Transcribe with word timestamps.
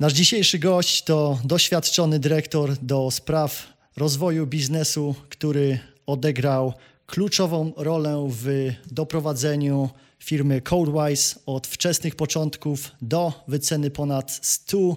Nasz 0.00 0.12
dzisiejszy 0.12 0.58
gość 0.58 1.02
to 1.04 1.38
doświadczony 1.44 2.18
dyrektor 2.18 2.76
do 2.82 3.10
spraw 3.10 3.72
rozwoju 3.96 4.46
biznesu, 4.46 5.14
który 5.28 5.78
odegrał 6.06 6.72
kluczową 7.06 7.72
rolę 7.76 8.28
w 8.30 8.72
doprowadzeniu 8.90 9.90
firmy 10.18 10.60
CodeWise 10.60 11.36
od 11.46 11.66
wczesnych 11.66 12.16
początków 12.16 12.90
do 13.02 13.44
wyceny 13.48 13.90
ponad 13.90 14.38
100 14.42 14.96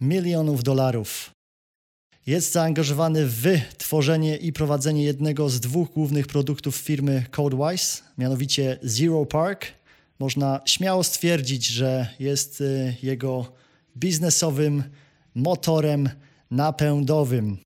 milionów 0.00 0.62
dolarów. 0.62 1.30
Jest 2.26 2.52
zaangażowany 2.52 3.26
w 3.26 3.44
tworzenie 3.78 4.36
i 4.36 4.52
prowadzenie 4.52 5.04
jednego 5.04 5.48
z 5.48 5.60
dwóch 5.60 5.90
głównych 5.90 6.26
produktów 6.26 6.76
firmy 6.76 7.26
CodeWise, 7.30 8.02
mianowicie 8.18 8.78
Zero 8.82 9.26
Park. 9.26 9.66
Można 10.18 10.60
śmiało 10.64 11.04
stwierdzić, 11.04 11.66
że 11.66 12.08
jest 12.18 12.60
y, 12.60 12.96
jego 13.02 13.63
biznesowym 13.96 14.82
motorem 15.34 16.08
napędowym. 16.50 17.58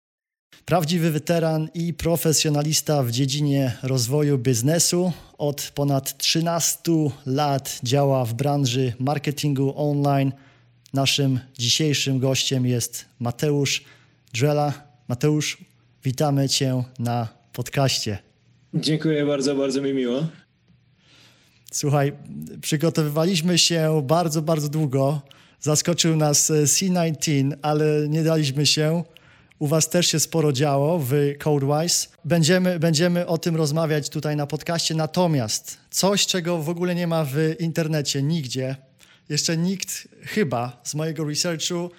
Prawdziwy 0.64 1.10
weteran 1.10 1.68
i 1.74 1.94
profesjonalista 1.94 3.02
w 3.02 3.10
dziedzinie 3.10 3.76
rozwoju 3.82 4.38
biznesu. 4.38 5.12
Od 5.38 5.72
ponad 5.74 6.18
13 6.18 6.80
lat 7.26 7.80
działa 7.82 8.24
w 8.24 8.34
branży 8.34 8.92
marketingu 8.98 9.72
online. 9.76 10.32
Naszym 10.94 11.40
dzisiejszym 11.58 12.18
gościem 12.18 12.66
jest 12.66 13.04
Mateusz 13.18 13.84
Drela. 14.34 14.72
Mateusz, 15.08 15.58
witamy 16.04 16.48
Cię 16.48 16.84
na 16.98 17.28
podcaście. 17.52 18.18
Dziękuję 18.74 19.26
bardzo, 19.26 19.54
bardzo 19.54 19.82
mi 19.82 19.94
miło. 19.94 20.26
Słuchaj, 21.72 22.12
przygotowywaliśmy 22.60 23.58
się 23.58 24.02
bardzo, 24.06 24.42
bardzo 24.42 24.68
długo. 24.68 25.22
Zaskoczył 25.60 26.16
nas 26.16 26.50
e, 26.50 26.54
C19, 26.54 27.52
ale 27.62 28.08
nie 28.08 28.22
daliśmy 28.22 28.66
się. 28.66 29.04
U 29.58 29.66
Was 29.66 29.90
też 29.90 30.06
się 30.06 30.20
sporo 30.20 30.52
działo 30.52 30.98
w 30.98 31.12
CodeWise. 31.38 32.08
Będziemy, 32.24 32.78
będziemy 32.78 33.26
o 33.26 33.38
tym 33.38 33.56
rozmawiać 33.56 34.08
tutaj 34.08 34.36
na 34.36 34.46
podcaście. 34.46 34.94
Natomiast 34.94 35.78
coś, 35.90 36.26
czego 36.26 36.62
w 36.62 36.68
ogóle 36.68 36.94
nie 36.94 37.06
ma 37.06 37.24
w 37.24 37.36
internecie 37.58 38.22
nigdzie, 38.22 38.76
jeszcze 39.28 39.56
nikt 39.56 40.08
chyba 40.22 40.80
z 40.84 40.94
mojego 40.94 41.24
researchu, 41.24 41.90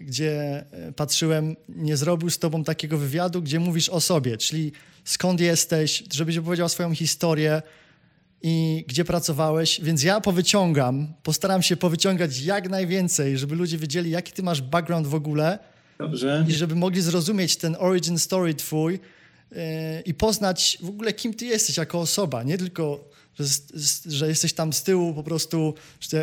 gdzie 0.00 0.64
e, 0.70 0.92
patrzyłem, 0.92 1.56
nie 1.68 1.96
zrobił 1.96 2.30
z 2.30 2.38
Tobą 2.38 2.64
takiego 2.64 2.98
wywiadu, 2.98 3.42
gdzie 3.42 3.60
mówisz 3.60 3.88
o 3.88 4.00
sobie, 4.00 4.36
czyli 4.36 4.72
skąd 5.04 5.40
jesteś, 5.40 6.04
żebyś 6.12 6.36
opowiedział 6.36 6.68
swoją 6.68 6.94
historię 6.94 7.62
i 8.42 8.84
gdzie 8.88 9.04
pracowałeś, 9.04 9.80
więc 9.82 10.02
ja 10.02 10.20
powyciągam, 10.20 11.14
postaram 11.22 11.62
się 11.62 11.76
powyciągać 11.76 12.40
jak 12.40 12.70
najwięcej, 12.70 13.38
żeby 13.38 13.54
ludzie 13.54 13.78
wiedzieli, 13.78 14.10
jaki 14.10 14.32
ty 14.32 14.42
masz 14.42 14.62
background 14.62 15.06
w 15.06 15.14
ogóle, 15.14 15.58
Dobrze. 16.00 16.44
I 16.48 16.52
żeby 16.52 16.74
mogli 16.74 17.00
zrozumieć 17.00 17.56
ten 17.56 17.76
origin 17.78 18.18
story 18.18 18.54
twój 18.54 18.92
yy, 18.92 19.58
i 20.04 20.14
poznać 20.14 20.78
w 20.80 20.88
ogóle, 20.88 21.12
kim 21.12 21.34
ty 21.34 21.44
jesteś 21.44 21.76
jako 21.76 22.00
osoba. 22.00 22.42
Nie 22.42 22.58
tylko, 22.58 23.08
że, 23.38 23.44
że 24.06 24.28
jesteś 24.28 24.52
tam 24.52 24.72
z 24.72 24.82
tyłu 24.82 25.14
po 25.14 25.22
prostu. 25.22 25.74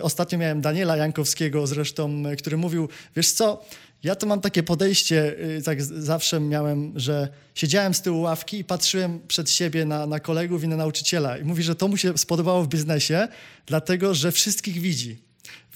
Ostatnio 0.02 0.38
miałem 0.38 0.62
Daniela 0.62 0.98
Jankowskiego 0.98 1.68
zresztą, 1.68 2.24
który 2.38 2.58
mówił, 2.58 2.90
wiesz 3.16 3.32
co, 3.32 3.66
ja 4.04 4.16
to 4.16 4.28
mam 4.28 4.42
takie 4.42 4.64
podejście, 4.64 5.36
yy, 5.40 5.62
tak 5.62 5.84
zawsze 5.84 6.40
miałem, 6.40 6.94
że 6.96 7.30
siedziałem 7.56 7.94
z 7.94 8.02
tyłu 8.02 8.22
ławki 8.22 8.58
i 8.58 8.64
patrzyłem 8.64 9.20
przed 9.28 9.52
siebie 9.52 9.86
na, 9.86 10.08
na 10.08 10.20
kolegów 10.20 10.64
i 10.64 10.68
na 10.68 10.76
nauczyciela. 10.76 11.38
I 11.38 11.44
mówi, 11.44 11.64
że 11.64 11.76
to 11.76 11.88
mu 11.88 11.98
się 11.98 12.18
spodobało 12.18 12.64
w 12.64 12.68
biznesie, 12.68 13.28
dlatego 13.66 14.14
że 14.14 14.32
wszystkich 14.32 14.82
widzi. 14.82 15.22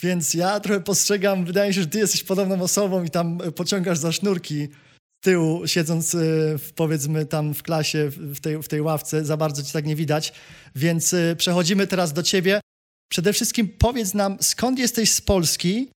Więc 0.02 0.34
ja 0.34 0.60
trochę 0.60 0.82
postrzegam, 0.82 1.46
wydaje 1.46 1.68
mi 1.68 1.74
się, 1.74 1.82
że 1.82 1.88
ty 1.88 2.00
jesteś 2.00 2.24
podobną 2.24 2.62
osobą 2.62 3.04
i 3.04 3.10
tam 3.10 3.38
pociągasz 3.56 3.98
za 3.98 4.12
sznurki 4.12 4.68
z 5.22 5.24
tyłu, 5.24 5.68
siedząc 5.68 6.16
e, 6.16 6.18
w, 6.58 6.72
powiedzmy 6.76 7.26
tam 7.26 7.54
w 7.54 7.64
klasie, 7.64 8.10
w 8.10 8.40
tej, 8.40 8.64
w 8.64 8.68
tej 8.68 8.82
ławce. 8.82 9.26
Za 9.26 9.38
bardzo 9.38 9.64
ci 9.64 9.74
tak 9.74 9.86
nie 9.86 9.96
widać. 9.96 10.34
Więc 10.76 11.16
przechodzimy 11.38 11.88
teraz 11.88 12.14
do 12.14 12.24
ciebie. 12.24 12.62
Przede 13.12 13.34
wszystkim 13.34 13.70
powiedz 13.78 14.14
nam, 14.14 14.38
skąd 14.42 14.80
jesteś 14.80 15.12
z 15.12 15.22
Polski, 15.22 15.92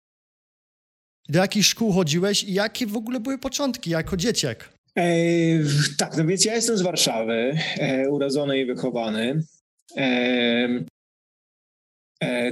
do 1.28 1.38
jakich 1.38 1.66
szkół 1.66 1.92
chodziłeś 1.92 2.44
i 2.44 2.52
jakie 2.54 2.86
w 2.86 2.96
ogóle 2.96 3.20
były 3.20 3.38
początki 3.38 3.90
jako 3.90 4.16
dzieciak? 4.16 4.74
E, 4.98 5.04
tak, 5.98 6.16
no 6.16 6.24
więc 6.26 6.44
ja 6.44 6.54
jestem 6.54 6.76
z 6.76 6.82
Warszawy, 6.82 7.58
e, 7.78 8.10
urodzony 8.10 8.58
i 8.58 8.66
wychowany. 8.66 9.42
E, 9.96 10.68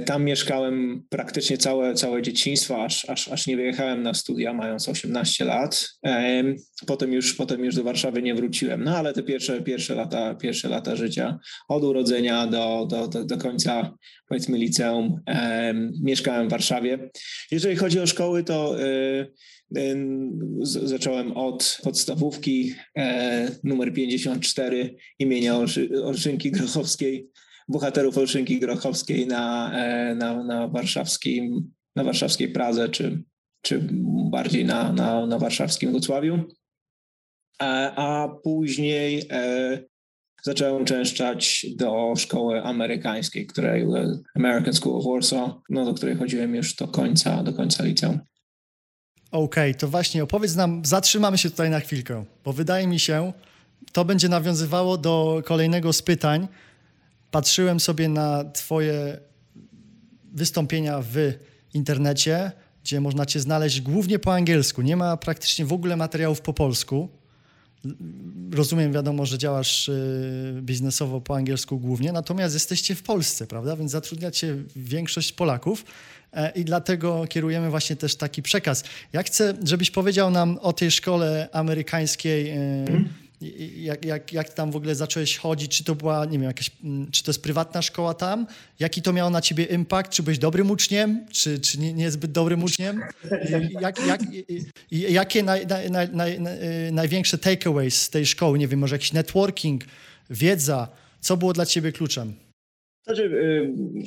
tam 0.05 0.23
mieszkałem 0.23 1.03
praktycznie 1.09 1.57
całe, 1.57 1.93
całe 1.93 2.21
dzieciństwo, 2.21 2.83
aż, 2.83 3.09
aż, 3.09 3.27
aż 3.27 3.47
nie 3.47 3.55
wyjechałem 3.55 4.03
na 4.03 4.13
studia, 4.13 4.53
mając 4.53 4.89
18 4.89 5.45
lat. 5.45 5.89
E, 6.05 6.43
potem 6.87 7.13
już, 7.13 7.33
potem 7.33 7.65
już 7.65 7.75
do 7.75 7.83
Warszawy 7.83 8.21
nie 8.21 8.35
wróciłem, 8.35 8.83
no 8.83 8.97
ale 8.97 9.13
te 9.13 9.23
pierwsze, 9.23 9.61
pierwsze, 9.61 9.95
lata, 9.95 10.35
pierwsze 10.35 10.69
lata 10.69 10.95
życia, 10.95 11.39
od 11.67 11.83
urodzenia 11.83 12.47
do, 12.47 12.87
do, 12.89 13.07
do, 13.07 13.25
do 13.25 13.37
końca, 13.37 13.97
powiedzmy, 14.27 14.57
liceum, 14.57 15.19
e, 15.29 15.73
mieszkałem 16.03 16.47
w 16.47 16.51
Warszawie. 16.51 17.09
Jeżeli 17.51 17.75
chodzi 17.75 17.99
o 17.99 18.07
szkoły, 18.07 18.43
to 18.43 18.75
zacząłem 20.61 21.31
od 21.37 21.77
podstawówki 21.83 22.73
numer 23.63 23.93
54 23.93 24.95
imienia 25.19 25.55
Olszynki 26.03 26.51
Grochowskiej 26.51 27.29
bohaterów 27.69 28.17
Olszynki 28.17 28.59
Grochowskiej 28.59 29.27
na, 29.27 29.71
e, 29.73 30.15
na, 30.15 30.43
na, 30.43 30.67
warszawskim, 30.67 31.71
na 31.95 32.03
warszawskiej 32.03 32.49
Pradze, 32.49 32.89
czy, 32.89 33.23
czy 33.61 33.87
bardziej 34.31 34.65
na, 34.65 34.93
na, 34.93 35.25
na 35.25 35.39
warszawskim 35.39 35.91
Wrocławiu. 35.91 36.43
A, 37.59 37.95
a 37.95 38.27
później 38.27 39.27
e, 39.31 39.83
zacząłem 40.43 40.81
uczęszczać 40.81 41.65
do 41.75 42.13
szkoły 42.17 42.63
amerykańskiej, 42.63 43.47
której 43.47 43.85
American 44.35 44.73
School 44.73 44.95
of 44.95 45.05
Warsaw, 45.05 45.51
no, 45.69 45.85
do 45.85 45.93
której 45.93 46.15
chodziłem 46.15 46.55
już 46.55 46.75
do 46.75 46.87
końca, 46.87 47.43
do 47.43 47.53
końca 47.53 47.83
liceum. 47.83 48.19
Okej, 49.31 49.71
okay, 49.71 49.79
to 49.79 49.87
właśnie 49.87 50.23
opowiedz 50.23 50.55
nam, 50.55 50.85
zatrzymamy 50.85 51.37
się 51.37 51.49
tutaj 51.49 51.69
na 51.69 51.79
chwilkę, 51.79 52.25
bo 52.45 52.53
wydaje 52.53 52.87
mi 52.87 52.99
się, 52.99 53.33
to 53.91 54.05
będzie 54.05 54.29
nawiązywało 54.29 54.97
do 54.97 55.41
kolejnego 55.45 55.93
z 55.93 56.01
pytań, 56.01 56.47
patrzyłem 57.33 57.79
sobie 57.79 58.09
na 58.09 58.43
Twoje 58.43 59.19
wystąpienia 60.33 61.01
w 61.01 61.33
internecie, 61.73 62.51
gdzie 62.83 63.01
można 63.01 63.25
Cię 63.25 63.39
znaleźć 63.39 63.81
głównie 63.81 64.19
po 64.19 64.33
angielsku. 64.33 64.81
Nie 64.81 64.95
ma 64.95 65.17
praktycznie 65.17 65.65
w 65.65 65.73
ogóle 65.73 65.95
materiałów 65.95 66.41
po 66.41 66.53
polsku. 66.53 67.09
Rozumiem, 68.51 68.93
wiadomo, 68.93 69.25
że 69.25 69.37
działasz 69.37 69.89
y, 69.89 70.59
biznesowo 70.61 71.21
po 71.21 71.35
angielsku 71.35 71.79
głównie, 71.79 72.11
natomiast 72.11 72.53
jesteście 72.53 72.95
w 72.95 73.03
Polsce, 73.03 73.47
prawda? 73.47 73.75
Więc 73.75 73.91
zatrudniacie 73.91 74.55
większość 74.75 75.31
Polaków 75.31 75.85
e, 76.33 76.51
i 76.51 76.65
dlatego 76.65 77.25
kierujemy 77.29 77.69
właśnie 77.69 77.95
też 77.95 78.15
taki 78.15 78.41
przekaz. 78.41 78.83
Ja 79.13 79.23
chcę, 79.23 79.53
żebyś 79.63 79.91
powiedział 79.91 80.31
nam 80.31 80.57
o 80.61 80.73
tej 80.73 80.91
szkole 80.91 81.49
amerykańskiej. 81.51 82.49
Mm 82.51 83.22
jak, 83.77 84.05
jak, 84.05 84.33
jak 84.33 84.53
tam 84.53 84.71
w 84.71 84.75
ogóle 84.75 84.95
zacząłeś 84.95 85.37
chodzić? 85.37 85.77
Czy 85.77 85.83
to 85.83 85.95
była, 85.95 86.25
nie 86.25 86.31
wiem, 86.31 86.43
jakaś, 86.43 86.71
mm, 86.83 87.11
czy 87.11 87.23
to 87.23 87.31
jest 87.31 87.41
prywatna 87.41 87.81
szkoła 87.81 88.13
tam? 88.13 88.47
Jaki 88.79 89.01
to 89.01 89.13
miało 89.13 89.29
na 89.29 89.41
ciebie 89.41 89.63
impact? 89.63 90.11
Czy 90.11 90.23
byłeś 90.23 90.39
dobrym 90.39 90.71
uczniem? 90.71 91.25
Czy, 91.31 91.59
czy 91.59 91.79
nie, 91.79 91.93
niezbyt 91.93 92.31
dobrym 92.31 92.63
uczniem? 92.63 93.01
Jak, 93.81 94.07
jak, 94.07 94.21
jakie 94.91 95.43
naj, 95.43 95.67
naj, 95.89 96.09
naj, 96.11 96.39
największe 96.91 97.37
takeaways 97.37 98.01
z 98.01 98.09
tej 98.09 98.25
szkoły? 98.25 98.59
Nie 98.59 98.67
wiem, 98.67 98.79
może 98.79 98.95
jakiś 98.95 99.13
networking, 99.13 99.83
wiedza? 100.29 100.87
Co 101.19 101.37
było 101.37 101.53
dla 101.53 101.65
ciebie 101.65 101.91
kluczem? 101.91 102.33
Znaczy, 103.03 103.29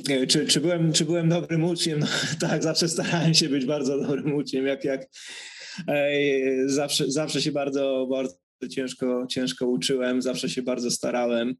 yy, 0.09 0.27
czy, 0.27 0.45
czy, 0.45 0.61
byłem, 0.61 0.93
czy 0.93 1.05
byłem 1.05 1.29
dobrym 1.29 1.63
uczniem? 1.63 1.99
No, 1.99 2.07
tak, 2.49 2.63
zawsze 2.63 2.89
starałem 2.89 3.33
się 3.33 3.49
być 3.49 3.65
bardzo 3.65 3.99
dobrym 3.99 4.33
uczniem. 4.33 4.65
Jak, 4.65 4.83
jak, 4.83 5.07
zawsze, 6.65 7.11
zawsze 7.11 7.41
się 7.41 7.51
bardzo, 7.51 8.07
bardzo 8.11 8.46
ciężko, 8.69 9.27
ciężko 9.29 9.67
uczyłem, 9.67 10.21
zawsze 10.21 10.49
się 10.49 10.61
bardzo 10.61 10.91
starałem. 10.91 11.55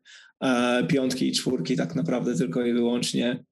Piątki 0.88 1.27
i 1.27 1.31
czwórki 1.31 1.75
tak 1.75 1.95
naprawdę 1.95 2.35
tylko 2.35 2.65
i 2.65 2.73
wyłącznie. 2.73 3.44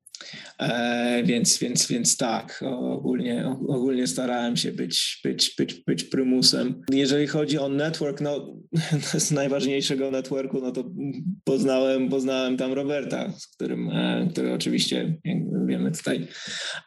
E, 0.59 1.23
więc, 1.23 1.57
więc, 1.57 1.87
więc 1.87 2.17
tak, 2.17 2.63
ogólnie, 2.71 3.55
ogólnie 3.67 4.07
starałem 4.07 4.57
się 4.57 4.71
być, 4.71 5.19
być, 5.23 5.55
być, 5.57 5.73
być 5.73 6.03
prymusem. 6.03 6.83
Jeżeli 6.91 7.27
chodzi 7.27 7.57
o 7.57 7.69
network, 7.69 8.21
no 8.21 8.57
z 9.17 9.31
najważniejszego 9.31 10.11
networku, 10.11 10.61
no 10.61 10.71
to 10.71 10.83
poznałem, 11.43 12.09
poznałem 12.09 12.57
tam 12.57 12.73
Roberta, 12.73 13.31
z 13.31 13.47
którym, 13.47 13.89
e, 13.89 14.27
który 14.31 14.53
oczywiście, 14.53 15.17
jak 15.23 15.37
wiemy 15.67 15.91
tutaj, 15.91 16.27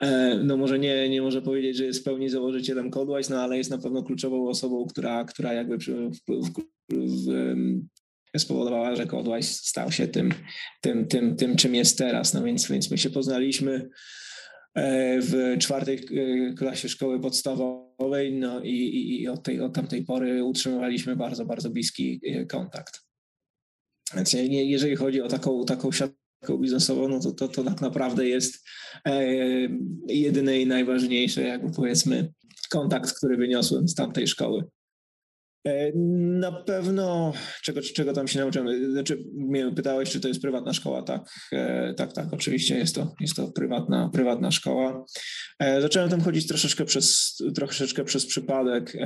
e, 0.00 0.40
no 0.44 0.56
może 0.56 0.78
nie, 0.78 1.08
nie 1.08 1.22
może 1.22 1.42
powiedzieć, 1.42 1.76
że 1.76 1.84
jest 1.84 2.00
w 2.00 2.04
pełni 2.04 2.28
założycielem 2.28 2.90
Codewise, 2.90 3.34
no 3.34 3.40
ale 3.40 3.58
jest 3.58 3.70
na 3.70 3.78
pewno 3.78 4.02
kluczową 4.02 4.48
osobą, 4.48 4.86
która, 4.86 5.24
która 5.24 5.52
jakby 5.52 5.78
przy, 5.78 5.94
w, 5.94 6.18
w, 6.28 6.52
w, 6.90 7.28
spowodowała, 8.36 8.96
że 8.96 9.06
Codewise 9.06 9.54
stał 9.54 9.92
się 9.92 10.08
tym, 10.08 10.34
tym, 10.80 11.06
tym, 11.06 11.36
tym 11.36 11.56
czym 11.56 11.74
jest 11.74 11.98
teraz. 11.98 12.34
No 12.34 12.42
więc, 12.42 12.68
więc 12.68 12.90
my 12.90 12.98
się 12.98 13.10
poznaliśmy 13.10 13.88
w 15.22 15.56
czwartej 15.58 16.00
klasie 16.58 16.88
szkoły 16.88 17.20
podstawowej, 17.20 18.32
no 18.32 18.60
i, 18.60 18.70
i, 18.70 19.22
i 19.22 19.28
od, 19.28 19.42
tej, 19.42 19.60
od 19.60 19.74
tamtej 19.74 20.04
pory 20.04 20.44
utrzymywaliśmy 20.44 21.16
bardzo, 21.16 21.46
bardzo 21.46 21.70
bliski 21.70 22.20
kontakt. 22.48 23.00
Więc 24.14 24.32
jeżeli 24.48 24.96
chodzi 24.96 25.22
o 25.22 25.28
taką, 25.28 25.64
taką 25.64 25.92
siatkę 25.92 26.58
biznesową, 26.60 27.08
no 27.08 27.20
to, 27.20 27.32
to, 27.32 27.48
to 27.48 27.64
tak 27.64 27.80
naprawdę 27.80 28.28
jest 28.28 28.68
e, 29.04 29.24
jedyne 30.06 30.60
i 30.60 30.66
najważniejsze, 30.66 31.42
jakby 31.42 31.72
powiedzmy, 31.72 32.32
kontakt, 32.70 33.12
który 33.12 33.36
wyniosłem 33.36 33.88
z 33.88 33.94
tamtej 33.94 34.26
szkoły. 34.26 34.64
E, 35.68 35.92
na 36.40 36.52
pewno, 36.52 37.32
czego, 37.62 37.80
czego 37.82 38.12
tam 38.12 38.28
się 38.28 38.38
nauczyłem, 38.38 38.92
znaczy 38.92 39.24
mnie 39.34 39.72
pytałeś, 39.76 40.10
czy 40.10 40.20
to 40.20 40.28
jest 40.28 40.42
prywatna 40.42 40.72
szkoła, 40.72 41.02
tak, 41.02 41.22
e, 41.52 41.94
tak, 41.94 42.12
tak, 42.12 42.32
oczywiście 42.32 42.78
jest 42.78 42.94
to, 42.94 43.14
jest 43.20 43.36
to 43.36 43.52
prywatna, 43.52 44.10
prywatna 44.12 44.50
szkoła. 44.50 45.04
E, 45.58 45.80
zacząłem 45.82 46.10
tam 46.10 46.20
chodzić 46.20 46.46
troszeczkę 46.46 46.84
przez, 46.84 47.36
troszeczkę 47.54 48.04
przez 48.04 48.26
przypadek. 48.26 48.96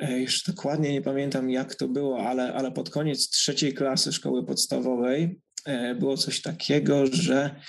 Jeszcze 0.00 0.52
dokładnie 0.52 0.92
nie 0.92 1.02
pamiętam, 1.02 1.50
jak 1.50 1.74
to 1.74 1.88
było, 1.88 2.28
ale, 2.28 2.54
ale 2.54 2.72
pod 2.72 2.90
koniec 2.90 3.28
trzeciej 3.30 3.74
klasy 3.74 4.12
szkoły 4.12 4.46
podstawowej 4.46 5.40
było 5.98 6.16
coś 6.16 6.42
takiego, 6.42 7.06
że 7.06 7.60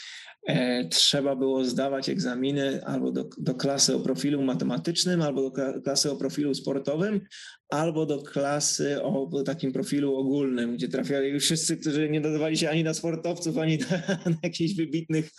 trzeba 0.90 1.36
było 1.36 1.66
zdawać 1.66 2.10
egzaminy 2.10 2.86
albo 2.86 3.12
do, 3.12 3.30
do 3.38 3.56
klasy 3.56 3.96
o 3.96 4.00
profilu 4.00 4.42
matematycznym, 4.42 5.22
albo 5.22 5.50
do 5.50 5.82
klasy 5.82 6.12
o 6.12 6.16
profilu 6.16 6.54
sportowym, 6.54 7.22
albo 7.70 8.06
do 8.06 8.22
klasy 8.22 9.04
o 9.04 9.44
takim 9.46 9.74
profilu 9.74 10.16
ogólnym, 10.16 10.74
gdzie 10.74 10.88
trafiali 10.88 11.40
wszyscy, 11.40 11.78
którzy 11.78 12.10
nie 12.10 12.22
dodawali 12.22 12.58
się 12.58 12.70
ani 12.70 12.84
na 12.84 12.94
sportowców, 12.94 13.58
ani 13.58 13.78
na, 13.78 13.98
na 14.32 14.38
jakichś 14.44 14.74
wybitnych, 14.74 15.30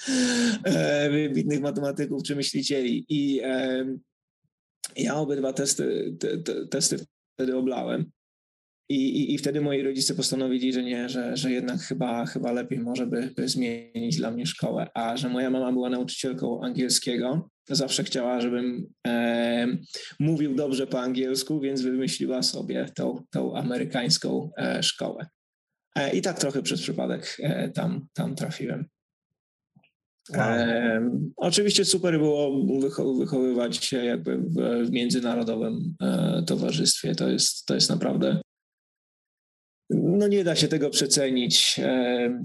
e, 0.64 1.10
wybitnych 1.10 1.60
matematyków 1.60 2.22
czy 2.22 2.36
myślicieli. 2.36 3.06
I 3.08 3.40
e, 3.44 3.86
ja 4.96 5.14
obydwa 5.14 5.52
testy, 5.52 6.16
te, 6.20 6.38
te, 6.38 6.66
testy 6.66 6.96
wtedy 7.34 7.56
oblałem. 7.56 8.10
I, 8.88 8.94
i, 8.94 9.34
I 9.34 9.38
wtedy 9.38 9.60
moi 9.60 9.82
rodzice 9.82 10.14
postanowili, 10.14 10.72
że 10.72 10.82
nie, 10.82 11.08
że, 11.08 11.36
że 11.36 11.52
jednak 11.52 11.80
chyba, 11.80 12.26
chyba 12.26 12.52
lepiej 12.52 12.78
może 12.78 13.06
by, 13.06 13.30
by 13.36 13.48
zmienić 13.48 14.16
dla 14.16 14.30
mnie 14.30 14.46
szkołę. 14.46 14.88
A 14.94 15.16
że 15.16 15.28
moja 15.28 15.50
mama 15.50 15.72
była 15.72 15.90
nauczycielką 15.90 16.62
angielskiego, 16.62 17.50
zawsze 17.68 18.04
chciała, 18.04 18.40
żebym 18.40 18.86
e, 19.06 19.66
mówił 20.20 20.54
dobrze 20.54 20.86
po 20.86 21.00
angielsku, 21.00 21.60
więc 21.60 21.82
wymyśliła 21.82 22.42
sobie 22.42 22.86
tą, 22.94 23.24
tą 23.30 23.56
amerykańską 23.56 24.50
e, 24.58 24.82
szkołę. 24.82 25.26
E, 25.96 26.16
I 26.16 26.22
tak 26.22 26.38
trochę 26.38 26.62
przez 26.62 26.82
przypadek 26.82 27.36
e, 27.42 27.68
tam, 27.68 28.06
tam 28.12 28.34
trafiłem. 28.34 28.84
Wow. 30.30 30.46
Oczywiście 31.36 31.84
super 31.84 32.18
było 32.18 32.64
wychowywać 33.18 33.84
się 33.84 34.04
jakby 34.04 34.38
w, 34.38 34.54
w 34.86 34.90
międzynarodowym 34.90 35.94
e, 36.02 36.42
towarzystwie. 36.46 37.14
To 37.14 37.28
jest, 37.28 37.66
to 37.66 37.74
jest 37.74 37.90
naprawdę 37.90 38.40
no 40.16 40.28
nie 40.28 40.44
da 40.44 40.56
się 40.56 40.68
tego 40.68 40.90
przecenić. 40.90 41.80
E, 41.82 42.42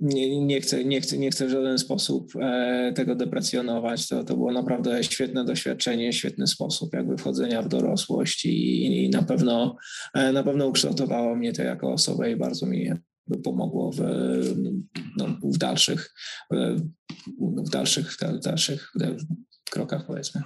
nie, 0.00 0.44
nie, 0.46 0.60
chcę, 0.60 0.84
nie, 0.84 1.00
chcę, 1.00 1.18
nie 1.18 1.30
chcę 1.30 1.46
w 1.46 1.50
żaden 1.50 1.78
sposób 1.78 2.32
e, 2.40 2.92
tego 2.96 3.14
deprecjonować. 3.14 4.08
To, 4.08 4.24
to 4.24 4.36
było 4.36 4.52
naprawdę 4.52 5.04
świetne 5.04 5.44
doświadczenie, 5.44 6.12
świetny 6.12 6.46
sposób 6.46 6.94
jakby 6.94 7.16
wchodzenia 7.16 7.62
w 7.62 7.68
dorosłość 7.68 8.44
i, 8.44 8.84
i 9.04 9.10
na, 9.10 9.22
pewno, 9.22 9.76
e, 10.14 10.32
na 10.32 10.42
pewno 10.42 10.66
ukształtowało 10.66 11.36
mnie 11.36 11.52
to 11.52 11.62
jako 11.62 11.92
osobę 11.92 12.30
i 12.30 12.36
bardzo 12.36 12.66
mi 12.66 12.90
pomogło 13.44 13.92
w, 13.92 14.00
no, 15.16 15.26
w 15.44 15.58
dalszych, 15.58 16.14
w 17.66 17.70
dalszych, 17.70 18.12
w 18.12 18.18
dalszych 18.42 18.92
krokach 19.70 20.06
powiedzmy. 20.06 20.42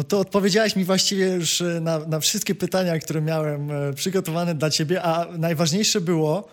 No 0.00 0.04
to 0.04 0.18
odpowiedziałeś 0.18 0.76
mi 0.76 0.84
właściwie 0.84 1.26
już 1.26 1.60
e, 1.60 1.80
na, 1.80 1.98
na 1.98 2.20
wszystkie 2.20 2.54
pytania, 2.54 2.98
które 2.98 3.20
miałem 3.20 3.70
e, 3.70 3.92
przygotowane 3.94 4.54
dla 4.54 4.70
ciebie, 4.70 5.02
a 5.02 5.26
najważniejsze 5.38 6.00
było, 6.00 6.48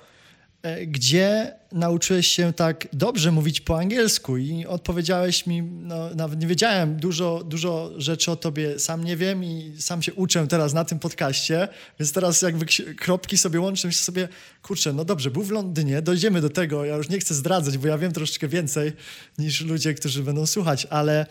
e, 0.62 0.86
gdzie 0.86 1.54
nauczyłeś 1.72 2.28
się 2.28 2.54
tak 2.54 2.88
dobrze 2.94 3.32
mówić 3.32 3.62
po 3.62 3.80
angielsku? 3.80 4.38
I 4.38 4.66
odpowiedziałeś 4.66 5.48
mi, 5.48 5.62
no, 5.62 6.16
nawet 6.16 6.42
nie 6.42 6.48
wiedziałem, 6.48 6.96
dużo, 6.96 7.44
dużo 7.44 7.92
rzeczy 7.98 8.32
o 8.32 8.36
tobie 8.36 8.80
sam 8.80 9.04
nie 9.04 9.18
wiem 9.18 9.44
i 9.44 9.74
sam 9.80 10.02
się 10.02 10.14
uczę 10.14 10.48
teraz 10.48 10.74
na 10.74 10.86
tym 10.86 11.00
podcaście, 11.00 11.68
więc 12.00 12.12
teraz 12.12 12.42
jakby 12.42 12.66
kropki 12.96 13.38
sobie 13.38 13.60
łączę, 13.60 13.88
myślę 13.88 14.04
sobie, 14.04 14.28
kurczę, 14.62 14.94
no 14.94 15.06
dobrze, 15.06 15.32
był 15.32 15.44
w 15.44 15.52
Londynie, 15.52 16.02
dojdziemy 16.02 16.42
do 16.42 16.50
tego, 16.50 16.86
ja 16.86 16.96
już 16.96 17.10
nie 17.10 17.20
chcę 17.20 17.34
zdradzać, 17.34 17.78
bo 17.78 17.88
ja 17.88 17.98
wiem 17.98 18.12
troszeczkę 18.12 18.48
więcej 18.48 18.94
niż 19.38 19.62
ludzie, 19.62 19.94
którzy 19.94 20.24
będą 20.24 20.46
słuchać, 20.46 20.88
ale 20.90 21.26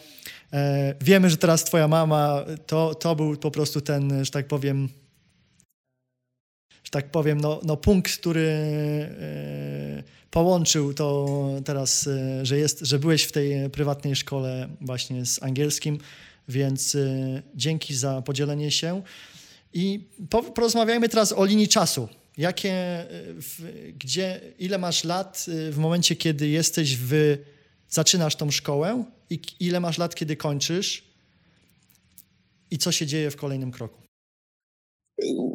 wiemy, 1.00 1.31
że 1.31 1.37
teraz 1.37 1.64
twoja 1.64 1.88
mama, 1.88 2.44
to, 2.66 2.94
to 2.94 3.16
był 3.16 3.37
po 3.37 3.50
prostu 3.50 3.81
ten, 3.81 4.25
że 4.25 4.31
tak 4.31 4.48
powiem, 4.48 4.88
że 6.87 6.90
tak 6.90 7.10
powiem, 7.10 7.40
no, 7.40 7.60
no 7.64 7.76
punkt, 7.76 8.12
który 8.12 8.48
e, 8.48 10.02
połączył 10.31 10.94
to 10.94 11.26
teraz, 11.64 12.06
e, 12.06 12.46
że, 12.46 12.58
jest, 12.58 12.81
że 12.81 12.98
byłeś 12.98 13.22
w 13.22 13.32
tej 13.32 13.70
prywatnej 13.70 14.16
szkole 14.16 14.69
właśnie 14.81 15.26
z 15.26 15.43
angielskim, 15.43 15.98
więc 16.48 16.96
dzięki 17.54 17.94
za 17.94 18.22
podzielenie 18.22 18.70
się. 18.70 19.02
I 19.72 20.00
porozmawiajmy 20.54 21.08
teraz 21.08 21.32
o 21.32 21.44
linii 21.44 21.69
czasu. 21.69 22.08
Jakie, 22.37 23.04
w, 23.40 23.72
gdzie, 23.98 24.40
ile 24.58 24.78
masz 24.78 25.04
lat 25.04 25.46
w 25.70 25.76
momencie, 25.78 26.16
kiedy 26.16 26.48
jesteś 26.48 26.96
w, 26.96 27.38
zaczynasz 27.88 28.37
tą 28.37 28.50
szkołę 28.50 29.05
i 29.31 29.41
ile 29.61 29.81
masz 29.81 29.99
lat, 29.99 30.15
kiedy 30.15 30.37
kończysz 30.37 31.05
i 32.71 32.79
co 32.79 32.93
się 32.93 33.06
dzieje 33.06 33.31
w 33.31 33.37
kolejnym 33.37 33.71
kroku? 33.71 34.06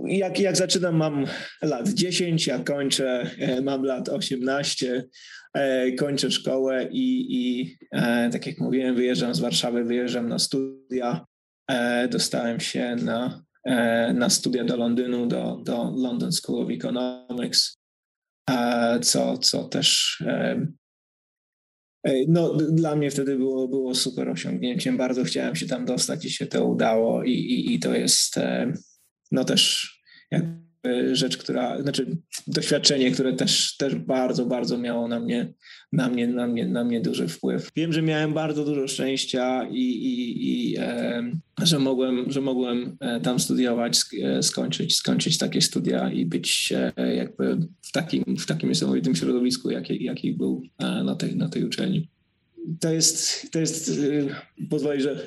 Jak, 0.06 0.39
jak 0.39 0.57
zaczynam, 0.57 0.95
mam 0.95 1.25
lat 1.62 1.89
10, 1.89 2.48
jak 2.48 2.63
kończę, 2.63 3.31
e, 3.39 3.62
mam 3.62 3.83
lat 3.83 4.10
18, 4.10 5.04
e, 5.54 5.92
kończę 5.92 6.31
szkołę 6.31 6.88
i, 6.92 7.25
i 7.30 7.75
e, 7.92 8.30
tak 8.30 8.48
jak 8.48 8.60
mówiłem, 8.60 8.95
wyjeżdżam 8.95 9.36
z 9.36 9.39
Warszawy, 9.39 9.84
wyjeżdżam 9.84 10.30
na 10.30 10.39
studia. 10.39 11.25
Dostałem 12.10 12.60
się 12.60 12.95
na, 12.95 13.44
na 14.13 14.30
studia 14.30 14.63
do 14.63 14.77
Londynu, 14.77 15.27
do, 15.27 15.62
do 15.63 15.94
London 15.95 16.31
School 16.31 16.63
of 16.63 16.69
Economics, 16.69 17.77
co, 19.01 19.38
co 19.38 19.63
też 19.63 20.18
no, 22.27 22.56
dla 22.56 22.95
mnie 22.95 23.12
wtedy 23.12 23.38
było, 23.38 23.68
było 23.68 23.95
super 23.95 24.30
osiągnięciem. 24.30 24.98
Bardzo 24.98 25.24
chciałem 25.24 25.56
się 25.56 25.68
tam 25.68 25.86
dostać 25.86 26.25
i 26.25 26.30
się 26.30 26.45
to 26.45 26.65
udało. 26.65 27.24
I, 27.24 27.31
i, 27.31 27.74
i 27.74 27.79
to 27.79 27.96
jest 27.96 28.39
no 29.31 29.46
też 29.46 29.91
jakby 30.31 30.71
rzecz, 31.11 31.38
która, 31.38 31.81
znaczy 31.81 32.17
doświadczenie, 32.47 33.11
które 33.11 33.33
też, 33.33 33.77
też 33.77 33.95
bardzo, 33.95 34.45
bardzo 34.45 34.77
miało 34.77 35.07
na 35.07 35.19
mnie, 35.19 35.53
na 35.91 36.09
mnie, 36.09 36.27
na 36.27 36.47
mnie, 36.47 36.67
na 36.67 36.83
mnie 36.83 37.01
duży 37.01 37.27
wpływ. 37.27 37.71
Wiem, 37.75 37.93
że 37.93 38.01
miałem 38.01 38.33
bardzo 38.33 38.65
dużo 38.65 38.88
szczęścia 38.88 39.67
i, 39.71 39.81
i, 39.81 40.71
i 40.71 40.77
e, 40.79 41.31
że 41.61 41.79
mogłem, 41.79 42.31
że 42.31 42.41
mogłem 42.41 42.97
e, 43.00 43.21
tam 43.21 43.39
studiować, 43.39 44.00
e, 44.23 44.43
skończyć, 44.43 44.95
skończyć 44.95 45.38
takie 45.38 45.61
studia 45.61 46.11
i 46.11 46.25
być 46.25 46.73
e, 46.97 47.15
jakby 47.15 47.57
w 47.81 47.91
takim, 47.91 48.38
w 48.38 48.45
takim 48.45 48.69
niesamowitym 48.69 49.15
środowisku, 49.15 49.71
jaki, 49.71 50.03
jaki 50.03 50.33
był 50.33 50.61
na 50.79 51.15
tej, 51.15 51.35
na 51.35 51.50
tej 51.50 51.65
uczelni. 51.65 52.09
To 52.79 52.93
jest, 52.93 53.51
to 53.51 53.59
jest, 53.59 53.91
pozwoli, 54.69 55.01
że 55.01 55.25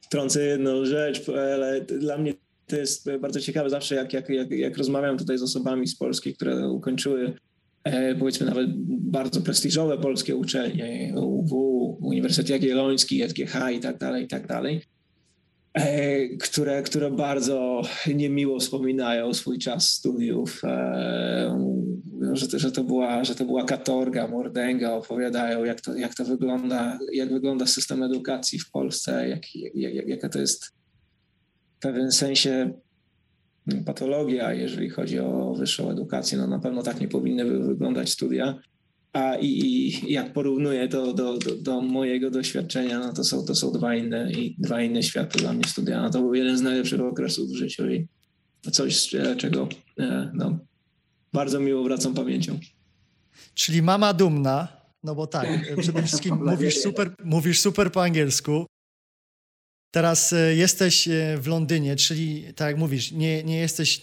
wtrącę 0.00 0.44
jedną 0.46 0.84
rzecz, 0.84 1.28
ale 1.28 1.80
dla 1.80 2.18
mnie 2.18 2.34
to 2.68 2.76
jest 2.76 3.10
bardzo 3.20 3.40
ciekawe 3.40 3.70
zawsze, 3.70 3.94
jak, 3.94 4.12
jak, 4.12 4.28
jak, 4.28 4.50
jak 4.50 4.76
rozmawiam 4.76 5.18
tutaj 5.18 5.38
z 5.38 5.42
osobami 5.42 5.86
z 5.86 5.96
Polski, 5.96 6.34
które 6.34 6.68
ukończyły 6.68 7.32
e, 7.84 8.14
powiedzmy 8.14 8.46
nawet 8.46 8.70
bardzo 8.88 9.40
prestiżowe 9.40 9.98
polskie 9.98 10.36
uczelnie, 10.36 11.12
UW, 11.16 11.98
Uniwersytet 12.00 12.50
Jagielloński, 12.50 13.22
ETGH 13.22 13.54
i 13.76 13.80
tak 13.80 13.98
dalej, 13.98 14.24
i 14.24 14.28
tak 14.28 14.46
dalej, 14.46 14.82
e, 15.74 16.28
które, 16.28 16.82
które 16.82 17.10
bardzo 17.10 17.82
niemiło 18.14 18.60
wspominają 18.60 19.34
swój 19.34 19.58
czas 19.58 19.90
studiów, 19.90 20.60
e, 20.64 21.88
że, 22.32 22.58
że, 22.58 22.72
to 22.72 22.84
była, 22.84 23.24
że 23.24 23.34
to 23.34 23.44
była 23.44 23.64
katorga, 23.64 24.28
mordęga, 24.28 24.92
opowiadają 24.92 25.64
jak 25.64 25.80
to, 25.80 25.96
jak 25.96 26.14
to 26.14 26.24
wygląda, 26.24 26.98
jak 27.12 27.32
wygląda 27.32 27.66
system 27.66 28.02
edukacji 28.02 28.58
w 28.58 28.70
Polsce, 28.70 29.28
jak, 29.28 29.54
jak, 29.74 30.08
jaka 30.08 30.28
to 30.28 30.38
jest 30.38 30.77
w 31.78 31.80
pewnym 31.80 32.12
sensie 32.12 32.72
patologia, 33.86 34.52
jeżeli 34.52 34.90
chodzi 34.90 35.18
o 35.18 35.54
wyższą 35.54 35.90
edukację. 35.90 36.38
No 36.38 36.46
na 36.46 36.58
pewno 36.58 36.82
tak 36.82 37.00
nie 37.00 37.08
powinny 37.08 37.44
wyglądać 37.44 38.10
studia. 38.10 38.58
A 39.12 39.36
i, 39.36 39.46
i 39.46 40.12
jak 40.12 40.32
porównuję 40.32 40.88
to 40.88 41.12
do, 41.12 41.38
do, 41.38 41.56
do, 41.56 41.80
mojego 41.80 42.30
doświadczenia, 42.30 42.98
no 42.98 43.12
to 43.12 43.24
są, 43.24 43.44
to 43.44 43.54
są 43.54 43.72
dwa 43.72 43.94
inne 43.94 44.32
i 44.32 44.56
dwa 44.58 44.82
inne 44.82 45.02
światy 45.02 45.38
dla 45.38 45.52
mnie 45.52 45.64
studia. 45.64 46.02
No 46.02 46.10
to 46.10 46.20
był 46.20 46.34
jeden 46.34 46.58
z 46.58 46.62
najlepszych 46.62 47.00
okresów 47.00 47.50
w 47.50 47.54
życiu 47.54 47.90
i 47.90 48.06
coś, 48.72 49.10
czego 49.36 49.68
e, 49.98 50.30
no, 50.34 50.58
bardzo 51.32 51.60
miło 51.60 51.84
wracam 51.84 52.14
pamięcią. 52.14 52.58
Czyli 53.54 53.82
mama 53.82 54.14
dumna, 54.14 54.68
no 55.04 55.14
bo 55.14 55.26
tak, 55.26 55.48
przede 55.80 56.02
wszystkim 56.02 56.38
mówisz 56.50 56.78
super, 56.78 57.14
mówisz 57.24 57.60
super 57.60 57.92
po 57.92 58.02
angielsku. 58.02 58.66
Teraz 59.90 60.32
e, 60.32 60.54
jesteś 60.54 61.08
e, 61.08 61.36
w 61.38 61.46
Londynie, 61.46 61.96
czyli 61.96 62.54
tak 62.54 62.68
jak 62.68 62.76
mówisz, 62.76 63.12
nie, 63.12 63.44
nie 63.44 63.58
jesteś 63.58 64.00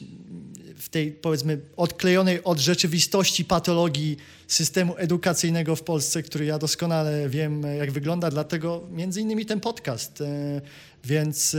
w 0.77 0.89
tej 0.89 1.11
powiedzmy 1.11 1.61
odklejonej 1.77 2.43
od 2.43 2.59
rzeczywistości 2.59 3.45
patologii 3.45 4.17
systemu 4.47 4.93
edukacyjnego 4.97 5.75
w 5.75 5.83
Polsce, 5.83 6.23
który 6.23 6.45
ja 6.45 6.59
doskonale 6.59 7.29
wiem, 7.29 7.63
jak 7.77 7.91
wygląda, 7.91 8.29
dlatego 8.29 8.87
między 8.91 9.21
innymi 9.21 9.45
ten 9.45 9.59
podcast. 9.59 10.21
E, 10.21 10.61
więc 11.03 11.57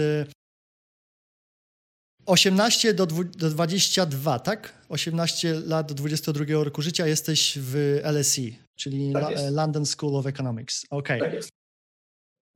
18 2.26 2.94
do, 2.94 3.06
22, 3.06 4.38
tak? 4.38 4.72
18 4.88 5.54
lat 5.54 5.88
do 5.88 5.94
22 5.94 6.44
roku 6.48 6.82
życia 6.82 7.06
jesteś 7.06 7.58
w 7.60 8.00
LSE, 8.04 8.42
czyli 8.76 9.12
tak 9.12 9.34
London 9.50 9.86
School 9.86 10.16
of 10.16 10.26
Economics. 10.26 10.84
Okej. 10.90 11.20
Okay. 11.20 11.40
Tak 11.40 11.65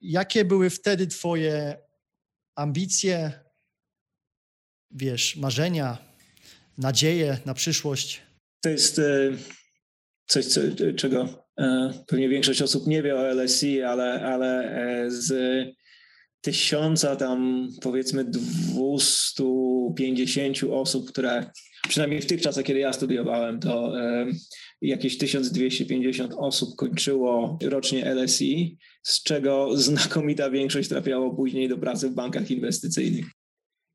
Jakie 0.00 0.44
były 0.44 0.70
wtedy 0.70 1.06
twoje 1.06 1.78
ambicje, 2.56 3.32
wiesz, 4.90 5.36
marzenia, 5.36 5.98
nadzieje 6.78 7.38
na 7.46 7.54
przyszłość? 7.54 8.22
To 8.60 8.70
jest 8.70 8.98
e, 8.98 9.30
coś, 10.26 10.46
co, 10.46 10.60
czego 10.96 11.46
e, 11.58 11.92
pewnie 12.06 12.28
większość 12.28 12.62
osób 12.62 12.86
nie 12.86 13.02
wie 13.02 13.16
o 13.16 13.34
LSE, 13.34 13.88
ale, 13.88 14.26
ale 14.26 14.76
e, 15.04 15.10
z 15.10 15.32
tysiąca 16.40 17.16
tam 17.16 17.68
powiedzmy 17.82 18.24
250 18.24 20.58
osób, 20.70 21.08
które 21.08 21.50
przynajmniej 21.88 22.22
w 22.22 22.26
tych 22.26 22.42
czasach, 22.42 22.64
kiedy 22.64 22.80
ja 22.80 22.92
studiowałem, 22.92 23.60
to 23.60 23.92
jakieś 24.82 25.18
1250 25.18 26.34
osób 26.36 26.76
kończyło 26.76 27.58
rocznie 27.62 28.14
LSE, 28.14 28.44
z 29.02 29.22
czego 29.22 29.76
znakomita 29.76 30.50
większość 30.50 30.88
trafiało 30.88 31.34
później 31.34 31.68
do 31.68 31.78
pracy 31.78 32.10
w 32.10 32.14
bankach 32.14 32.50
inwestycyjnych. 32.50 33.26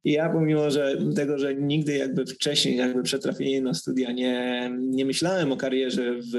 I 0.04 0.12
ja 0.12 0.30
pomimo 0.30 0.72
że 0.72 0.98
tego, 1.16 1.38
że 1.38 1.56
nigdy 1.56 1.98
jakby 1.98 2.26
wcześniej, 2.26 2.78
jakby 2.78 3.04
przed 3.04 3.22
trafieniem 3.22 3.64
na 3.64 3.74
studia 3.74 4.12
nie, 4.12 4.72
nie 4.80 5.06
myślałem 5.06 5.52
o 5.52 5.58
karierze 5.58 6.16
w, 6.16 6.36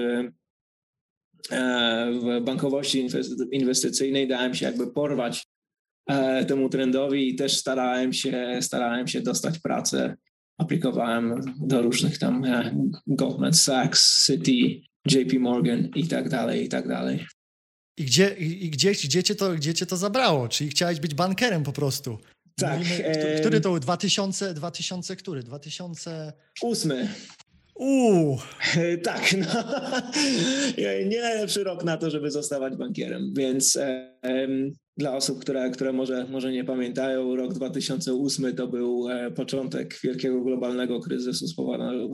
e, 1.51 2.11
w 2.13 2.45
bankowości 2.45 3.09
inwestycyjnej, 3.53 4.29
dałem 4.29 4.55
się 4.55 4.67
jakby 4.67 4.93
porwać 4.93 5.47
e, 6.07 6.45
temu 6.45 6.69
trendowi 6.69 7.29
i 7.29 7.37
też 7.37 7.57
starałem 7.57 8.13
się, 8.13 8.59
starałem 8.61 9.07
się 9.07 9.21
dostać 9.21 9.59
pracę 9.59 10.17
aplikowałem 10.59 11.41
do 11.61 11.83
różnych 11.83 12.19
tam 12.19 12.45
e, 12.45 12.75
Goldman 13.07 13.55
Sachs, 13.55 14.27
Citi, 14.27 14.89
JP 15.07 15.39
Morgan 15.39 15.89
i 15.95 16.09
tak 16.09 16.29
dalej, 16.29 16.65
i 16.65 16.69
tak 16.69 16.89
dalej. 16.89 17.27
I 17.99 18.05
gdzie, 18.05 18.29
i 18.39 18.71
gdzie, 18.71 18.93
gdzie, 18.93 19.23
cię 19.23 19.35
to, 19.35 19.55
gdzie 19.55 19.75
cię 19.75 19.87
to 19.87 19.97
zabrało? 19.97 20.49
Czyli 20.49 20.71
chciałeś 20.71 21.01
być 21.01 21.15
bankerem 21.15 21.63
po 21.63 21.73
prostu? 21.73 22.19
Tak. 22.57 22.79
Mówimy, 22.79 23.39
który 23.41 23.61
to 23.61 23.71
był? 23.71 23.81
2000, 23.81 24.55
2000 24.55 25.17
który? 25.17 25.43
2008. 25.43 26.93
Uuu. 27.79 28.39
Tak, 29.03 29.35
no. 29.39 29.63
nie 31.09 31.21
najlepszy 31.21 31.65
rok 31.65 31.85
na 31.85 31.97
to, 31.97 32.11
żeby 32.11 32.31
zostawać 32.31 32.77
bankierem, 32.77 33.33
więc 33.37 33.79
um, 34.23 34.73
dla 34.97 35.17
osób, 35.17 35.41
które, 35.41 35.71
które 35.71 35.93
może, 35.93 36.27
może 36.31 36.53
nie 36.53 36.65
pamiętają, 36.65 37.37
rok 37.37 37.55
2008 37.55 38.57
to 38.57 38.67
był 38.67 39.09
e, 39.11 39.31
początek 39.31 39.99
wielkiego 40.05 40.41
globalnego 40.41 41.01
kryzysu 41.01 41.49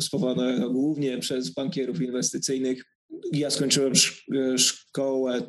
spowodowanego, 0.01 0.71
głównie 0.71 1.19
przez 1.19 1.51
bankierów 1.51 2.03
inwestycyjnych. 2.03 2.85
Ja 3.33 3.51
skończyłem 3.51 3.93
e, 4.35 4.59
szkołę 4.59 5.43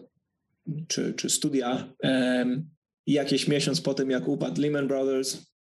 czy, 0.87 1.13
czy 1.13 1.29
studia 1.29 1.93
um, 2.03 2.69
jakiś 3.07 3.47
miesiąc 3.47 3.81
po 3.81 3.93
tym, 3.93 4.09
jak 4.09 4.27
upadł 4.27 4.61
Lehman 4.61 4.87
Brothers, 4.87 5.52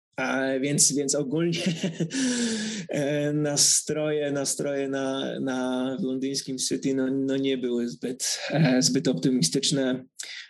więc, 0.60 0.92
więc 0.92 1.14
ogólnie 1.14 1.60
e, 2.88 3.32
nastroje, 3.32 4.32
nastroje 4.32 4.88
na, 4.88 5.40
na 5.40 5.96
londyńskim 6.00 6.58
City 6.58 6.94
no, 6.94 7.06
no 7.10 7.36
nie 7.36 7.58
były 7.58 7.88
zbyt, 7.88 8.40
e, 8.50 8.82
zbyt 8.82 9.08
optymistyczne. 9.08 10.04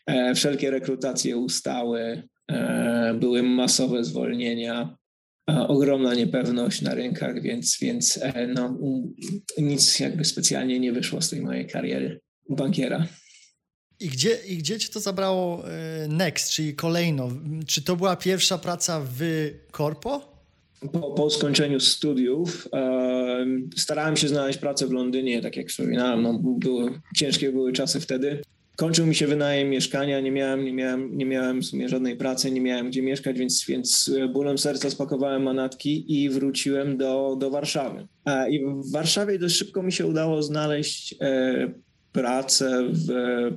E, 0.07 0.35
wszelkie 0.35 0.71
rekrutacje 0.71 1.37
ustały, 1.37 2.23
były 3.15 3.43
masowe 3.43 4.05
zwolnienia, 4.05 4.97
ogromna 5.47 6.15
niepewność 6.15 6.83
na 6.83 6.95
rynkach, 6.95 7.43
więc, 7.43 7.79
więc 7.81 8.21
no, 8.55 8.79
nic 9.59 10.01
jakby 10.01 10.25
specjalnie 10.25 10.81
nie 10.81 10.93
wyszło 10.93 11.21
z 11.21 11.31
tej 11.31 11.41
mojej 11.41 11.67
kariery 11.67 12.21
bankiera. 12.51 13.07
I 14.03 14.09
gdzie, 14.09 14.39
I 14.49 14.57
gdzie 14.57 14.79
cię 14.79 14.89
to 14.89 15.01
zabrało 15.01 15.69
e, 15.69 16.09
next, 16.09 16.51
czyli 16.51 16.75
kolejno? 16.75 17.29
Czy 17.67 17.83
to 17.83 17.97
była 17.97 18.17
pierwsza 18.17 18.59
praca 18.59 19.01
w 19.19 19.51
korpo? 19.71 20.33
Po, 20.93 21.01
po 21.01 21.31
skończeniu 21.31 21.81
studiów 21.81 22.69
e, 22.73 23.47
starałem 23.77 24.17
się 24.17 24.29
znaleźć 24.29 24.59
pracę 24.59 24.87
w 24.87 24.93
Londynie, 24.93 25.43
tak 25.43 25.57
jak 25.57 25.69
wspominałem, 25.69 26.23
no, 26.23 26.39
były, 26.43 27.01
ciężkie 27.17 27.53
były 27.53 27.73
czasy 27.73 28.01
wtedy. 28.01 28.43
Kończył 28.77 29.07
mi 29.07 29.15
się 29.15 29.27
wynajem 29.27 29.71
mieszkania, 29.71 30.21
nie 30.21 30.31
miałem, 30.31 30.65
nie 30.65 30.73
miałem, 30.73 31.19
nie 31.19 31.27
miałem 31.27 31.61
w 31.61 31.65
sumie 31.65 31.89
żadnej 31.89 32.17
pracy, 32.17 32.51
nie 32.51 32.61
miałem 32.61 32.89
gdzie 32.89 33.03
mieszkać, 33.03 33.39
więc, 33.39 33.65
więc 33.69 34.11
bólem 34.33 34.59
serca 34.59 34.91
spakowałem 34.91 35.43
manatki 35.43 36.23
i 36.23 36.31
wróciłem 36.31 36.97
do, 36.97 37.37
do 37.41 37.51
Warszawy. 37.51 38.07
I 38.51 38.65
w 38.65 38.93
Warszawie 38.93 39.39
dość 39.39 39.57
szybko 39.57 39.83
mi 39.83 39.93
się 39.93 40.07
udało 40.07 40.43
znaleźć 40.43 41.15
e, 41.21 41.73
pracę 42.13 42.83
w 42.93 43.09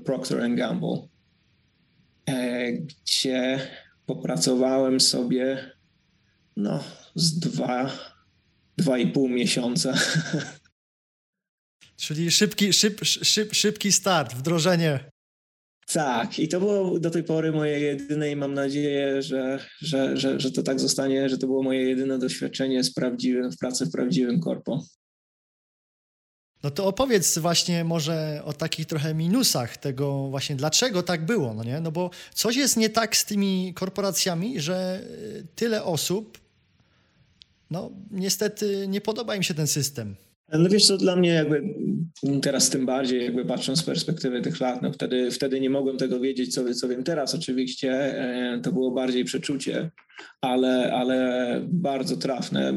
Procter 0.05 0.55
Gamble, 0.55 1.07
e, 2.25 2.71
gdzie 2.71 3.59
popracowałem 4.05 5.00
sobie 5.00 5.71
no, 6.57 6.83
z 7.15 7.39
dwa, 7.39 7.91
dwa 8.77 8.97
i 8.97 9.07
pół 9.07 9.29
miesiąca. 9.29 9.93
Czyli 11.97 12.31
szybki, 12.31 12.74
szyb, 12.74 13.01
szyb, 13.03 13.53
szybki 13.53 13.91
start, 13.91 14.33
wdrożenie. 14.33 15.09
Tak, 15.93 16.39
i 16.39 16.47
to 16.47 16.59
było 16.59 17.00
do 17.00 17.09
tej 17.09 17.24
pory 17.24 17.51
moje 17.51 17.79
jedyne 17.79 18.31
i 18.31 18.35
mam 18.35 18.53
nadzieję, 18.53 19.21
że, 19.21 19.59
że, 19.79 20.17
że, 20.17 20.39
że 20.39 20.51
to 20.51 20.63
tak 20.63 20.79
zostanie, 20.79 21.29
że 21.29 21.38
to 21.38 21.47
było 21.47 21.63
moje 21.63 21.83
jedyne 21.89 22.19
doświadczenie 22.19 22.83
z 22.83 22.93
prawdziwym, 22.93 23.51
w 23.51 23.57
pracy 23.57 23.85
w 23.85 23.91
prawdziwym 23.91 24.39
korpo. 24.39 24.83
No 26.65 26.72
to 26.72 26.86
opowiedz 26.86 27.38
właśnie 27.38 27.84
może 27.84 28.41
o 28.45 28.53
takich 28.53 28.86
trochę 28.86 29.13
minusach 29.13 29.77
tego 29.77 30.27
właśnie, 30.29 30.55
dlaczego 30.55 31.03
tak 31.03 31.25
było, 31.25 31.53
no 31.53 31.63
nie? 31.63 31.79
No 31.79 31.91
bo 31.91 32.10
coś 32.34 32.55
jest 32.55 32.77
nie 32.77 32.89
tak 32.89 33.15
z 33.15 33.25
tymi 33.25 33.74
korporacjami, 33.75 34.60
że 34.60 35.01
y, 35.03 35.48
tyle 35.55 35.84
osób, 35.84 36.38
no 37.72 37.91
niestety 38.12 38.86
nie 38.88 39.01
podoba 39.01 39.36
im 39.36 39.43
się 39.43 39.53
ten 39.53 39.67
system. 39.67 40.15
No 40.53 40.69
wiesz 40.69 40.86
co, 40.86 40.98
dla 40.98 41.15
mnie 41.15 41.29
jakby 41.29 41.63
teraz 42.41 42.69
tym 42.69 42.86
bardziej 42.86 43.24
jakby 43.24 43.45
patrząc 43.45 43.79
z 43.79 43.84
perspektywy 43.84 44.41
tych 44.41 44.60
lat, 44.60 44.81
no 44.81 44.91
wtedy, 44.91 45.31
wtedy 45.31 45.60
nie 45.60 45.69
mogłem 45.69 45.98
tego 45.98 46.19
wiedzieć, 46.19 46.53
co, 46.53 46.74
co 46.74 46.88
wiem 46.88 47.03
teraz 47.03 47.36
oczywiście, 47.36 47.91
e, 47.91 48.60
to 48.63 48.72
było 48.72 48.91
bardziej 48.91 49.25
przeczucie, 49.25 49.91
ale, 50.41 50.93
ale 50.93 51.60
bardzo 51.67 52.17
trafne 52.17 52.74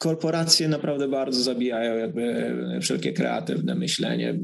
korporacje 0.00 0.68
naprawdę 0.68 1.08
bardzo 1.08 1.42
zabijają 1.42 1.96
jakby 1.96 2.54
wszelkie 2.82 3.12
kreatywne 3.12 3.74
myślenie. 3.74 4.38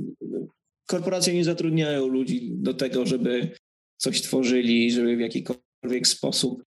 Korporacje 0.86 1.34
nie 1.34 1.44
zatrudniają 1.44 2.06
ludzi 2.06 2.50
do 2.54 2.74
tego, 2.74 3.06
żeby 3.06 3.50
coś 3.96 4.22
tworzyli, 4.22 4.92
żeby 4.92 5.16
w 5.16 5.20
jakikolwiek 5.20 6.06
sposób 6.06 6.62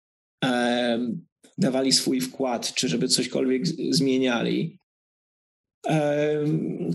e, 0.46 1.00
dawali 1.58 1.92
swój 1.92 2.22
wkład, 2.22 2.74
czy 2.74 2.90
żeby 2.90 3.08
cośkolwiek 3.08 3.68
zmieniali. 3.90 4.80
E, 5.88 6.46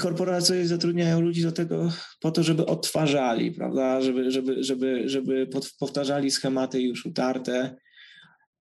korporacje 0.00 0.66
zatrudniają 0.66 1.20
ludzi 1.20 1.42
do 1.42 1.52
tego 1.52 1.92
po 2.20 2.30
to, 2.30 2.42
żeby 2.42 2.66
odtwarzali, 2.66 3.52
prawda, 3.52 4.00
żeby, 4.00 4.30
żeby, 4.30 4.64
żeby, 4.64 5.08
żeby 5.08 5.48
powtarzali 5.78 6.30
schematy 6.30 6.82
już 6.82 7.06
utarte, 7.06 7.76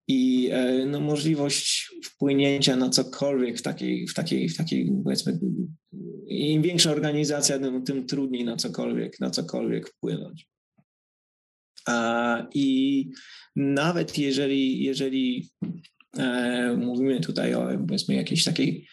i 0.08 0.48
e, 0.52 0.86
no, 0.86 1.00
możliwość 1.00 1.90
wpłynięcia 2.04 2.76
na 2.76 2.90
cokolwiek 2.90 3.58
w 3.58 3.62
takiej, 3.62 4.08
w 4.08 4.14
takiej, 4.14 4.48
w 4.48 4.56
takiej 4.56 4.92
powiedzmy, 5.04 5.38
im 6.28 6.62
większa 6.62 6.90
organizacja, 6.90 7.58
tym, 7.58 7.84
tym 7.84 8.06
trudniej 8.06 8.44
na 8.44 8.56
cokolwiek, 8.56 9.20
na 9.20 9.30
cokolwiek 9.30 9.88
wpłynąć. 9.88 10.48
I 12.54 13.10
nawet 13.56 14.18
jeżeli, 14.18 14.84
jeżeli 14.84 15.50
e, 16.18 16.76
mówimy 16.76 17.20
tutaj 17.20 17.54
o 17.54 17.68
powiedzmy 17.86 18.14
jakiejś 18.14 18.44
takiej 18.44 18.86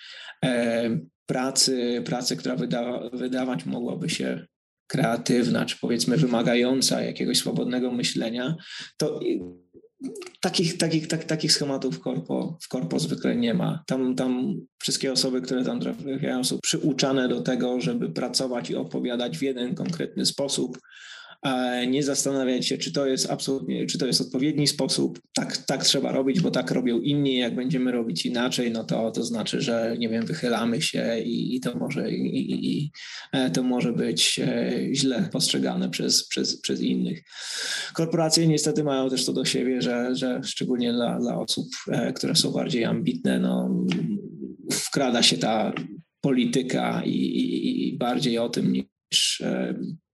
e, 0.45 0.99
pracy, 1.25 2.01
pracy, 2.05 2.35
która 2.35 2.55
wyda, 2.55 3.09
wydawać 3.13 3.65
mogłaby 3.65 4.09
się 4.09 4.45
kreatywna, 4.87 5.65
czy 5.65 5.77
powiedzmy 5.81 6.17
wymagająca 6.17 7.01
jakiegoś 7.01 7.37
swobodnego 7.37 7.91
myślenia, 7.91 8.55
to 8.97 9.19
takich, 10.39 10.77
takich, 10.77 11.07
tak, 11.07 11.23
takich 11.23 11.51
schematów 11.51 11.95
w 11.95 11.99
korpo, 11.99 12.57
w 12.61 12.67
korpo 12.67 12.99
zwykle 12.99 13.35
nie 13.35 13.53
ma. 13.53 13.83
Tam, 13.87 14.15
tam 14.15 14.55
wszystkie 14.79 15.11
osoby, 15.11 15.41
które 15.41 15.63
tam 15.63 15.79
trafiają, 15.79 16.43
są 16.43 16.59
przyuczane 16.63 17.27
do 17.27 17.41
tego, 17.41 17.81
żeby 17.81 18.09
pracować 18.09 18.69
i 18.69 18.75
opowiadać 18.75 19.37
w 19.37 19.41
jeden 19.41 19.75
konkretny 19.75 20.25
sposób, 20.25 20.77
nie 21.87 22.03
zastanawiać 22.03 22.67
się, 22.67 22.77
czy 22.77 22.91
to 22.91 23.07
jest 23.07 23.31
absolutnie, 23.31 23.85
czy 23.85 23.97
to 23.97 24.07
jest 24.07 24.21
odpowiedni 24.21 24.67
sposób. 24.67 25.19
Tak, 25.35 25.57
tak 25.57 25.83
trzeba 25.83 26.11
robić, 26.11 26.41
bo 26.41 26.51
tak 26.51 26.71
robią 26.71 26.99
inni. 26.99 27.37
Jak 27.37 27.55
będziemy 27.55 27.91
robić 27.91 28.25
inaczej, 28.25 28.71
no 28.71 28.83
to 28.83 29.11
to 29.11 29.23
znaczy, 29.23 29.61
że 29.61 29.95
nie 29.99 30.09
wiem, 30.09 30.25
wychylamy 30.25 30.81
się 30.81 31.19
i, 31.19 31.55
i 31.55 31.59
to 31.59 31.77
może 31.77 32.11
i, 32.11 32.81
i, 32.81 32.91
e, 33.31 33.51
to 33.51 33.63
może 33.63 33.93
być 33.93 34.39
e, 34.39 34.73
źle 34.93 35.29
postrzegane 35.31 35.89
przez, 35.89 36.27
przez, 36.27 36.61
przez 36.61 36.81
innych. 36.81 37.23
Korporacje 37.93 38.47
niestety 38.47 38.83
mają 38.83 39.09
też 39.09 39.25
to 39.25 39.33
do 39.33 39.45
siebie, 39.45 39.81
że, 39.81 40.15
że 40.15 40.41
szczególnie 40.43 40.93
dla, 40.93 41.19
dla 41.19 41.39
osób, 41.39 41.67
e, 41.91 42.13
które 42.13 42.35
są 42.35 42.51
bardziej 42.51 42.85
ambitne, 42.85 43.39
no, 43.39 43.85
wkrada 44.71 45.23
się 45.23 45.37
ta 45.37 45.73
polityka 46.21 47.03
i, 47.05 47.11
i, 47.11 47.87
i 47.87 47.97
bardziej 47.97 48.37
o 48.37 48.49
tym 48.49 48.73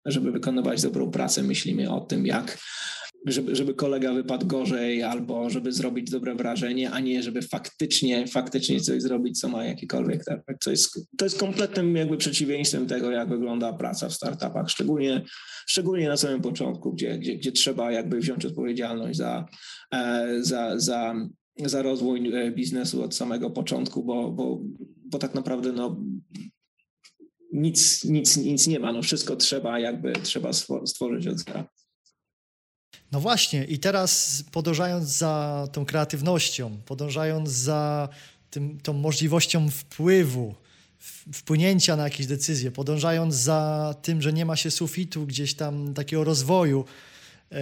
żeby 0.06 0.32
wykonywać 0.32 0.82
dobrą 0.82 1.12
pracę, 1.12 1.44
myślimy 1.44 1.92
o 1.92 2.02
tym, 2.02 2.26
jak 2.26 2.58
żeby, 3.26 3.56
żeby 3.56 3.74
kolega 3.74 4.14
wypadł 4.14 4.48
gorzej 4.48 5.04
albo 5.04 5.50
żeby 5.50 5.72
zrobić 5.72 6.12
dobre 6.12 6.36
wrażenie, 6.36 6.92
a 6.92 7.00
nie 7.00 7.24
żeby 7.24 7.42
faktycznie, 7.42 8.28
faktycznie 8.28 8.80
coś 8.80 9.02
zrobić, 9.02 9.40
co 9.40 9.48
ma 9.50 9.66
jakikolwiek 9.66 10.22
efekt. 10.28 10.64
To 10.64 10.72
jest, 10.72 11.08
to 11.18 11.26
jest 11.26 11.40
kompletnym 11.40 11.96
jakby 11.96 12.18
przeciwieństwem 12.18 12.88
tego, 12.88 13.12
jak 13.12 13.30
wygląda 13.30 13.74
praca 13.74 14.10
w 14.10 14.14
startupach, 14.14 14.70
szczególnie, 14.70 15.22
szczególnie 15.68 16.10
na 16.10 16.18
samym 16.18 16.42
początku, 16.42 16.94
gdzie, 16.94 17.18
gdzie, 17.18 17.36
gdzie 17.36 17.52
trzeba 17.52 17.92
jakby 17.92 18.20
wziąć 18.20 18.46
odpowiedzialność 18.46 19.18
za, 19.18 19.46
e, 19.94 20.38
za, 20.42 20.80
za, 20.80 21.16
za 21.66 21.82
rozwój 21.82 22.36
e, 22.36 22.52
biznesu 22.52 23.04
od 23.04 23.16
samego 23.16 23.50
początku, 23.50 24.04
bo, 24.04 24.32
bo, 24.32 24.62
bo 25.06 25.18
tak 25.20 25.36
naprawdę 25.36 25.72
no, 25.72 26.02
nic, 27.56 28.04
nic, 28.04 28.38
nic 28.38 28.68
nie 28.68 28.80
ma. 28.80 28.92
No 28.94 29.02
wszystko 29.02 29.36
trzeba 29.36 29.80
jakby 29.80 30.14
trzeba 30.14 30.54
stworzyć 30.86 31.28
od 31.28 31.38
zera. 31.38 31.68
No 33.12 33.20
właśnie, 33.20 33.66
i 33.66 33.80
teraz 33.80 34.44
podążając 34.52 35.10
za 35.10 35.68
tą 35.72 35.86
kreatywnością, 35.86 36.78
podążając 36.86 37.50
za 37.50 38.10
tym, 38.50 38.80
tą 38.80 38.94
możliwością 38.94 39.70
wpływu, 39.70 40.56
wpłynięcia 41.34 41.96
na 41.96 42.04
jakieś 42.04 42.28
decyzje, 42.28 42.72
podążając 42.72 43.36
za 43.36 43.96
tym, 44.02 44.22
że 44.22 44.34
nie 44.34 44.46
ma 44.46 44.56
się 44.56 44.72
sufitu 44.72 45.26
gdzieś 45.26 45.54
tam 45.54 45.94
takiego 45.94 46.24
rozwoju 46.24 46.86
yy, 47.52 47.58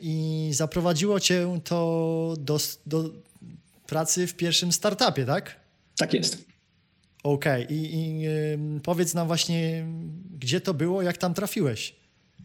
i 0.00 0.50
zaprowadziło 0.52 1.20
cię 1.20 1.60
to 1.64 2.34
do, 2.38 2.58
do 2.86 3.10
pracy 3.86 4.26
w 4.26 4.34
pierwszym 4.34 4.72
startupie, 4.72 5.24
tak? 5.26 5.60
Tak 5.96 6.14
jest. 6.14 6.53
Okej, 7.24 7.64
okay. 7.64 7.76
I, 7.76 7.94
i 7.94 8.26
y, 8.76 8.80
powiedz 8.82 9.14
nam 9.14 9.26
właśnie, 9.26 9.86
gdzie 10.38 10.60
to 10.60 10.74
było, 10.74 11.02
jak 11.02 11.16
tam 11.16 11.34
trafiłeś? 11.34 11.96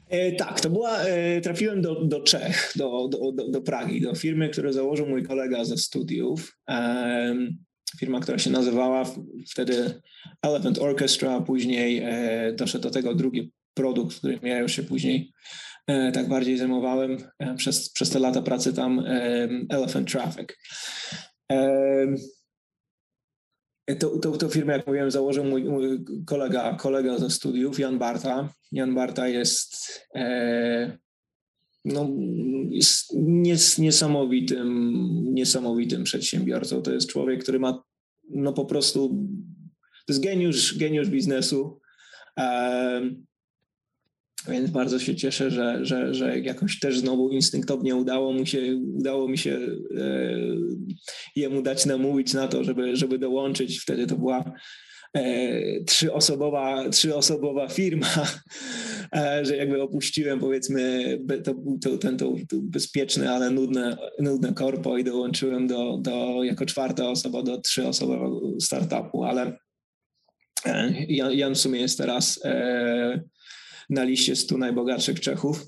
E, 0.09 0.31
tak, 0.31 0.61
to 0.61 0.69
była, 0.69 0.97
e, 0.97 1.41
trafiłem 1.41 1.81
do, 1.81 2.05
do 2.05 2.21
Czech, 2.23 2.73
do, 2.75 3.07
do, 3.07 3.31
do, 3.31 3.47
do 3.47 3.61
Pragi, 3.61 4.01
do 4.01 4.15
firmy, 4.15 4.49
którą 4.49 4.73
założył 4.73 5.07
mój 5.07 5.23
kolega 5.23 5.65
ze 5.65 5.77
studiów. 5.77 6.57
E, 6.69 7.35
firma, 7.99 8.19
która 8.19 8.37
się 8.37 8.49
nazywała 8.49 9.05
wtedy 9.51 10.01
Elephant 10.41 10.79
Orchestra, 10.79 11.41
później 11.41 12.01
e, 12.03 12.53
doszedł 12.53 12.83
do 12.83 12.89
tego 12.89 13.15
drugi 13.15 13.51
produkt, 13.73 14.17
którym 14.17 14.39
ja 14.43 14.59
już 14.59 14.71
się 14.71 14.83
później 14.83 15.33
e, 15.87 16.11
tak 16.11 16.27
bardziej 16.27 16.57
zajmowałem 16.57 17.17
e, 17.39 17.55
przez, 17.55 17.89
przez 17.89 18.09
te 18.09 18.19
lata 18.19 18.41
pracy 18.41 18.73
tam, 18.73 19.05
Elephant 19.69 20.11
Traffic. 20.11 20.57
To, 23.99 24.19
to, 24.19 24.37
to 24.37 24.49
firmę, 24.49 24.73
jak 24.73 24.87
mówiłem, 24.87 25.11
założył 25.11 25.43
mój, 25.43 25.63
mój, 25.63 26.05
kolega, 26.25 26.77
kolega 26.79 27.17
ze 27.17 27.29
studiów, 27.29 27.79
Jan 27.79 27.99
Barta. 27.99 28.53
Jan 28.71 28.95
Barta 28.95 29.27
jest, 29.27 30.01
e, 30.15 30.97
no, 31.85 32.09
jest 32.69 33.13
nies, 33.15 33.77
niesamowitym, 33.77 34.93
niesamowitym 35.33 36.03
przedsiębiorcą. 36.03 36.81
To 36.81 36.91
jest 36.91 37.09
człowiek, 37.09 37.43
który 37.43 37.59
ma 37.59 37.83
no 38.29 38.53
po 38.53 38.65
prostu, 38.65 39.09
to 40.05 40.13
jest 40.13 40.23
geniusz, 40.23 40.77
geniusz 40.77 41.09
biznesu. 41.09 41.79
E, 42.37 43.01
więc 44.47 44.69
bardzo 44.69 44.99
się 44.99 45.15
cieszę, 45.15 45.51
że, 45.51 45.85
że, 45.85 46.13
że 46.13 46.39
jakoś 46.39 46.79
też 46.79 46.99
znowu 46.99 47.29
instynktownie 47.29 47.95
udało 47.95 48.33
mu 48.33 48.45
się, 48.45 48.77
udało 48.97 49.27
mi 49.27 49.37
się 49.37 49.59
e, 49.97 50.37
jemu 51.35 51.61
dać 51.61 51.85
namówić 51.85 52.33
na 52.33 52.47
to, 52.47 52.63
żeby, 52.63 52.95
żeby 52.95 53.19
dołączyć. 53.19 53.79
Wtedy 53.79 54.07
to 54.07 54.15
była 54.15 54.51
e, 55.13 55.83
trzyosobowa, 55.83 56.89
trzyosobowa 56.89 57.67
firma, 57.67 58.07
e, 59.15 59.45
że 59.45 59.57
jakby 59.57 59.81
opuściłem 59.81 60.39
powiedzmy 60.39 61.03
to, 61.43 61.55
to, 61.81 61.97
ten 61.97 62.17
to, 62.17 62.33
to 62.49 62.55
bezpieczne, 62.61 63.31
ale 63.31 63.49
nudne, 63.49 63.97
nudne 64.19 64.53
korpo 64.53 64.97
i 64.97 65.03
dołączyłem 65.03 65.67
do, 65.67 65.97
do, 65.97 66.43
jako 66.43 66.65
czwarta 66.65 67.09
osoba 67.09 67.43
do 67.43 67.61
trzyosobowego 67.61 68.41
startupu, 68.61 69.23
ale 69.23 69.57
Jan, 71.07 71.33
Jan 71.33 71.55
w 71.55 71.57
sumie 71.57 71.79
jest 71.79 71.97
teraz 71.97 72.39
na 73.89 74.03
liście 74.03 74.35
100 74.35 74.57
najbogatszych 74.57 75.19
Czechów 75.19 75.65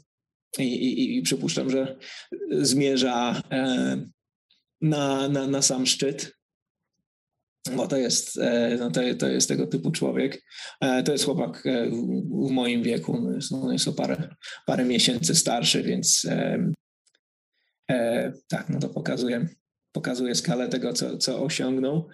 i, 0.59 0.63
i, 0.63 1.17
i 1.17 1.21
przypuszczam, 1.21 1.69
że 1.69 1.97
zmierza 2.51 3.41
e, 3.51 4.05
na, 4.81 5.29
na, 5.29 5.47
na 5.47 5.61
sam 5.61 5.85
szczyt. 5.85 6.33
Bo 7.75 7.87
to 7.87 7.97
jest, 7.97 8.37
e, 8.37 8.77
no 8.79 8.91
to, 8.91 9.01
to 9.19 9.27
jest 9.27 9.47
tego 9.47 9.67
typu 9.67 9.91
człowiek. 9.91 10.43
E, 10.81 11.03
to 11.03 11.11
jest 11.11 11.25
chłopak 11.25 11.63
w 12.47 12.51
moim 12.51 12.83
wieku, 12.83 13.21
no 13.21 13.35
jest, 13.35 13.51
no 13.51 13.71
jest 13.71 13.87
o 13.87 13.93
parę, 13.93 14.35
parę 14.65 14.85
miesięcy 14.85 15.35
starszy, 15.35 15.83
więc 15.83 16.25
e, 17.89 18.33
tak, 18.47 18.69
no 18.69 18.79
to 18.79 18.89
pokazuje, 18.89 20.35
skalę 20.35 20.69
tego, 20.69 20.93
co, 20.93 21.17
co 21.17 21.43
osiągnął. 21.43 22.09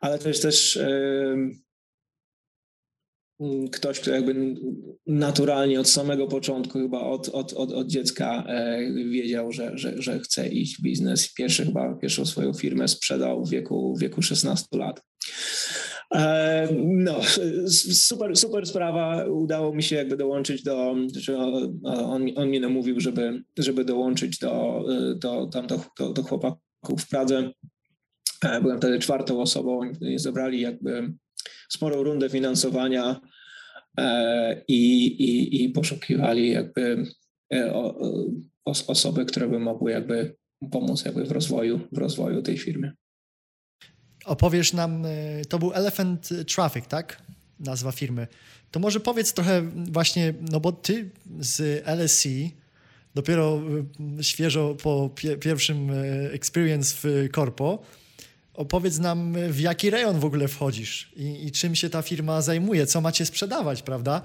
Ale 0.00 0.18
to 0.18 0.28
jest 0.28 0.42
też 0.42 0.76
Mm, 0.76 1.65
ktoś, 3.72 4.00
kto 4.00 4.10
jakby 4.10 4.54
naturalnie 5.06 5.80
od 5.80 5.88
samego 5.88 6.26
początku, 6.26 6.78
chyba 6.78 7.00
od, 7.00 7.28
od, 7.28 7.52
od, 7.52 7.72
od 7.72 7.86
dziecka 7.86 8.44
e, 8.48 8.78
wiedział, 8.92 9.52
że, 9.52 9.78
że, 9.78 10.02
że 10.02 10.18
chce 10.18 10.48
iść 10.48 10.78
w 10.78 10.82
biznes. 10.82 11.34
Pierwszy, 11.34 11.64
chyba 11.64 11.94
pierwszą 11.94 12.26
swoją 12.26 12.52
firmę 12.52 12.88
sprzedał 12.88 13.44
w 13.44 13.50
wieku, 13.50 13.94
w 13.96 14.00
wieku 14.00 14.22
16 14.22 14.66
lat. 14.72 15.02
E, 16.14 16.68
no, 16.84 17.20
super, 17.92 18.36
super 18.36 18.66
sprawa. 18.66 19.24
Udało 19.24 19.74
mi 19.74 19.82
się 19.82 19.96
jakby 19.96 20.16
dołączyć 20.16 20.62
do, 20.62 20.94
on, 21.84 22.30
on 22.36 22.48
mnie 22.48 22.60
namówił, 22.60 23.00
żeby, 23.00 23.42
żeby 23.58 23.84
dołączyć 23.84 24.38
do, 24.38 24.84
do, 25.16 25.46
tam 25.46 25.66
do, 25.66 25.80
do, 25.98 26.12
do 26.12 26.22
chłopaków 26.22 27.02
w 27.02 27.08
Pradze. 27.08 27.50
E, 28.44 28.60
byłem 28.60 28.78
wtedy 28.78 28.98
czwartą 28.98 29.40
osobą. 29.40 29.80
Zebrali 30.16 30.60
jakby 30.60 31.12
sporą 31.68 32.02
rundę 32.02 32.28
finansowania 32.28 33.20
e, 33.98 34.62
i, 34.68 35.06
i, 35.06 35.64
i 35.64 35.68
poszukiwali 35.68 36.50
jakby 36.50 37.04
e, 37.54 37.72
osoby, 38.64 39.24
które 39.24 39.48
by 39.48 39.58
mogły 39.58 39.90
jakby 39.92 40.36
pomóc 40.70 41.04
jakby 41.04 41.24
w 41.24 41.32
rozwoju, 41.32 41.80
w 41.92 41.98
rozwoju 41.98 42.42
tej 42.42 42.58
firmy. 42.58 42.92
Opowiesz 44.24 44.72
nam, 44.72 45.06
to 45.48 45.58
był 45.58 45.72
Elephant 45.72 46.28
Traffic, 46.54 46.86
tak? 46.86 47.22
Nazwa 47.60 47.92
firmy. 47.92 48.26
To 48.70 48.80
może 48.80 49.00
powiedz 49.00 49.32
trochę 49.32 49.62
właśnie, 49.92 50.34
no 50.50 50.60
bo 50.60 50.72
ty 50.72 51.10
z 51.40 51.82
LSC 51.86 52.28
dopiero 53.14 53.60
świeżo 54.20 54.76
po 54.82 55.10
pierwszym 55.40 55.90
experience 56.32 56.96
w 57.02 57.28
Corpo, 57.34 57.82
opowiedz 58.56 58.98
nam, 58.98 59.34
w 59.48 59.60
jaki 59.60 59.90
rejon 59.90 60.20
w 60.20 60.24
ogóle 60.24 60.48
wchodzisz 60.48 61.12
i, 61.16 61.46
i 61.46 61.52
czym 61.52 61.74
się 61.74 61.90
ta 61.90 62.02
firma 62.02 62.42
zajmuje, 62.42 62.86
co 62.86 63.00
macie 63.00 63.26
sprzedawać, 63.26 63.82
prawda? 63.82 64.22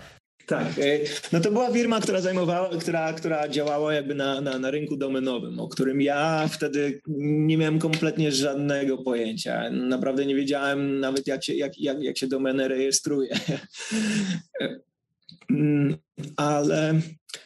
Tak, 0.48 0.80
e, 0.80 1.00
no 1.32 1.39
to 1.39 1.52
była 1.52 1.72
firma, 1.72 2.00
która 2.02 2.22
zajmowała, 2.22 2.70
która, 2.80 3.13
która 3.13 3.50
działała 3.50 3.94
jakby 3.94 4.15
na, 4.15 4.41
na, 4.41 4.60
na 4.60 4.72
rynku 4.72 4.98
domenowym, 4.98 5.60
o 5.60 5.67
którym 5.67 6.02
ja 6.02 6.48
wtedy 6.48 7.02
nie 7.17 7.58
miałem 7.58 7.80
kompletnie 7.80 8.32
żadnego 8.32 8.98
pojęcia. 8.98 9.70
Naprawdę 9.70 10.26
nie 10.26 10.36
wiedziałem 10.36 11.00
nawet 11.00 11.28
jak 11.28 11.44
się, 11.44 11.54
jak, 11.54 11.80
jak, 11.80 12.04
jak 12.04 12.17
się 12.17 12.28
domenę 12.28 12.67
rejestruje. 12.67 13.36
Ale 16.38 17.02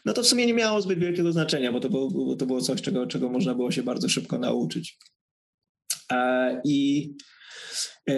no 0.05 0.13
to 0.13 0.23
w 0.23 0.27
sumie 0.27 0.45
nie 0.45 0.53
miało 0.53 0.81
zbyt 0.81 0.99
wielkiego 0.99 1.31
znaczenia, 1.31 1.71
bo 1.71 1.79
to 1.79 1.89
było, 1.89 2.11
bo 2.11 2.35
to 2.35 2.45
było 2.45 2.61
coś, 2.61 2.81
czego, 2.81 3.07
czego 3.07 3.29
można 3.29 3.55
było 3.55 3.71
się 3.71 3.83
bardzo 3.83 4.09
szybko 4.09 4.39
nauczyć. 4.39 4.97
E, 6.11 6.61
I 6.63 7.09
e, 8.07 8.13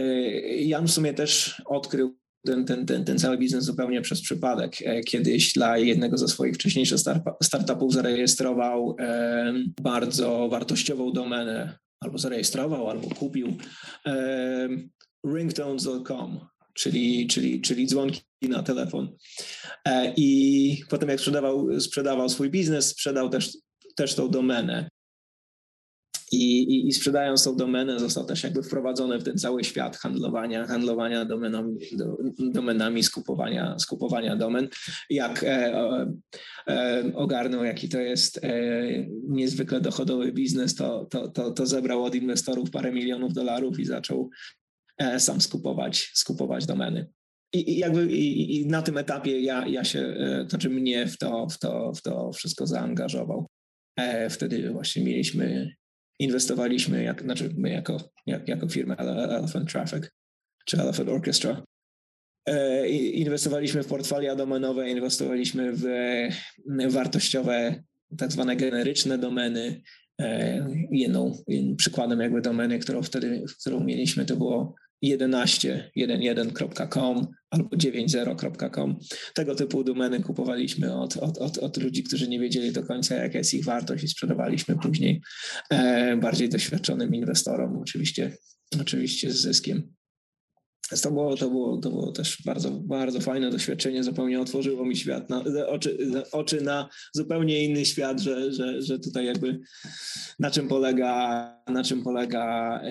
Jan 0.61 0.87
w 0.87 0.91
sumie 0.91 1.13
też 1.13 1.61
odkrył 1.65 2.17
ten, 2.45 2.65
ten, 2.65 2.85
ten, 2.85 3.05
ten 3.05 3.19
cały 3.19 3.37
biznes 3.37 3.63
zupełnie 3.63 4.01
przez 4.01 4.21
przypadek. 4.21 4.75
E, 4.81 5.01
kiedyś 5.01 5.53
dla 5.53 5.77
jednego 5.77 6.17
ze 6.17 6.27
swoich 6.27 6.55
wcześniejszych 6.55 6.99
startupów 7.43 7.93
zarejestrował 7.93 8.95
bardzo 9.81 10.49
wartościową 10.49 11.11
domenę, 11.11 11.77
albo 11.99 12.17
zarejestrował, 12.17 12.89
albo 12.89 13.09
kupił 13.09 13.57
ringtones.com, 15.35 16.39
czyli, 16.73 17.27
czyli, 17.27 17.61
czyli 17.61 17.87
dzwonki 17.87 18.21
na 18.41 18.63
telefon. 18.63 19.15
I 20.17 20.81
potem 20.89 21.09
jak 21.09 21.19
sprzedawał, 21.19 21.79
sprzedawał 21.79 22.29
swój 22.29 22.49
biznes, 22.49 22.87
sprzedał 22.87 23.29
też, 23.29 23.57
też 23.95 24.15
tą 24.15 24.29
domenę. 24.29 24.89
I, 26.31 26.63
i, 26.63 26.87
I, 26.87 26.93
sprzedając 26.93 27.43
tą 27.43 27.55
domenę, 27.55 27.99
został 27.99 28.25
też 28.25 28.43
jakby 28.43 28.63
wprowadzony 28.63 29.19
w 29.19 29.23
ten 29.23 29.37
cały 29.37 29.63
świat 29.63 29.97
handlowania, 29.97 30.67
handlowania 30.67 31.25
domenami, 31.25 31.77
do, 31.91 32.17
domenami 32.39 33.03
skupowania, 33.03 33.79
skupowania 33.79 34.35
domen. 34.35 34.67
Jak 35.09 35.43
e, 35.43 35.73
e, 36.67 37.03
ogarnął, 37.15 37.63
jaki 37.63 37.89
to 37.89 37.99
jest 37.99 38.43
e, 38.43 38.49
niezwykle 39.27 39.81
dochodowy 39.81 40.31
biznes, 40.31 40.75
to, 40.75 41.05
to, 41.05 41.27
to, 41.27 41.51
to 41.51 41.65
zebrał 41.65 42.03
od 42.03 42.15
inwestorów 42.15 42.71
parę 42.71 42.91
milionów 42.91 43.33
dolarów 43.33 43.79
i 43.79 43.85
zaczął 43.85 44.29
e, 44.97 45.19
sam 45.19 45.41
skupować, 45.41 46.11
skupować 46.13 46.65
domeny. 46.65 47.07
I, 47.53 47.71
i 47.71 47.77
jakby 47.77 48.11
i, 48.11 48.55
i, 48.55 48.65
na 48.65 48.81
tym 48.81 48.97
etapie 48.97 49.41
ja, 49.41 49.67
ja 49.67 49.83
się, 49.83 49.99
e, 49.99 50.43
to 50.43 50.49
znaczy 50.49 50.69
mnie 50.69 51.07
w 51.07 51.17
to, 51.17 51.47
w, 51.47 51.59
to, 51.59 51.93
w 51.93 52.01
to 52.01 52.31
wszystko 52.31 52.67
zaangażował. 52.67 53.45
E, 53.99 54.29
wtedy 54.29 54.69
właśnie 54.69 55.03
mieliśmy 55.03 55.75
inwestowaliśmy, 56.19 57.03
jak, 57.03 57.21
znaczy 57.21 57.53
my 57.57 57.69
jako, 57.69 58.11
jak, 58.25 58.47
jako 58.47 58.69
firma 58.69 58.95
Elephant 58.95 59.71
Traffic 59.71 60.11
czy 60.65 60.77
Elephant 60.81 61.09
Orchestra, 61.09 61.63
e, 62.45 62.89
inwestowaliśmy 62.89 63.83
w 63.83 63.87
portfolio 63.87 64.35
domenowe, 64.35 64.89
inwestowaliśmy 64.89 65.73
w 65.73 65.83
wartościowe, 66.89 67.83
tak 68.17 68.31
zwane 68.31 68.55
generyczne 68.55 69.17
domeny. 69.17 69.81
E, 70.21 70.67
jedną, 70.91 71.43
przykładem 71.77 72.19
jakby 72.19 72.41
domeny, 72.41 72.79
którą 72.79 73.01
wtedy, 73.01 73.43
którą 73.61 73.79
mieliśmy, 73.79 74.25
to 74.25 74.35
było 74.35 74.75
11, 75.01 75.91
11.com 75.97 77.27
albo 77.49 77.69
90.com. 77.69 78.99
Tego 79.33 79.55
typu 79.55 79.83
domeny 79.83 80.23
kupowaliśmy 80.23 80.95
od, 80.95 81.17
od, 81.17 81.37
od, 81.37 81.57
od, 81.57 81.77
ludzi, 81.77 82.03
którzy 82.03 82.27
nie 82.27 82.39
wiedzieli 82.39 82.71
do 82.71 82.83
końca, 82.83 83.15
jaka 83.15 83.37
jest 83.37 83.53
ich 83.53 83.65
wartość 83.65 84.03
i 84.03 84.07
sprzedawaliśmy 84.07 84.75
później 84.75 85.21
e, 85.69 86.17
bardziej 86.17 86.49
doświadczonym 86.49 87.15
inwestorom, 87.15 87.77
oczywiście, 87.77 88.37
oczywiście 88.81 89.31
z 89.31 89.41
zyskiem. 89.41 89.97
To 91.01 91.11
było, 91.11 91.35
to, 91.35 91.49
było, 91.49 91.77
to 91.77 91.89
było 91.89 92.11
też 92.11 92.41
bardzo, 92.45 92.71
bardzo 92.71 93.19
fajne 93.19 93.51
doświadczenie, 93.51 94.03
zupełnie 94.03 94.41
otworzyło 94.41 94.85
mi 94.85 94.95
świat 94.95 95.29
na, 95.29 95.43
oczy, 95.67 95.97
oczy 96.31 96.61
na 96.61 96.89
zupełnie 97.13 97.65
inny 97.65 97.85
świat, 97.85 98.19
że, 98.19 98.53
że, 98.53 98.81
że 98.81 98.99
tutaj 98.99 99.25
jakby 99.25 99.59
na 100.39 100.51
czym 100.51 100.67
polega, 100.67 101.63
na 101.67 101.83
czym 101.83 102.03
polega 102.03 102.81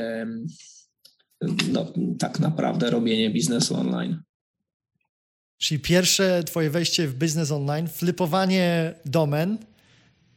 no, 1.73 1.93
tak 2.19 2.41
naprawdę 2.41 2.91
robienie 2.91 3.31
biznesu 3.31 3.75
online. 3.75 4.23
Czyli 5.59 5.81
pierwsze 5.81 6.45
twoje 6.45 6.71
wejście 6.71 7.09
w 7.09 7.15
biznes 7.15 7.51
online, 7.51 7.89
flipowanie 7.89 8.95
domen 9.05 9.59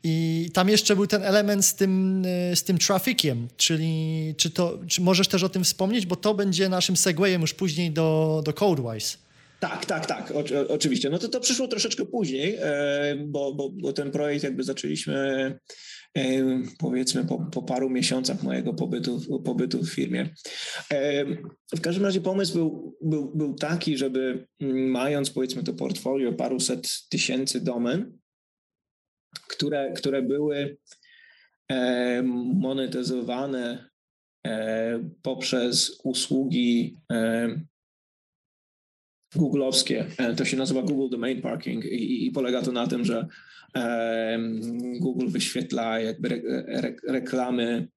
i 0.04 0.50
tam 0.54 0.70
jeszcze 0.70 0.96
był 0.96 1.08
ten 1.08 1.24
element 1.24 1.66
z 1.66 1.76
tym, 1.76 2.24
e, 2.26 2.56
z 2.56 2.64
tym 2.64 2.78
trafficiem, 2.78 3.48
czyli 3.58 4.36
czy, 4.38 4.50
to, 4.50 4.80
czy 4.88 5.02
możesz 5.02 5.28
też 5.28 5.44
o 5.44 5.50
tym 5.50 5.64
wspomnieć, 5.64 6.06
bo 6.06 6.16
to 6.16 6.34
będzie 6.34 6.70
naszym 6.70 6.98
segwayem 6.98 7.42
już 7.42 7.54
później 7.54 7.92
do, 7.92 8.42
do 8.46 8.54
CodeWise. 8.54 9.18
Tak, 9.60 9.86
tak, 9.86 10.06
tak, 10.06 10.32
o, 10.32 10.74
oczywiście. 10.74 11.10
No 11.10 11.20
to 11.20 11.28
to 11.28 11.40
przyszło 11.40 11.68
troszeczkę 11.68 12.06
później, 12.06 12.58
e, 12.60 13.16
bo, 13.26 13.54
bo, 13.54 13.70
bo 13.70 13.94
ten 13.94 14.12
projekt 14.12 14.44
jakby 14.44 14.64
zaczęliśmy 14.64 15.60
powiedzmy 16.80 17.26
po, 17.26 17.40
po, 17.40 17.62
paru 17.62 17.90
miesiącach 17.90 18.44
mojego 18.44 18.74
pobytu, 18.74 19.42
pobytu 19.46 19.84
w 19.84 19.90
firmie. 19.90 20.30
W 21.76 21.82
każdym 21.82 22.06
razie 22.06 22.22
pomysł 22.22 22.54
był, 22.54 22.98
był, 23.02 23.36
był 23.36 23.54
taki, 23.54 23.98
żeby 23.98 24.48
mm, 24.60 24.92
mając 24.92 25.30
powiedzmy 25.30 25.64
to 25.64 25.74
portfolio 25.74 26.34
paruset 26.34 27.08
tysięcy 27.10 27.62
domen, 27.62 28.18
które, 29.48 29.94
które 29.94 30.22
były 30.22 30.78
monetyzowane 32.56 33.90
poprzez 35.22 36.02
usługi 36.04 36.98
googlowskie. 39.36 40.06
E, 40.18 40.36
to 40.36 40.46
się 40.46 40.58
nazywa 40.58 40.82
Google 40.82 41.10
Domain 41.12 41.42
Parking 41.42 41.86
i, 41.86 42.28
i 42.28 42.32
polega 42.32 42.62
to 42.62 42.72
na 42.72 42.88
tym, 42.88 43.06
że 43.06 43.28
Google 45.00 45.28
wyświetla 45.28 46.00
jakby 46.00 46.42
re, 46.68 46.96
reklamy, 47.08 47.88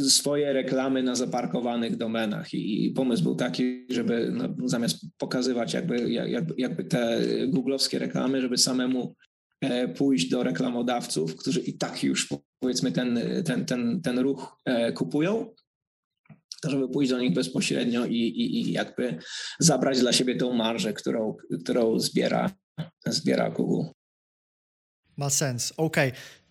swoje 0.00 0.52
reklamy 0.52 1.02
na 1.02 1.14
zaparkowanych 1.14 1.96
domenach 1.96 2.54
i, 2.54 2.90
pomysł 2.90 3.22
był 3.22 3.34
taki, 3.34 3.86
żeby 3.90 4.32
no, 4.32 4.68
zamiast 4.68 5.06
pokazywać 5.18 5.74
jakby, 5.74 6.10
jakby, 6.10 6.54
jakby 6.58 6.84
te 6.84 7.20
googlowskie 7.48 7.98
reklamy, 7.98 8.40
żeby 8.40 8.58
samemu 8.58 9.14
e, 9.60 9.88
pójść 9.88 10.28
do 10.28 10.42
reklamodawców, 10.42 11.36
którzy 11.36 11.60
i 11.60 11.78
tak 11.78 12.04
już 12.04 12.28
powiedzmy 12.60 12.92
ten, 12.92 13.20
ten, 13.44 13.64
ten, 13.64 14.00
ten 14.02 14.18
ruch 14.18 14.56
e, 14.64 14.92
kupują, 14.92 15.54
żeby 16.70 16.88
pójść 16.88 17.10
do 17.10 17.18
nich 17.18 17.34
bezpośrednio 17.34 18.06
i, 18.06 18.16
i, 18.16 18.60
i 18.60 18.72
jakby 18.72 19.18
zabrać 19.58 20.00
dla 20.00 20.12
siebie 20.12 20.36
tą 20.36 20.52
marżę, 20.52 20.92
którą, 20.92 21.36
którą 21.64 21.98
zbiera 21.98 22.50
zbiera 23.06 23.50
Google. 23.50 23.90
Ma 25.16 25.30
sens. 25.30 25.72
OK. 25.76 25.96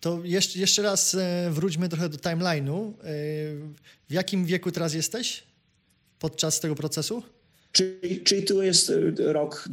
To 0.00 0.20
jeszcze, 0.24 0.58
jeszcze 0.58 0.82
raz 0.82 1.14
e, 1.14 1.50
wróćmy 1.50 1.88
trochę 1.88 2.08
do 2.08 2.16
timeline'u. 2.16 2.88
E, 2.88 2.94
w 4.08 4.12
jakim 4.12 4.44
wieku 4.44 4.70
teraz 4.70 4.94
jesteś 4.94 5.44
podczas 6.18 6.60
tego 6.60 6.74
procesu? 6.74 7.22
Czyli, 7.72 8.20
czyli 8.20 8.44
tu 8.44 8.62
jest 8.62 8.90
e, 8.90 9.32
rok 9.32 9.68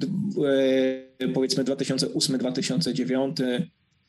powiedzmy 1.34 1.64
2008-2009, 1.64 3.34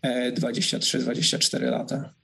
23-24 0.04 1.70
lata 1.70 2.14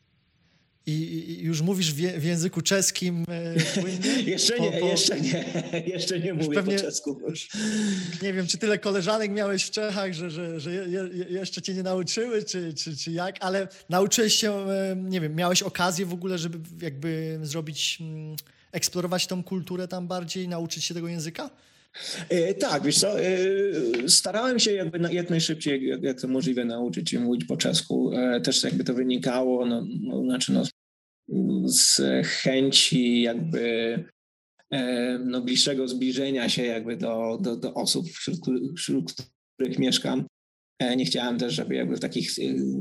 i, 0.89 1.39
już 1.43 1.63
mówisz 1.63 1.93
w, 1.95 2.25
języku 2.25 2.63
czeskim 2.63 3.25
e, 3.29 3.81
płynnie? 3.81 4.23
jeszcze 4.33 4.61
nie, 4.61 4.73
po, 4.73 4.79
po... 4.79 4.87
jeszcze 4.87 5.21
nie, 5.21 5.45
jeszcze 5.95 6.21
nie 6.21 6.35
mówię 6.35 6.55
pewnie, 6.55 6.77
po 6.77 6.83
czesku. 6.83 7.21
Nie 8.23 8.33
wiem, 8.33 8.47
czy 8.47 8.59
tyle 8.59 8.79
koleżanek 8.79 9.31
miałeś 9.31 9.65
w 9.65 9.71
Czechach, 9.71 10.13
że, 10.13 10.31
że, 10.31 10.61
że 10.61 10.73
je, 10.73 11.09
jeszcze 11.31 11.63
cię 11.63 11.75
nie 11.75 11.83
nauczyły, 11.83 12.45
czy, 12.45 12.75
czy, 12.75 12.97
czy 12.97 13.13
jak, 13.13 13.37
ale 13.41 13.69
nauczyłeś 13.89 14.35
się, 14.35 14.53
e, 14.53 14.97
nie 14.97 15.21
wiem, 15.21 15.35
miałeś 15.35 15.63
okazję 15.63 16.07
w 16.07 16.13
ogóle, 16.13 16.39
żeby 16.39 16.59
jakby 16.83 17.39
zrobić, 17.43 17.99
mm, 18.01 18.37
eksplorować 18.73 19.27
tą 19.27 19.43
kulturę 19.43 19.89
tam 19.89 20.09
bardziej, 20.09 20.49
nauczyć 20.49 20.85
się 20.85 20.95
tego 20.95 21.09
języka? 21.09 21.51
E, 22.29 22.55
tak, 22.55 22.83
wiesz 22.83 22.99
co, 22.99 23.21
e, 23.21 23.29
starałem 24.07 24.59
się 24.59 24.73
jakby 24.73 25.15
jak 25.15 25.31
najszybciej, 25.31 25.93
jak, 26.03 26.21
to 26.21 26.29
możliwe, 26.29 26.65
nauczyć 26.65 27.11
się 27.11 27.21
mówić 27.21 27.45
po 27.45 27.57
czesku. 27.57 28.13
E, 28.13 28.41
też 28.41 28.65
jakby 28.65 28.85
to 28.85 28.95
wynikało, 28.95 29.67
no, 29.67 29.87
no, 30.01 30.23
znaczy 30.23 30.53
no, 30.53 30.63
z 31.65 32.01
chęci 32.27 33.23
jakby 33.23 34.05
no, 35.25 35.41
bliższego 35.41 35.89
zbliżenia 35.89 36.49
się 36.49 36.65
jakby 36.65 36.97
do, 36.97 37.39
do, 37.43 37.57
do 37.57 37.75
osób, 37.75 38.09
wśród, 38.09 38.39
wśród 38.77 39.15
których 39.55 39.79
mieszkam. 39.79 40.27
Nie 40.97 41.05
chciałem 41.05 41.39
też, 41.39 41.55
żeby 41.55 41.75
jakby 41.75 41.97
w 41.97 42.01
takich 42.01 42.31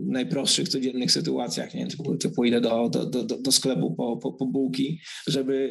najprostszych, 0.06 0.70
codziennych 0.70 1.12
sytuacjach, 1.12 1.74
nie 1.74 1.80
wiem, 1.80 2.18
czy 2.20 2.30
pójdę 2.30 2.62
do, 2.62 2.90
do, 2.90 3.06
do, 3.06 3.24
do 3.24 3.52
sklepu 3.52 3.96
po, 3.96 4.18
po, 4.18 4.34
po 4.34 4.46
bułki, 4.46 5.02
żeby 5.28 5.70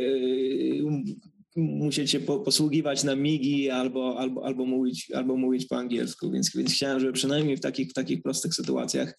musieć 1.57 2.11
się 2.11 2.21
posługiwać 2.21 3.05
na 3.05 3.17
migi 3.17 3.71
albo, 3.71 4.19
albo, 4.19 4.47
albo, 4.47 4.67
mówić, 4.67 5.11
albo 5.15 5.37
mówić 5.37 5.67
po 5.67 5.77
angielsku, 5.77 6.31
więc, 6.31 6.57
więc 6.57 6.73
chciałem, 6.73 7.01
żeby 7.01 7.12
przynajmniej 7.12 7.57
w 7.57 7.61
takich, 7.61 7.91
w 7.91 7.95
takich 7.95 8.23
prostych 8.23 8.55
sytuacjach 8.55 9.09
e, 9.09 9.17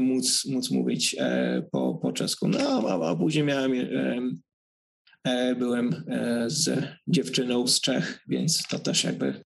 móc, 0.00 0.44
móc 0.44 0.70
mówić 0.70 1.16
e, 1.18 1.62
po, 1.72 1.94
po 1.94 2.12
czesku. 2.12 2.48
No, 2.48 2.88
a, 2.88 3.10
a 3.10 3.16
później 3.16 3.44
miałem, 3.44 3.72
e, 3.72 4.20
e 5.24 5.54
byłem 5.54 6.04
e, 6.08 6.44
z 6.50 6.88
dziewczyną 7.08 7.66
z 7.66 7.80
Czech, 7.80 8.22
więc 8.28 8.66
to 8.68 8.78
też 8.78 9.04
jakby 9.04 9.44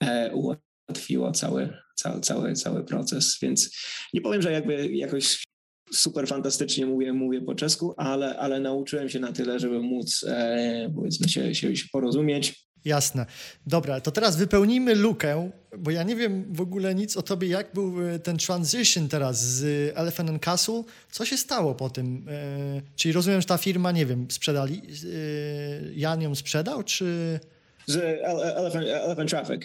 e, 0.00 0.34
ułatwiło 0.34 1.32
cały, 1.32 1.78
cały, 1.96 2.20
cały, 2.20 2.52
cały 2.52 2.84
proces, 2.84 3.38
więc 3.42 3.76
nie 4.14 4.20
powiem, 4.20 4.42
że 4.42 4.52
jakby 4.52 4.92
jakoś 4.92 5.44
super 5.92 6.26
fantastycznie 6.26 6.86
mówię, 6.86 7.12
mówię 7.12 7.40
po 7.40 7.54
czesku, 7.54 7.94
ale, 7.96 8.38
ale 8.38 8.60
nauczyłem 8.60 9.08
się 9.08 9.20
na 9.20 9.32
tyle, 9.32 9.58
żeby 9.58 9.80
móc 9.80 10.24
e, 10.28 10.92
powiedzmy 10.94 11.28
się, 11.28 11.54
się, 11.54 11.76
się 11.76 11.86
porozumieć. 11.92 12.71
Jasne. 12.84 13.26
Dobra, 13.66 14.00
to 14.00 14.10
teraz 14.10 14.36
wypełnijmy 14.36 14.94
lukę, 14.94 15.50
bo 15.78 15.90
ja 15.90 16.02
nie 16.02 16.16
wiem 16.16 16.44
w 16.54 16.60
ogóle 16.60 16.94
nic 16.94 17.16
o 17.16 17.22
tobie, 17.22 17.48
jak 17.48 17.74
był 17.74 18.08
e, 18.08 18.18
ten 18.18 18.36
transition 18.36 19.08
teraz 19.08 19.40
z 19.40 19.92
Elephant 19.96 20.30
and 20.30 20.42
Castle. 20.42 20.82
Co 21.10 21.24
się 21.24 21.36
stało 21.36 21.74
po 21.74 21.90
tym? 21.90 22.26
E, 22.28 22.82
czyli 22.96 23.12
rozumiem, 23.12 23.40
że 23.40 23.46
ta 23.46 23.58
firma, 23.58 23.92
nie 23.92 24.06
wiem, 24.06 24.30
sprzedali, 24.30 24.82
e, 24.82 25.92
Jan 25.94 26.22
ją 26.22 26.34
sprzedał, 26.34 26.82
czy... 26.82 27.40
Z 27.86 27.96
Elephant, 27.96 28.86
Elephant 28.86 29.30
Traffic. 29.30 29.62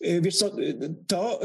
Wiesz 0.00 0.36
co, 0.36 0.56
to 1.06 1.40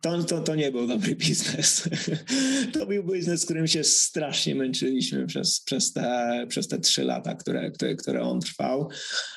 to, 0.00 0.22
to, 0.22 0.40
to 0.40 0.54
nie 0.54 0.72
był 0.72 0.86
dobry 0.86 1.16
biznes. 1.16 1.88
To 2.72 2.86
był 2.86 3.04
biznes, 3.04 3.40
z 3.40 3.44
którym 3.44 3.66
się 3.66 3.84
strasznie 3.84 4.54
męczyliśmy 4.54 5.26
przez, 5.26 5.60
przez, 5.60 5.92
te, 5.92 6.46
przez 6.48 6.68
te 6.68 6.78
trzy 6.78 7.04
lata, 7.04 7.34
które, 7.34 7.70
które, 7.70 7.96
które 7.96 8.22
on 8.22 8.40
trwał. 8.40 8.88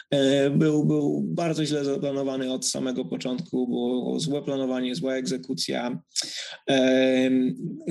E, 0.10 0.50
był, 0.50 0.86
był 0.86 1.21
bardzo 1.21 1.65
źle 1.65 1.86
zaplanowany 1.86 2.54
od 2.54 2.67
samego 2.67 3.06
początku, 3.06 3.67
było 3.67 4.19
złe 4.19 4.41
planowanie, 4.41 4.95
zła 4.95 5.15
egzekucja. 5.15 6.02
E, 6.69 7.30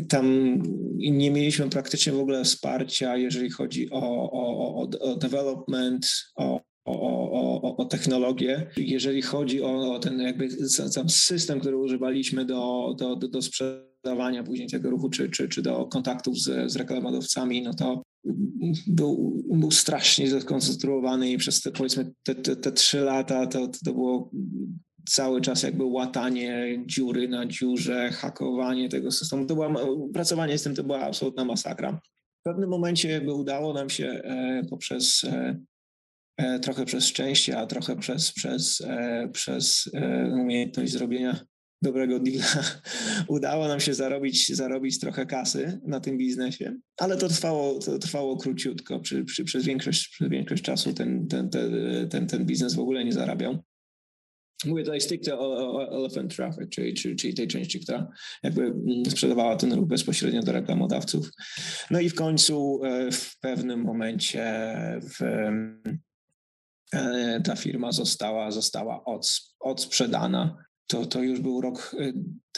tam 0.09 0.57
nie 0.99 1.31
mieliśmy 1.31 1.71
praktycznie 1.71 2.13
w 2.13 2.21
ogóle 2.21 2.45
wsparcia, 2.45 3.17
jeżeli 3.17 3.51
chodzi 3.51 3.91
o, 3.91 4.33
o, 4.33 4.89
o, 5.01 5.17
development, 5.17 6.07
o 6.37 6.70
o, 6.85 7.63
o, 7.63 7.77
o, 7.77 7.85
technologię. 7.85 8.67
Jeżeli 8.77 9.23
chodzi 9.23 9.63
o, 9.63 9.95
o, 9.95 9.99
ten 9.99 10.21
jakby 10.21 10.69
sam 10.69 11.09
system, 11.09 11.61
który 11.61 11.77
używaliśmy 11.77 12.45
do, 12.45 12.95
do, 12.99 13.17
do, 13.17 13.29
do 13.29 13.43
sprzedawania 13.43 14.43
później 14.43 14.69
tego 14.69 14.91
ruchu, 14.91 15.11
czy, 15.11 15.31
czy, 15.31 15.49
czy 15.49 15.63
do 15.63 15.87
kontaktów 15.87 16.39
z, 16.39 16.73
z 16.73 16.77
reklamodawcami, 16.77 17.63
no 17.63 17.75
to 17.75 18.03
był, 18.87 19.43
był 19.51 19.71
strasznie 19.71 20.41
skonstruowany 20.41 21.31
i 21.31 21.39
przez 21.39 21.61
te 21.61 21.71
powiedzmy 21.71 22.13
te, 22.23 22.35
te, 22.35 22.57
te 22.57 22.73
trzy 22.73 23.01
lata 23.01 23.47
to, 23.47 23.69
to 23.85 23.93
było 23.93 24.31
cały 25.09 25.41
czas 25.41 25.63
jakby 25.63 25.85
łatanie 25.85 26.83
dziury 26.87 27.29
na 27.29 27.47
dziurze, 27.47 28.11
hakowanie 28.11 28.89
tego 28.89 29.11
systemu. 29.11 29.47
To 29.47 29.55
była, 29.55 29.75
pracowanie 30.13 30.59
z 30.59 30.63
tym 30.63 30.75
to 30.75 30.85
była 30.85 31.01
absolutna 31.01 31.45
masakra. 31.45 32.01
W 32.41 32.43
pewnym 32.43 32.71
momencie 32.71 33.09
jakby 33.09 33.33
udało 33.33 33.73
nam 33.73 33.91
się 33.91 34.07
e, 34.07 34.63
poprzez 34.71 35.25
E, 35.25 35.61
trochę 36.63 36.85
przez 36.85 37.05
szczęście, 37.05 37.59
a 37.59 37.67
trochę 37.67 37.97
przez, 37.97 38.33
przez, 38.33 38.81
e, 38.81 39.29
przez 39.33 39.91
e, 39.95 40.29
umiejętność 40.33 40.93
zrobienia 40.93 41.41
dobrego 41.83 42.19
deala 42.19 42.65
udało 43.29 43.69
nam 43.69 43.81
się 43.81 43.95
zarobić, 43.95 44.57
zarobić 44.57 45.01
trochę 45.01 45.27
kasy 45.27 45.81
na 45.87 46.01
tym 46.01 46.19
biznesie, 46.19 46.77
ale 46.97 47.17
to 47.17 47.29
trwało, 47.29 47.79
to 47.79 47.99
trwało 47.99 48.37
króciutko. 48.37 49.01
Przy, 49.01 49.25
przy, 49.25 49.45
przez, 49.45 49.65
większość, 49.65 50.09
przez 50.09 50.29
większość 50.29 50.63
czasu 50.63 50.93
ten, 50.93 51.29
ten, 51.29 51.51
ten, 51.51 51.73
ten, 52.11 52.27
ten 52.27 52.47
biznes 52.47 52.75
w 52.75 52.81
ogóle 52.81 53.05
nie 53.05 53.13
zarabiał. 53.13 53.59
Mówię 54.67 54.85
tutaj 54.85 55.01
stricte 55.01 55.39
o, 55.39 55.77
o 55.77 55.99
Elephant 55.99 56.37
Traffic, 56.37 56.69
czyli, 56.71 56.95
czyli, 56.95 57.17
czyli 57.17 57.35
tej 57.35 57.49
części, 57.49 57.81
która 57.81 58.09
jakby 58.43 58.63
mm, 58.63 59.05
sprzedawała 59.09 59.57
ten 59.57 59.73
ruch 59.73 59.89
bezpośrednio 59.89 60.43
do 60.43 60.53
reklamodawców. 60.53 61.31
No 61.91 62.01
i 62.01 62.09
w 62.09 62.15
końcu 62.15 62.81
w 63.13 63.41
pewnym 63.41 63.81
momencie 63.83 64.65
w, 65.03 65.23
E, 65.23 66.10
ta 67.45 67.57
firma 67.57 67.93
została, 67.93 68.51
została 68.51 69.05
od, 69.05 69.41
odsprzedana. 69.61 70.65
To, 70.87 71.07
to 71.07 71.23
już 71.23 71.41
był 71.41 71.61
rok 71.61 71.97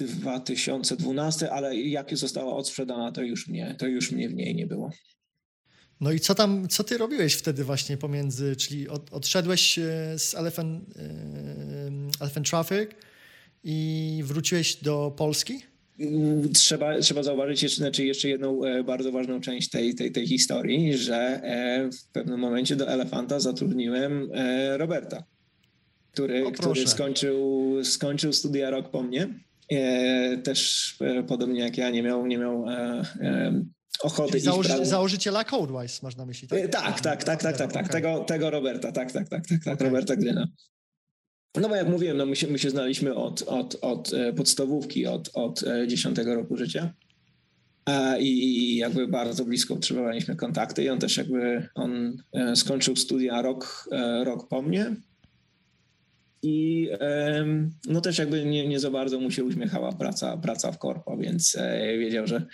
2012, 0.01 1.47
e, 1.47 1.53
ale 1.53 1.77
jak 1.77 2.17
została 2.17 2.57
odsprzedana, 2.57 3.13
to 3.13 3.23
już 3.23 3.49
mnie, 3.49 3.75
to 3.79 3.87
już 3.87 4.13
mnie 4.13 4.29
w 4.29 4.35
niej 4.35 4.55
nie 4.55 4.67
było. 4.67 4.91
No 6.01 6.13
i 6.13 6.21
co 6.21 6.35
tam, 6.35 6.69
co 6.69 6.85
ty 6.85 6.99
robiłeś 6.99 7.35
wtedy 7.35 7.65
właśnie 7.65 7.97
pomiędzy, 7.97 8.57
czyli 8.57 8.89
od, 8.89 9.13
odszedłeś 9.13 9.79
e, 9.79 9.83
z 10.19 10.35
Elephant, 10.35 10.85
Elephant 12.21 12.51
Traffic 12.51 12.91
i 13.65 14.21
wróciłeś 14.25 14.77
do 14.77 15.15
Polski? 15.17 15.72
Trzeba, 16.55 16.99
trzeba 16.99 17.23
zauważyć 17.23 17.63
jeszcze, 17.63 17.77
znaczy 17.77 18.05
jeszcze 18.05 18.29
jedną 18.29 18.65
e, 18.65 18.85
bardzo 18.85 19.13
ważną 19.13 19.41
część 19.41 19.71
tej, 19.71 19.95
tej, 19.95 20.13
tej 20.13 20.27
historii, 20.27 20.99
że 20.99 21.17
e, 21.17 21.91
w 21.91 22.05
pewnym 22.13 22.41
momencie 22.41 22.77
do 22.77 22.89
Elefanta 22.89 23.41
zatrudniłem 23.41 24.29
e, 24.35 24.79
Roberta, 24.79 25.25
który, 26.13 26.53
który 26.53 26.87
skończył, 26.87 27.77
skończył 27.85 28.33
studia 28.33 28.71
rok 28.71 28.91
po 28.91 29.03
mnie. 29.03 29.29
Też 30.45 30.97
podobnie 31.29 31.61
jak 31.61 31.79
ja 31.79 31.91
nie 31.91 32.03
miał, 32.03 32.27
nie 32.27 32.39
miał 32.39 32.67
ochoty 34.03 34.41
założy, 34.41 34.87
założyciela 34.87 35.45
Codewise, 35.45 36.01
masz 36.03 36.17
na 36.17 36.27
myśli, 36.27 36.49
tak? 36.49 36.69
Tak, 36.69 37.01
tak, 37.01 37.25
tak, 37.25 37.43
tak, 37.43 37.57
tak, 37.57 37.73
tak, 37.73 37.89
tego, 37.89 38.19
tego 38.25 38.51
Roberta, 38.51 38.93
tak, 38.93 39.13
tak, 39.13 39.29
tak, 39.29 39.47
tak, 39.47 39.65
tak, 39.65 39.81
Roberta 39.81 40.17
Gryna. 40.17 40.47
No 41.61 41.69
bo 41.69 41.77
jak 41.77 41.89
mówiłem, 41.89 42.17
no 42.17 42.27
my, 42.27 42.37
się, 42.37 42.47
my 42.47 42.59
się 42.59 42.71
znaliśmy 42.71 43.15
od, 43.15 43.43
od, 43.43 43.77
od 43.81 44.13
e, 44.15 44.33
podstawówki, 44.33 45.07
od, 45.07 45.31
od 45.35 45.65
10 45.87 46.19
e, 46.19 46.25
roku 46.25 46.57
życia. 46.57 46.95
I, 48.21 48.77
jakby 48.77 49.09
bardzo 49.09 49.45
blisko 49.45 49.75
utrzymywaliśmy 49.75 50.37
kontakty 50.37 50.85
i 50.85 50.89
on 50.89 50.99
też 50.99 51.17
jakby, 51.17 51.69
on 51.75 52.23
e, 52.33 52.57
skończył 52.57 52.97
studia 52.97 53.43
rok, 53.43 53.89
rok 54.25 54.49
po 54.49 54.63
mnie 54.63 54.97
i 56.43 56.89
no 57.89 58.01
też 58.01 58.19
jakby 58.19 58.45
nie, 58.45 58.69
nie 58.69 58.81
za 58.81 58.91
bardzo 58.91 59.21
mu 59.21 59.31
się 59.31 59.45
uśmiechała 59.45 59.93
praca, 59.93 60.37
praca 60.37 60.73
w 60.73 60.79
korpo, 60.79 61.17
więc 61.17 61.57
wiedział, 61.99 62.27
że 62.27 62.37
E, 62.37 62.47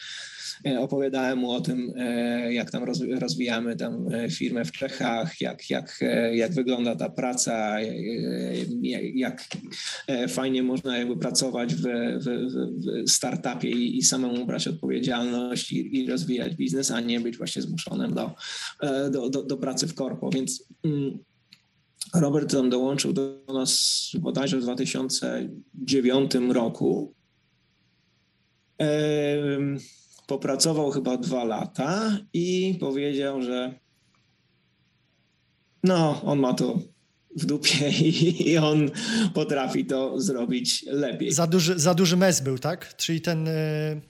opowiadałem 0.78 1.38
mu 1.38 1.50
o 1.50 1.60
tym, 1.60 1.92
e, 1.96 2.52
jak 2.52 2.70
tam 2.70 2.84
rozwijamy 3.20 3.76
tam 3.76 4.14
e, 4.14 4.30
firmę 4.30 4.64
w 4.64 4.72
Czechach, 4.72 5.40
jak, 5.40 5.70
jak, 5.70 6.00
jak 6.32 6.52
wygląda 6.52 6.96
ta 6.96 7.08
praca, 7.08 7.76
jak 9.14 9.48
fajnie 10.28 10.62
można 10.62 10.98
jakby 10.98 11.16
pracować 11.16 11.74
w, 11.74 11.82
w, 11.82 12.26
w 13.06 13.10
startupie 13.10 13.70
i, 13.70 13.98
i 13.98 14.02
samemu 14.02 14.46
brać 14.46 14.68
odpowiedzialność 14.68 15.72
i, 15.72 15.96
i, 15.96 16.06
rozwijać 16.10 16.54
biznes, 16.54 16.90
a 16.90 17.00
nie 17.00 17.20
być 17.20 17.36
właśnie 17.36 17.62
zmuszonym 17.62 18.14
do, 18.14 18.34
do, 19.10 19.30
do, 19.30 19.42
do 19.42 19.56
pracy 19.56 19.86
w 19.86 19.94
korpo. 19.94 20.30
Więc 20.30 20.64
mm, 20.84 21.18
Robert 22.14 22.50
tam 22.50 22.70
dołączył 22.70 23.12
do 23.12 23.44
nas 23.54 24.10
bodajże 24.20 24.58
w 24.58 24.62
2009 24.62 26.34
roku 26.34 27.14
popracował 30.28 30.90
chyba 30.90 31.16
dwa 31.16 31.44
lata 31.44 32.18
i 32.32 32.76
powiedział, 32.80 33.42
że 33.42 33.74
no, 35.84 36.22
on 36.22 36.38
ma 36.38 36.54
to 36.54 36.78
w 37.36 37.46
dupie 37.46 37.90
i, 38.08 38.50
i 38.50 38.58
on 38.58 38.90
potrafi 39.34 39.84
to 39.84 40.20
zrobić 40.20 40.84
lepiej. 40.86 41.32
Za 41.32 41.46
duży, 41.46 41.78
za 41.78 41.94
duży 41.94 42.16
mes 42.16 42.40
był, 42.40 42.58
tak? 42.58 42.96
Czyli 42.96 43.20
ten... 43.20 43.48
E, 43.48 44.00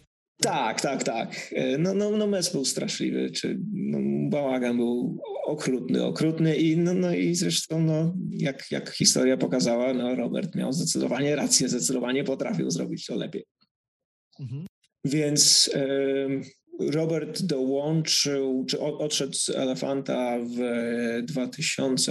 tak, 0.40 0.80
tak, 0.80 1.04
tak. 1.04 1.52
E, 1.52 1.78
no, 1.78 1.94
no, 1.94 2.10
no 2.10 2.26
mes 2.26 2.52
był 2.52 2.64
straszliwy, 2.64 3.30
czy 3.30 3.60
no, 3.72 3.98
bałagan 4.30 4.76
był 4.76 5.18
okrutny, 5.46 6.04
okrutny 6.04 6.56
i, 6.56 6.76
no, 6.76 6.94
no 6.94 7.14
i 7.14 7.34
zresztą 7.34 7.80
no, 7.80 8.14
jak, 8.30 8.70
jak 8.70 8.90
historia 8.90 9.36
pokazała, 9.36 9.94
no 9.94 10.14
Robert 10.14 10.54
miał 10.54 10.72
zdecydowanie 10.72 11.36
rację, 11.36 11.68
zdecydowanie 11.68 12.24
potrafił 12.24 12.70
zrobić 12.70 13.06
to 13.06 13.16
lepiej. 13.16 13.44
Mhm. 14.40 14.67
Więc 15.04 15.70
Robert 16.80 17.42
dołączył, 17.42 18.64
czy 18.68 18.80
odszedł 18.80 19.32
z 19.32 19.48
Elefanta 19.48 20.38
w 20.38 21.22
2010 21.22 22.08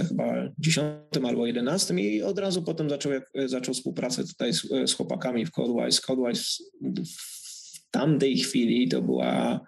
albo 1.22 1.46
2011 1.46 1.94
i 1.94 2.22
od 2.22 2.38
razu 2.38 2.62
potem 2.62 2.90
zaczął, 2.90 3.12
zaczął 3.46 3.74
współpracę 3.74 4.24
tutaj 4.24 4.52
z, 4.52 4.62
z 4.86 4.92
chłopakami 4.92 5.46
w 5.46 5.50
Codewise. 5.50 6.02
Codewise 6.02 6.64
w 7.04 7.38
tamtej 7.90 8.38
chwili 8.38 8.88
to 8.88 9.02
była 9.02 9.60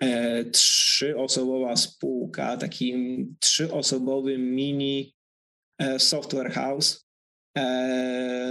e, 0.00 0.44
trzyosobowa 0.44 1.76
spółka, 1.76 2.56
taki 2.56 2.94
trzyosobowy 3.40 4.38
mini 4.38 5.14
e, 5.78 5.98
software 5.98 6.52
house, 6.52 7.05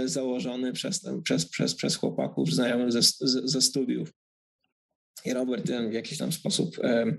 założony 0.04 0.72
przez, 0.72 1.00
przez, 1.22 1.46
przez, 1.46 1.74
przez 1.74 1.96
chłopaków 1.96 2.52
znajomych 2.52 2.92
ze, 2.92 3.00
ze 3.44 3.62
studiów. 3.62 4.12
I 5.24 5.32
Robert 5.32 5.70
w 5.90 5.92
jakiś 5.92 6.18
tam 6.18 6.32
sposób, 6.32 6.78
e, 6.84 7.16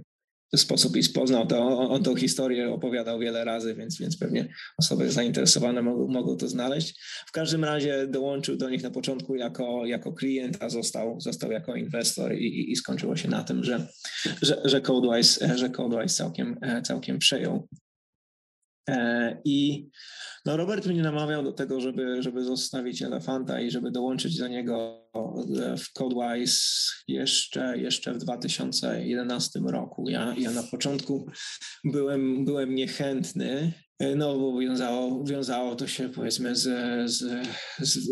sposób 0.55 0.97
ich 0.97 1.13
poznał, 1.13 1.47
to 1.47 1.59
on, 1.59 1.91
on 1.91 2.03
tą 2.03 2.15
historię 2.15 2.69
opowiadał 2.69 3.19
wiele 3.19 3.45
razy, 3.45 3.75
więc, 3.75 3.97
więc 3.97 4.17
pewnie 4.17 4.53
osoby 4.77 5.11
zainteresowane 5.11 5.81
mogą, 5.81 6.07
mogą 6.07 6.37
to 6.37 6.47
znaleźć. 6.47 6.99
W 7.27 7.31
każdym 7.31 7.63
razie 7.63 8.07
dołączył 8.07 8.57
do 8.57 8.69
nich 8.69 8.83
na 8.83 8.91
początku 8.91 9.35
jako, 9.35 9.85
jako 9.85 10.13
klient, 10.13 10.57
a 10.59 10.69
został, 10.69 11.19
został 11.21 11.51
jako 11.51 11.75
inwestor 11.75 12.35
i, 12.35 12.45
i, 12.45 12.71
i 12.71 12.75
skończyło 12.75 13.15
się 13.15 13.29
na 13.29 13.43
tym, 13.43 13.63
że, 13.63 13.87
że, 14.41 14.61
że 14.65 14.81
Codewise, 14.81 15.57
że 15.57 15.69
Codewise 15.69 16.15
całkiem, 16.15 16.57
e, 16.61 16.81
całkiem 16.81 17.19
przejął 17.19 17.67
E, 17.67 17.86
I 19.45 19.89
no 20.45 20.57
Robert 20.57 20.85
mnie 20.85 21.01
namawiał 21.01 21.43
do 21.43 21.53
tego, 21.53 21.81
żeby, 21.81 22.23
żeby 22.23 22.43
zostawić 22.43 23.01
Elefanta 23.01 23.61
i 23.61 23.71
żeby 23.71 23.91
dołączyć 23.91 24.37
do 24.37 24.47
niego 24.47 25.03
w 25.77 25.93
Codewise 25.93 26.61
jeszcze, 27.07 27.77
jeszcze 27.77 28.13
w 28.13 28.17
2011 28.17 29.59
roku. 29.59 30.09
Ja, 30.09 30.35
ja 30.37 30.51
na 30.51 30.63
początku 30.63 31.27
byłem, 31.83 32.45
byłem 32.45 32.75
niechętny, 32.75 33.73
e, 33.99 34.15
no 34.15 34.39
bo 34.39 34.59
wiązało, 34.59 35.23
wiązało 35.23 35.75
to 35.75 35.87
się 35.87 36.09
powiedzmy 36.09 36.55
z, 36.55 36.63
z, 37.11 37.47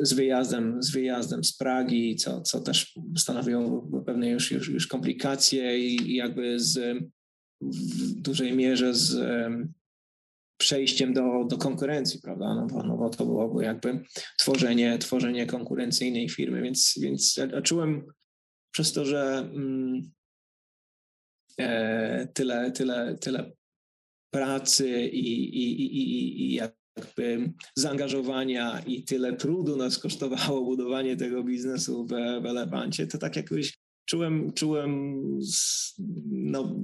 z, 0.01 0.13
wyjazdem, 0.13 0.83
z 0.83 0.91
wyjazdem 0.91 1.43
z 1.43 1.57
Pragi, 1.57 2.15
co, 2.15 2.41
co 2.41 2.59
też 2.59 2.93
stanowiło 3.17 3.89
pewne 4.05 4.29
już, 4.29 4.51
już, 4.51 4.69
już 4.69 4.87
komplikacje 4.87 5.79
i 5.79 6.15
jakby 6.15 6.59
z 6.59 6.97
w 7.61 8.13
dużej 8.21 8.55
mierze 8.55 8.93
z 8.93 9.17
przejściem 10.57 11.13
do, 11.13 11.45
do 11.49 11.57
konkurencji, 11.57 12.21
prawda? 12.21 12.55
No 12.55 12.67
bo, 12.67 12.83
no 12.83 12.97
bo 12.97 13.09
to 13.09 13.25
byłoby 13.25 13.63
jakby 13.63 14.03
tworzenie, 14.37 14.97
tworzenie 14.97 15.45
konkurencyjnej 15.45 16.29
firmy, 16.29 16.61
więc, 16.61 16.93
więc 17.01 17.39
czułem 17.63 18.05
przez 18.71 18.93
to, 18.93 19.05
że 19.05 19.37
mm, 19.37 20.11
e, 21.59 22.27
tyle, 22.33 22.71
tyle, 22.71 23.17
tyle 23.17 23.51
pracy 24.33 25.07
i, 25.07 25.57
i, 25.57 25.81
i, 25.81 26.41
i 26.41 26.53
jakby 26.53 27.53
zaangażowania 27.75 28.79
i 28.87 29.03
tyle 29.03 29.33
trudu 29.33 29.75
nas 29.75 29.97
kosztowało 29.97 30.65
budowanie 30.65 31.17
tego 31.17 31.43
biznesu 31.43 32.05
w, 32.05 32.09
w 32.41 32.45
Elefancie, 32.45 33.07
to 33.07 33.17
tak 33.17 33.35
jakoś 33.35 33.77
czułem, 34.05 34.53
czułem 34.53 35.21
no, 36.25 36.75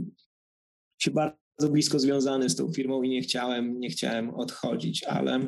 się 1.02 1.12
bardzo 1.12 1.41
blisko 1.70 2.00
związany 2.00 2.50
z 2.50 2.56
tą 2.56 2.74
firmą 2.74 3.04
i 3.04 3.10
nie 3.10 3.22
chciałem, 3.22 3.80
nie 3.80 3.90
chciałem 3.90 4.30
odchodzić, 4.30 5.04
ale 5.04 5.40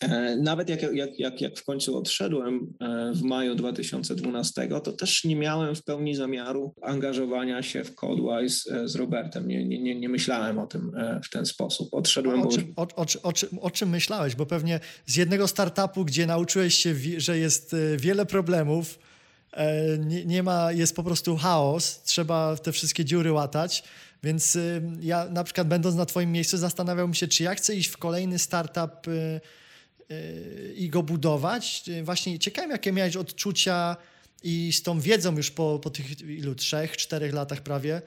e, 0.00 0.36
nawet 0.36 0.68
jak, 0.68 0.82
jak, 0.82 1.18
jak, 1.18 1.40
jak 1.40 1.58
w 1.58 1.64
końcu 1.64 1.98
odszedłem 1.98 2.74
e, 2.80 3.12
w 3.14 3.22
maju 3.22 3.54
2012, 3.54 4.68
to 4.84 4.92
też 4.92 5.24
nie 5.24 5.36
miałem 5.36 5.74
w 5.74 5.84
pełni 5.84 6.14
zamiaru 6.14 6.74
angażowania 6.82 7.62
się 7.62 7.84
w 7.84 7.94
Codewise 7.94 8.76
e, 8.76 8.88
z 8.88 8.96
Robertem. 8.96 9.48
Nie, 9.48 9.64
nie, 9.64 10.00
nie 10.00 10.08
myślałem 10.08 10.58
o 10.58 10.66
tym 10.66 10.92
w 11.24 11.30
ten 11.30 11.46
sposób. 11.46 11.88
Odszedłem. 11.92 12.42
O, 12.42 12.46
czym, 12.46 12.72
o, 12.76 12.82
o, 12.82 13.06
o, 13.22 13.32
czym, 13.32 13.58
o 13.58 13.70
czym 13.70 13.88
myślałeś? 13.88 14.34
Bo 14.34 14.46
pewnie 14.46 14.80
z 15.06 15.16
jednego 15.16 15.48
startupu, 15.48 16.04
gdzie 16.04 16.26
nauczyłeś 16.26 16.74
się, 16.74 16.94
że 17.16 17.38
jest 17.38 17.76
wiele 17.98 18.26
problemów, 18.26 18.98
nie, 19.98 20.24
nie 20.24 20.42
ma, 20.42 20.72
jest 20.72 20.96
po 20.96 21.02
prostu 21.02 21.36
chaos, 21.36 22.02
trzeba 22.02 22.56
te 22.56 22.72
wszystkie 22.72 23.04
dziury 23.04 23.32
łatać 23.32 23.82
więc 24.22 24.56
y, 24.56 24.82
ja 25.00 25.24
na 25.24 25.44
przykład 25.44 25.68
będąc 25.68 25.96
na 25.96 26.06
twoim 26.06 26.32
miejscu 26.32 26.56
zastanawiałbym 26.56 27.14
się, 27.14 27.28
czy 27.28 27.42
ja 27.42 27.54
chcę 27.54 27.74
iść 27.74 27.88
w 27.88 27.96
kolejny 27.96 28.38
startup 28.38 29.08
y, 29.08 29.40
y, 30.10 30.74
i 30.76 30.88
go 30.88 31.02
budować. 31.02 31.90
Właśnie 32.02 32.38
ciekawe, 32.38 32.68
jakie 32.68 32.92
miałeś 32.92 33.16
odczucia 33.16 33.96
i 34.42 34.72
z 34.72 34.82
tą 34.82 35.00
wiedzą 35.00 35.36
już 35.36 35.50
po, 35.50 35.78
po 35.78 35.90
tych 35.90 36.20
ilu, 36.20 36.54
trzech, 36.54 36.96
czterech 36.96 37.34
latach 37.34 37.60
prawie, 37.60 38.02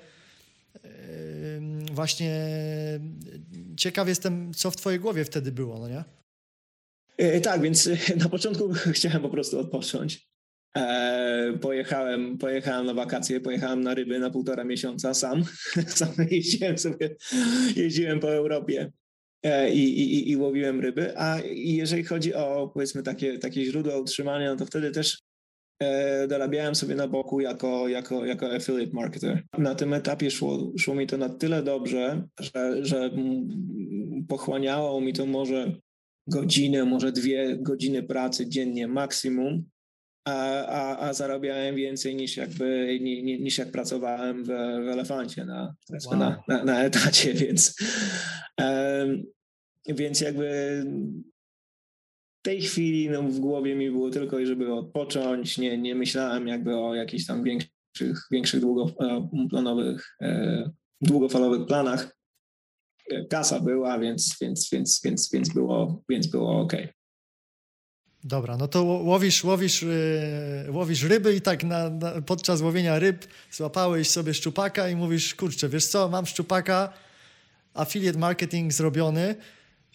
właśnie 1.92 2.40
ciekaw 3.78 4.08
jestem, 4.08 4.54
co 4.54 4.72
w 4.72 4.76
twojej 4.76 5.00
głowie 5.00 5.26
wtedy 5.26 5.52
było, 5.52 5.80
no 5.80 5.90
nie? 5.90 6.04
E, 7.18 7.42
tak, 7.42 7.62
więc 7.62 7.90
na 8.24 8.30
początku 8.30 8.74
chciałem 8.96 9.22
po 9.22 9.30
prostu 9.30 9.60
odpocząć. 9.60 10.31
E, 10.78 11.58
pojechałem, 11.62 12.38
pojechałem 12.38 12.86
na 12.86 12.94
wakacje, 12.94 13.40
pojechałem 13.40 13.82
na 13.82 13.94
ryby 13.94 14.20
na 14.20 14.30
półtora 14.30 14.64
miesiąca 14.64 15.14
sam. 15.14 15.44
sam 15.88 16.10
jeździłem 16.32 16.78
sobie, 16.78 17.16
jeździłem 17.76 18.20
po 18.20 18.34
Europie 18.34 18.92
e, 19.44 19.74
i, 19.74 20.02
i, 20.02 20.32
i 20.32 20.38
łowiłem 20.38 20.80
ryby. 20.80 21.14
A 21.18 21.40
jeżeli 21.54 22.04
chodzi 22.04 22.34
o 22.34 22.72
powiedzmy 22.74 23.04
takie, 23.04 23.38
takie 23.38 23.66
źródła 23.66 23.98
utrzymania, 23.98 24.52
no 24.52 24.56
to 24.56 24.66
wtedy 24.66 24.92
też 24.92 25.22
e, 25.80 26.28
dorabiałem 26.28 26.76
sobie 26.76 26.96
na 26.96 27.08
boku 27.08 27.40
jako, 27.40 27.88
jako, 27.88 28.26
jako 28.26 28.56
affiliate 28.56 28.94
marketer. 28.94 29.44
Na 29.58 29.76
tym 29.76 29.94
etapie 29.94 30.32
szło, 30.32 30.72
szło 30.78 30.96
mi 30.96 31.08
to 31.08 31.18
na 31.18 31.30
tyle 31.30 31.64
dobrze, 31.64 32.28
że, 32.40 32.86
że 32.86 33.12
pochłaniało 34.28 35.02
mi 35.02 35.14
to 35.14 35.26
może 35.26 35.76
godzinę, 36.28 36.86
może 36.86 37.12
dwie 37.12 37.58
godziny 37.58 38.04
pracy 38.04 38.50
dziennie 38.50 38.88
maksimum 38.88 39.71
a, 40.26 40.66
a, 40.66 40.98
a 40.98 41.14
zarabiałem 41.14 41.76
więcej 41.76 42.16
niż 42.16 42.38
jakby 42.38 43.00
niż 43.40 43.58
jak 43.58 43.72
pracowałem 43.72 44.44
w, 44.44 44.48
w 44.48 44.88
elefancie 44.88 45.46
na, 45.46 45.76
wow. 46.06 46.20
na, 46.20 46.44
na, 46.48 46.64
na, 46.64 46.84
etacie, 46.84 47.34
więc, 47.44 47.76
um, 48.58 49.24
więc 49.88 50.22
jakby 50.22 50.84
w 52.40 52.44
tej 52.44 52.62
chwili 52.62 53.10
no, 53.10 53.24
w 53.24 53.40
głowie 53.40 53.76
mi 53.76 53.92
było 53.92 54.10
tylko, 54.10 54.46
żeby 54.46 54.74
odpocząć, 54.74 55.58
nie, 55.58 55.78
nie 55.78 55.96
myślałem 55.96 56.48
jakby 56.48 56.78
o 56.78 56.96
jakichś 56.96 57.26
tam 57.26 57.44
większych, 57.44 58.28
większych 58.32 58.62
długoplanowych, 58.62 60.16
e, 60.22 60.70
długofalowych 61.02 61.68
planach. 61.68 62.18
Kasa 63.30 63.60
była, 63.60 64.00
więc, 64.00 64.38
więc, 64.42 64.70
więc, 64.72 65.02
więc, 65.04 65.30
więc, 65.34 65.54
było, 65.54 66.04
więc 66.10 66.28
było 66.28 66.60
ok. 66.60 66.74
Dobra, 68.24 68.58
no 68.58 68.68
to 68.68 68.84
łowisz, 68.84 69.44
łowisz, 69.44 69.82
yy, 69.82 70.72
łowisz 70.72 71.04
ryby 71.04 71.36
i 71.36 71.42
tak 71.42 71.64
na, 71.64 71.90
na, 71.90 72.22
podczas 72.22 72.62
łowienia 72.62 73.00
ryb 73.00 73.26
złapałeś 73.52 74.10
sobie 74.10 74.34
szczupaka 74.34 74.90
i 74.90 74.96
mówisz, 74.96 75.36
kurczę, 75.36 75.70
wiesz 75.70 75.88
co, 75.88 76.10
mam 76.10 76.26
szczupaka, 76.26 76.94
affiliate 77.74 78.20
marketing 78.20 78.74
zrobiony 78.74 79.36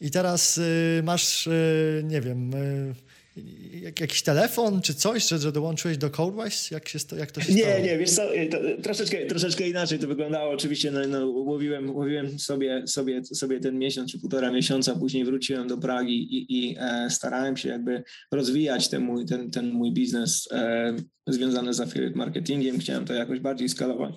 i 0.01 0.11
teraz 0.11 0.57
yy, 0.57 1.03
masz, 1.05 1.47
yy, 1.47 2.05
nie 2.05 2.21
wiem, 2.21 2.55
y, 2.55 2.95
jakiś 4.01 4.23
telefon 4.23 4.83
czy 4.83 4.95
coś, 4.95 5.29
że, 5.29 5.39
że 5.39 5.53
dołączyłeś 5.53 5.99
do 5.99 6.11
CodeWise? 6.11 6.75
Jak, 6.75 6.89
się, 6.89 6.99
jak 7.19 7.31
to 7.31 7.41
się 7.41 7.55
nie, 7.55 7.63
stało? 7.63 7.79
Nie, 7.79 7.85
nie, 7.85 7.99
wiesz 7.99 8.11
co, 8.11 8.23
to, 8.51 8.83
troszeczkę, 8.83 9.27
troszeczkę 9.27 9.69
inaczej 9.69 9.99
to 9.99 10.07
wyglądało. 10.07 10.53
Oczywiście 10.53 10.91
no, 10.91 11.07
no, 11.09 11.27
łowiłem, 11.27 11.97
łowiłem 11.97 12.39
sobie, 12.39 12.87
sobie, 12.87 13.25
sobie 13.25 13.61
ten 13.61 13.79
miesiąc 13.79 14.13
czy 14.13 14.19
półtora 14.19 14.51
miesiąca, 14.51 14.95
później 14.95 15.25
wróciłem 15.25 15.69
do 15.69 15.79
Pragi 15.79 16.37
i, 16.37 16.59
i 16.59 16.77
e, 16.79 17.11
starałem 17.11 17.57
się 17.57 17.69
jakby 17.69 18.03
rozwijać 18.33 18.89
ten 18.89 19.03
mój, 19.03 19.27
ten, 19.27 19.51
ten 19.51 19.71
mój 19.71 19.93
biznes 19.93 20.49
e, 20.53 20.97
związany 21.27 21.75
z 21.75 21.81
affiliate 21.81 22.17
marketingiem. 22.17 22.79
Chciałem 22.79 23.05
to 23.05 23.15
jakoś 23.15 23.41
bardziej 23.41 23.69
skalować 23.69 24.15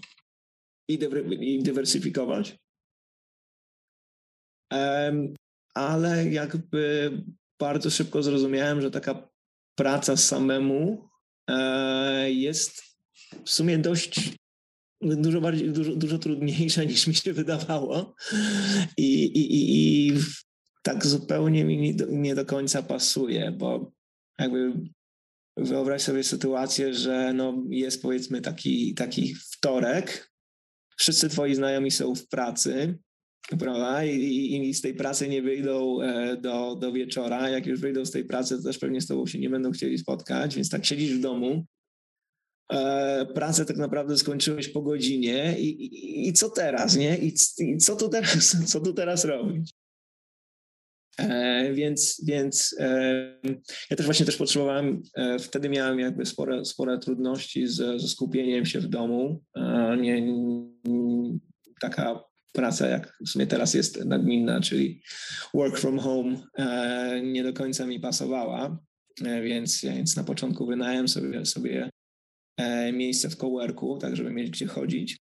i, 0.89 0.97
dywer, 0.97 1.33
i 1.33 1.63
dywersyfikować. 1.63 2.57
Ale 5.73 6.29
jakby 6.29 7.11
bardzo 7.59 7.89
szybko 7.89 8.23
zrozumiałem, 8.23 8.81
że 8.81 8.91
taka 8.91 9.29
praca 9.75 10.17
samemu 10.17 11.09
e, 11.47 12.31
jest 12.31 12.83
w 13.45 13.49
sumie 13.49 13.77
dość 13.77 14.39
dużo 15.01 15.41
bardziej, 15.41 15.71
dużo, 15.71 15.95
dużo 15.95 16.19
trudniejsza 16.19 16.83
niż 16.91 17.07
mi 17.07 17.15
się 17.15 17.33
wydawało. 17.33 18.15
I, 18.97 19.23
i, 19.23 19.55
i, 19.55 20.07
i 20.07 20.19
tak 20.83 21.07
zupełnie 21.07 21.65
mi 21.65 21.77
nie 21.77 21.93
do, 21.93 22.05
nie 22.05 22.35
do 22.35 22.45
końca 22.45 22.83
pasuje, 22.83 23.51
bo 23.51 23.91
jakby 24.39 24.73
wyobraź 25.57 26.01
sobie 26.01 26.23
sytuację, 26.23 26.93
że 26.93 27.33
no 27.33 27.63
jest 27.69 28.01
powiedzmy 28.01 28.41
taki, 28.41 28.93
taki 28.93 29.35
wtorek, 29.35 30.31
wszyscy 30.97 31.29
twoi 31.29 31.55
znajomi 31.55 31.91
są 31.91 32.15
w 32.15 32.27
pracy, 32.27 32.99
prawda? 33.57 34.05
I, 34.05 34.69
I, 34.69 34.73
z 34.73 34.81
tej 34.81 34.93
pracy 34.93 35.29
nie 35.29 35.41
wyjdą 35.41 36.01
e, 36.01 36.37
do, 36.37 36.75
do 36.75 36.91
wieczora. 36.91 37.49
Jak 37.49 37.65
już 37.65 37.79
wyjdą 37.79 38.05
z 38.05 38.11
tej 38.11 38.25
pracy, 38.25 38.57
to 38.57 38.63
też 38.63 38.77
pewnie 38.77 39.01
z 39.01 39.07
tobą 39.07 39.25
się 39.25 39.39
nie 39.39 39.49
będą 39.49 39.71
chcieli 39.71 39.97
spotkać, 39.97 40.55
więc 40.55 40.69
tak 40.69 40.85
siedzisz 40.85 41.13
w 41.13 41.21
domu. 41.21 41.65
E, 42.71 43.25
pracę 43.33 43.65
tak 43.65 43.77
naprawdę 43.77 44.17
skończyłeś 44.17 44.69
po 44.69 44.81
godzinie 44.81 45.55
i, 45.59 45.85
i, 45.85 46.27
i 46.27 46.33
co 46.33 46.49
teraz, 46.49 46.95
nie? 46.95 47.17
I, 47.17 47.33
I, 47.59 47.77
co 47.77 47.95
tu 47.95 48.09
teraz, 48.09 48.57
co 48.71 48.79
tu 48.79 48.93
teraz 48.93 49.25
robić? 49.25 49.71
E, 51.19 51.73
więc 51.73 52.21
więc 52.25 52.75
e, 52.79 53.39
ja 53.89 53.97
też 53.97 54.05
właśnie 54.05 54.25
też 54.25 54.37
potrzebowałem, 54.37 55.01
e, 55.15 55.39
wtedy 55.39 55.69
miałem 55.69 55.99
jakby 55.99 56.25
spore, 56.25 56.65
spore 56.65 56.99
trudności 56.99 57.67
z, 57.67 58.01
ze 58.01 58.07
skupieniem 58.07 58.65
się 58.65 58.79
w 58.79 58.87
domu. 58.87 59.43
E, 59.55 59.97
nie, 59.97 60.33
taka 61.81 62.28
praca, 62.51 62.87
jak 62.87 63.17
w 63.25 63.29
sumie 63.29 63.47
teraz 63.47 63.73
jest 63.73 64.05
nagminna, 64.05 64.61
czyli 64.61 65.01
work 65.53 65.77
from 65.77 65.99
home, 65.99 66.37
e, 66.57 67.21
nie 67.23 67.43
do 67.43 67.53
końca 67.53 67.85
mi 67.85 67.99
pasowała, 67.99 68.79
e, 69.25 69.41
więc, 69.41 69.81
więc 69.81 70.15
na 70.15 70.23
początku 70.23 70.65
wynająłem 70.65 71.07
sobie, 71.07 71.45
sobie 71.45 71.89
e, 72.57 72.91
miejsce 72.91 73.29
w 73.29 73.35
coworku, 73.35 73.97
tak 73.97 74.15
żeby 74.15 74.31
mieć 74.31 74.49
gdzie 74.49 74.67
chodzić. 74.67 75.17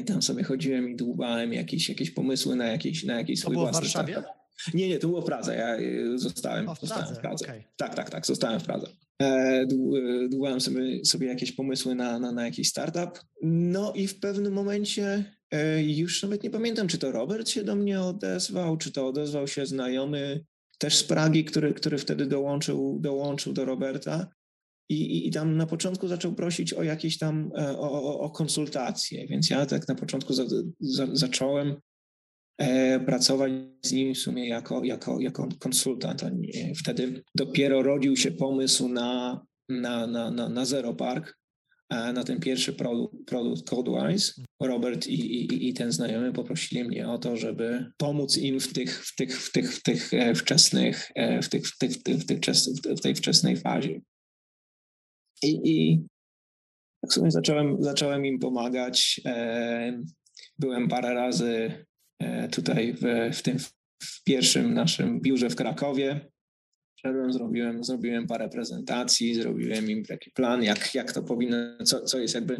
I 0.00 0.04
tam 0.04 0.22
sobie 0.22 0.44
chodziłem 0.44 0.90
i 0.90 0.96
dłubałem 0.96 1.52
jakieś, 1.52 1.88
jakieś 1.88 2.10
pomysły 2.10 2.56
na 2.56 2.66
jakiś, 2.66 3.04
na 3.04 3.24
swój 3.24 3.36
to 3.36 3.50
było 3.50 3.66
w 3.66 3.72
Warszawie? 3.72 4.12
Startup. 4.12 4.74
Nie, 4.74 4.88
nie, 4.88 4.98
to 4.98 5.08
było 5.08 5.22
w 5.22 5.24
Pradze. 5.24 5.56
Ja 5.56 5.76
zostałem, 6.18 6.68
o, 6.68 6.74
w 6.74 6.80
zostałem 6.80 7.14
w 7.14 7.18
Pradze. 7.18 7.44
Okay. 7.44 7.64
Tak, 7.76 7.94
tak, 7.94 8.10
tak, 8.10 8.26
zostałem 8.26 8.60
w 8.60 8.64
Pradze. 8.64 8.86
Dłubałem 10.28 10.60
sobie, 10.60 11.04
sobie 11.04 11.26
jakieś 11.26 11.52
pomysły 11.52 11.94
na, 11.94 12.18
na, 12.18 12.32
na 12.32 12.44
jakiś 12.44 12.68
startup. 12.68 13.20
No 13.42 13.92
i 13.92 14.06
w 14.06 14.20
pewnym 14.20 14.52
momencie 14.52 15.35
już 15.86 16.22
nawet 16.22 16.42
nie 16.42 16.50
pamiętam, 16.50 16.88
czy 16.88 16.98
to 16.98 17.12
Robert 17.12 17.48
się 17.48 17.64
do 17.64 17.76
mnie 17.76 18.00
odezwał, 18.00 18.76
czy 18.76 18.92
to 18.92 19.06
odezwał 19.06 19.48
się 19.48 19.66
znajomy 19.66 20.44
też 20.78 20.96
z 20.96 21.04
Pragi, 21.04 21.44
który, 21.44 21.74
który 21.74 21.98
wtedy 21.98 22.26
dołączył, 22.26 22.98
dołączył 23.00 23.52
do 23.52 23.64
Roberta. 23.64 24.28
I, 24.88 25.28
i, 25.28 25.30
tam 25.30 25.56
na 25.56 25.66
początku 25.66 26.08
zaczął 26.08 26.34
prosić 26.34 26.72
o 26.72 26.82
jakieś 26.82 27.18
tam 27.18 27.50
e, 27.58 27.78
o, 27.78 27.92
o, 27.92 28.20
o 28.20 28.30
konsultacje, 28.30 29.26
więc 29.26 29.50
ja 29.50 29.66
tak 29.66 29.88
na 29.88 29.94
początku 29.94 30.34
za, 30.34 30.44
za, 30.80 31.06
zacząłem 31.12 31.76
e, 32.58 33.00
pracować 33.00 33.52
z 33.82 33.92
nim 33.92 34.14
w 34.14 34.18
sumie 34.18 34.48
jako, 34.48 34.84
jako, 34.84 35.20
jako 35.20 35.48
konsultant. 35.58 36.22
Wtedy 36.78 37.22
dopiero 37.34 37.82
rodził 37.82 38.16
się 38.16 38.30
pomysł 38.30 38.88
na, 38.88 39.40
na, 39.68 40.06
na, 40.06 40.30
na, 40.30 40.48
na 40.48 40.64
Zero 40.64 40.94
Park, 40.94 41.38
e, 41.88 42.12
na 42.12 42.24
ten 42.24 42.40
pierwszy 42.40 42.72
produkt, 42.72 43.14
produkt 43.26 43.70
CodeWise. 43.70 44.42
Robert 44.60 45.06
i, 45.06 45.14
i, 45.14 45.68
i 45.68 45.74
ten 45.74 45.92
znajomy 45.92 46.32
poprosili 46.32 46.84
mnie 46.84 47.08
o 47.08 47.18
to, 47.18 47.36
żeby 47.36 47.92
pomóc 47.96 48.38
im 48.38 48.60
w 48.60 48.72
tych, 48.72 49.06
w 49.06 49.14
tych, 49.14 49.42
w 49.42 49.52
tych, 49.52 49.74
w 49.74 49.82
tych 49.82 50.10
wczesnych, 50.36 51.12
w, 51.42 51.48
tych, 51.48 51.68
w, 51.68 51.78
tych, 51.78 51.92
w, 51.92 52.02
tych, 52.02 52.16
w, 52.18 52.26
tych, 52.26 52.96
w 52.96 53.00
tej 53.00 53.14
wczesnej 53.14 53.56
fazie. 53.56 54.00
I, 55.42 55.60
i 55.64 56.06
tak 57.00 57.12
sobie 57.12 57.30
zacząłem, 57.30 57.82
zacząłem 57.82 58.26
im 58.26 58.38
pomagać. 58.38 59.20
Byłem 60.58 60.88
parę 60.88 61.14
razy 61.14 61.84
tutaj 62.52 62.94
w, 62.94 63.34
w 63.36 63.42
tym 63.42 63.58
w 64.02 64.22
pierwszym 64.24 64.74
naszym 64.74 65.20
biurze 65.20 65.50
w 65.50 65.56
Krakowie. 65.56 66.28
Wszedłem, 67.06 67.32
zrobiłem, 67.32 67.84
zrobiłem 67.84 68.26
parę 68.26 68.48
prezentacji, 68.48 69.34
zrobiłem 69.34 69.90
im 69.90 70.04
taki 70.04 70.30
plan, 70.30 70.62
jak, 70.62 70.94
jak 70.94 71.12
to 71.12 71.22
powinno, 71.22 71.56
co, 71.84 72.00
co 72.00 72.18
jest 72.18 72.34
jakby, 72.34 72.56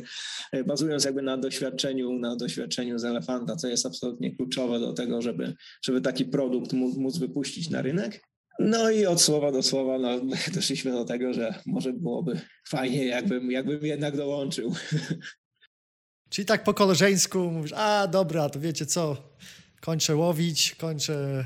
e, 0.53 0.65
bazując 0.65 1.05
jakby 1.05 1.23
na 1.23 1.37
doświadczeniu, 1.37 2.13
na 2.13 2.37
doświadczeniu 2.37 2.99
z 2.99 3.05
elefanta, 3.05 3.57
co 3.57 3.69
jest 3.69 3.87
absolutnie 3.87 4.37
kluczowe 4.37 4.81
do 4.81 4.93
tego, 4.93 5.23
żeby, 5.23 5.55
żeby 5.83 6.01
taki 6.01 6.25
produkt 6.25 6.73
móc 6.73 7.19
wypuścić 7.19 7.71
na 7.71 7.83
rynek. 7.83 8.21
No 8.59 8.91
i 8.91 9.07
od 9.07 9.21
słowa 9.21 9.53
do 9.53 9.63
słowa 9.63 9.99
no, 9.99 10.21
doszliśmy 10.55 10.93
do 10.93 11.05
tego, 11.05 11.33
że 11.33 11.55
może 11.67 11.93
byłoby 11.93 12.41
fajnie, 12.69 13.07
jakbym, 13.07 13.51
jakbym 13.51 13.87
jednak 13.87 14.17
dołączył. 14.17 14.75
Czyli 16.31 16.47
tak 16.47 16.65
po 16.65 16.75
koleżeńsku 16.75 17.39
mówisz, 17.39 17.73
a 17.73 18.07
dobra, 18.07 18.49
to 18.49 18.61
wiecie 18.61 18.87
co, 18.87 19.17
kończę 19.81 20.17
łowić, 20.17 20.75
kończę 20.75 21.45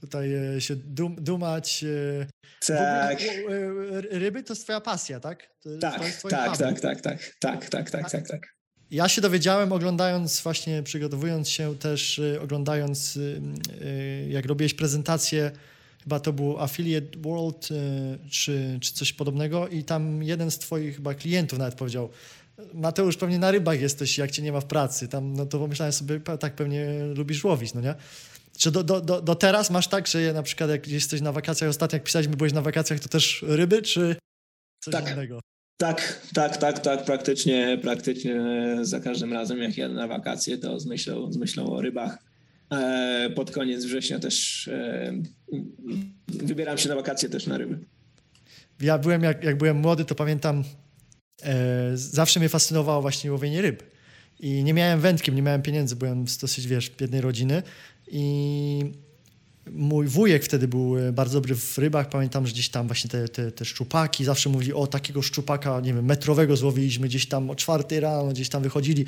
tutaj 0.00 0.34
e, 0.56 0.60
się 0.60 0.76
dum, 0.76 1.16
dumać. 1.18 1.84
E, 1.84 2.26
tak. 2.66 3.18
Ogóle, 3.44 4.00
ryby 4.00 4.42
to 4.42 4.52
jest 4.52 4.62
twoja 4.62 4.80
pasja, 4.80 5.20
tak? 5.20 5.50
To, 5.62 5.70
tak, 5.80 6.00
tak, 6.30 6.56
tak, 6.56 6.80
tak, 6.80 7.00
tak, 7.00 7.30
tak, 7.40 7.68
tak, 7.68 7.90
tak, 7.90 8.10
tak, 8.10 8.28
tak. 8.28 8.54
Ja 8.90 9.08
się 9.08 9.20
dowiedziałem 9.20 9.72
oglądając, 9.72 10.40
właśnie 10.40 10.82
przygotowując 10.82 11.48
się 11.48 11.78
też, 11.78 12.18
e, 12.18 12.40
oglądając 12.40 13.18
jak 14.28 14.46
robiłeś 14.46 14.74
prezentację, 14.74 15.50
chyba 16.02 16.20
to 16.20 16.32
był 16.32 16.60
Affiliate 16.60 17.18
World 17.18 17.68
czy, 18.30 18.78
czy 18.80 18.92
coś 18.92 19.12
podobnego 19.12 19.68
i 19.68 19.84
tam 19.84 20.22
jeden 20.22 20.50
z 20.50 20.58
twoich 20.58 20.96
chyba 20.96 21.14
klientów 21.14 21.58
nawet 21.58 21.74
powiedział, 21.74 22.10
Mateusz, 22.74 23.16
pewnie 23.16 23.38
na 23.38 23.50
rybach 23.50 23.80
jesteś, 23.80 24.18
jak 24.18 24.30
cię 24.30 24.42
nie 24.42 24.52
ma 24.52 24.60
w 24.60 24.64
pracy. 24.64 25.08
Tam, 25.08 25.32
no 25.32 25.46
to 25.46 25.58
pomyślałem 25.58 25.92
sobie, 25.92 26.20
tak 26.20 26.54
pewnie 26.54 26.86
lubisz 27.14 27.44
łowić, 27.44 27.74
no 27.74 27.80
nie? 27.80 27.94
Czy 28.60 28.70
do, 28.70 28.84
do, 28.84 29.00
do, 29.00 29.22
do 29.22 29.34
teraz 29.34 29.70
masz 29.70 29.88
tak, 29.88 30.06
że 30.06 30.32
na 30.32 30.42
przykład 30.42 30.70
jak 30.70 30.88
jesteś 30.88 31.20
na 31.20 31.32
wakacjach, 31.32 31.70
ostatnio 31.70 31.96
jak 31.96 32.04
pisaliśmy, 32.04 32.36
byłeś 32.36 32.52
na 32.52 32.62
wakacjach, 32.62 33.00
to 33.00 33.08
też 33.08 33.44
ryby, 33.48 33.82
czy 33.82 34.16
coś 34.84 34.92
tak. 34.92 35.12
innego? 35.12 35.40
Tak, 35.76 36.20
tak, 36.34 36.56
tak, 36.56 36.78
tak, 36.78 37.04
praktycznie, 37.04 37.78
praktycznie 37.82 38.40
za 38.82 39.00
każdym 39.00 39.32
razem 39.32 39.58
jak 39.58 39.76
jadę 39.76 39.94
na 39.94 40.06
wakacje, 40.06 40.58
to 40.58 40.80
z 40.80 40.86
myślą, 40.86 41.32
z 41.32 41.36
myślą 41.36 41.72
o 41.72 41.80
rybach. 41.80 42.18
E, 42.72 43.30
pod 43.34 43.50
koniec 43.50 43.84
września 43.84 44.18
też 44.18 44.68
e, 44.68 45.12
wybieram 46.28 46.78
się 46.78 46.88
na 46.88 46.94
wakacje 46.94 47.28
też 47.28 47.46
na 47.46 47.58
ryby. 47.58 47.78
Ja 48.80 48.98
byłem, 48.98 49.22
jak, 49.22 49.44
jak 49.44 49.58
byłem 49.58 49.76
młody, 49.76 50.04
to 50.04 50.14
pamiętam, 50.14 50.64
e, 51.42 51.90
zawsze 51.94 52.40
mnie 52.40 52.48
fascynowało 52.48 53.02
właśnie 53.02 53.32
łowienie 53.32 53.62
ryb. 53.62 53.82
I 54.40 54.64
nie 54.64 54.74
miałem 54.74 55.00
wędkiem, 55.00 55.34
nie 55.34 55.42
miałem 55.42 55.62
pieniędzy, 55.62 55.96
byłem 55.96 56.28
z 56.28 56.38
dosyć, 56.38 56.66
wiesz, 56.66 56.90
biednej 56.90 57.20
rodziny. 57.20 57.62
I 58.10 58.92
mój 59.72 60.06
wujek 60.06 60.44
wtedy 60.44 60.68
był 60.68 60.98
e, 60.98 61.12
bardzo 61.12 61.34
dobry 61.34 61.54
w 61.54 61.78
rybach. 61.78 62.08
Pamiętam, 62.08 62.46
że 62.46 62.52
gdzieś 62.52 62.68
tam 62.68 62.86
właśnie 62.86 63.10
te, 63.10 63.28
te, 63.28 63.52
te 63.52 63.64
szczupaki, 63.64 64.24
zawsze 64.24 64.50
mówili, 64.50 64.72
o 64.72 64.86
takiego 64.86 65.22
szczupaka, 65.22 65.80
nie 65.80 65.94
wiem, 65.94 66.04
metrowego 66.04 66.56
złowiliśmy 66.56 67.08
gdzieś 67.08 67.26
tam 67.26 67.50
o 67.50 67.54
czwartej 67.54 68.00
rano, 68.00 68.30
gdzieś 68.30 68.48
tam 68.48 68.62
wychodzili. 68.62 69.04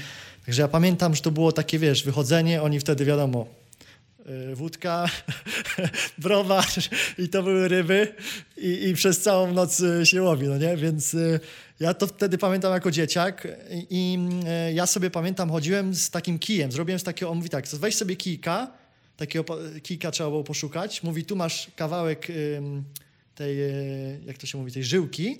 Także 0.46 0.62
ja 0.62 0.68
pamiętam, 0.68 1.14
że 1.14 1.22
to 1.22 1.30
było 1.30 1.52
takie, 1.52 1.78
wiesz, 1.78 2.04
wychodzenie, 2.04 2.62
oni 2.62 2.80
wtedy, 2.80 3.04
wiadomo, 3.04 3.46
Y, 4.52 4.56
wódka, 4.56 5.06
browar 6.18 6.66
i 7.18 7.28
to 7.28 7.42
były 7.42 7.68
ryby 7.68 8.14
i, 8.56 8.88
i, 8.88 8.94
przez 8.94 9.20
całą 9.20 9.52
noc 9.52 9.80
y, 9.80 10.06
się 10.06 10.22
łowi, 10.22 10.48
no 10.48 10.58
nie? 10.58 10.76
Więc 10.76 11.16
ja 11.80 11.94
to 11.94 12.06
wtedy 12.06 12.38
pamiętam 12.38 12.72
jako 12.72 12.90
dzieciak 12.90 13.48
i, 13.70 13.86
i 13.90 14.18
ja 14.74 14.86
sobie 14.86 15.10
pamiętam, 15.10 15.50
chodziłem 15.50 15.94
z 15.94 16.10
takim 16.10 16.38
kijem, 16.38 16.72
zrobiłem 16.72 16.98
z 16.98 17.02
takiego, 17.02 17.30
on 17.30 17.36
mówi 17.36 17.48
tak, 17.48 17.68
weź 17.68 17.96
sobie 17.96 18.16
kijka, 18.16 18.81
takiego 19.16 19.58
kijka 19.82 20.10
trzeba 20.10 20.30
było 20.30 20.44
poszukać, 20.44 21.02
mówi 21.02 21.24
tu 21.24 21.36
masz 21.36 21.70
kawałek 21.76 22.28
tej, 23.34 23.58
jak 24.26 24.38
to 24.38 24.46
się 24.46 24.58
mówi, 24.58 24.72
tej 24.72 24.84
żyłki, 24.84 25.38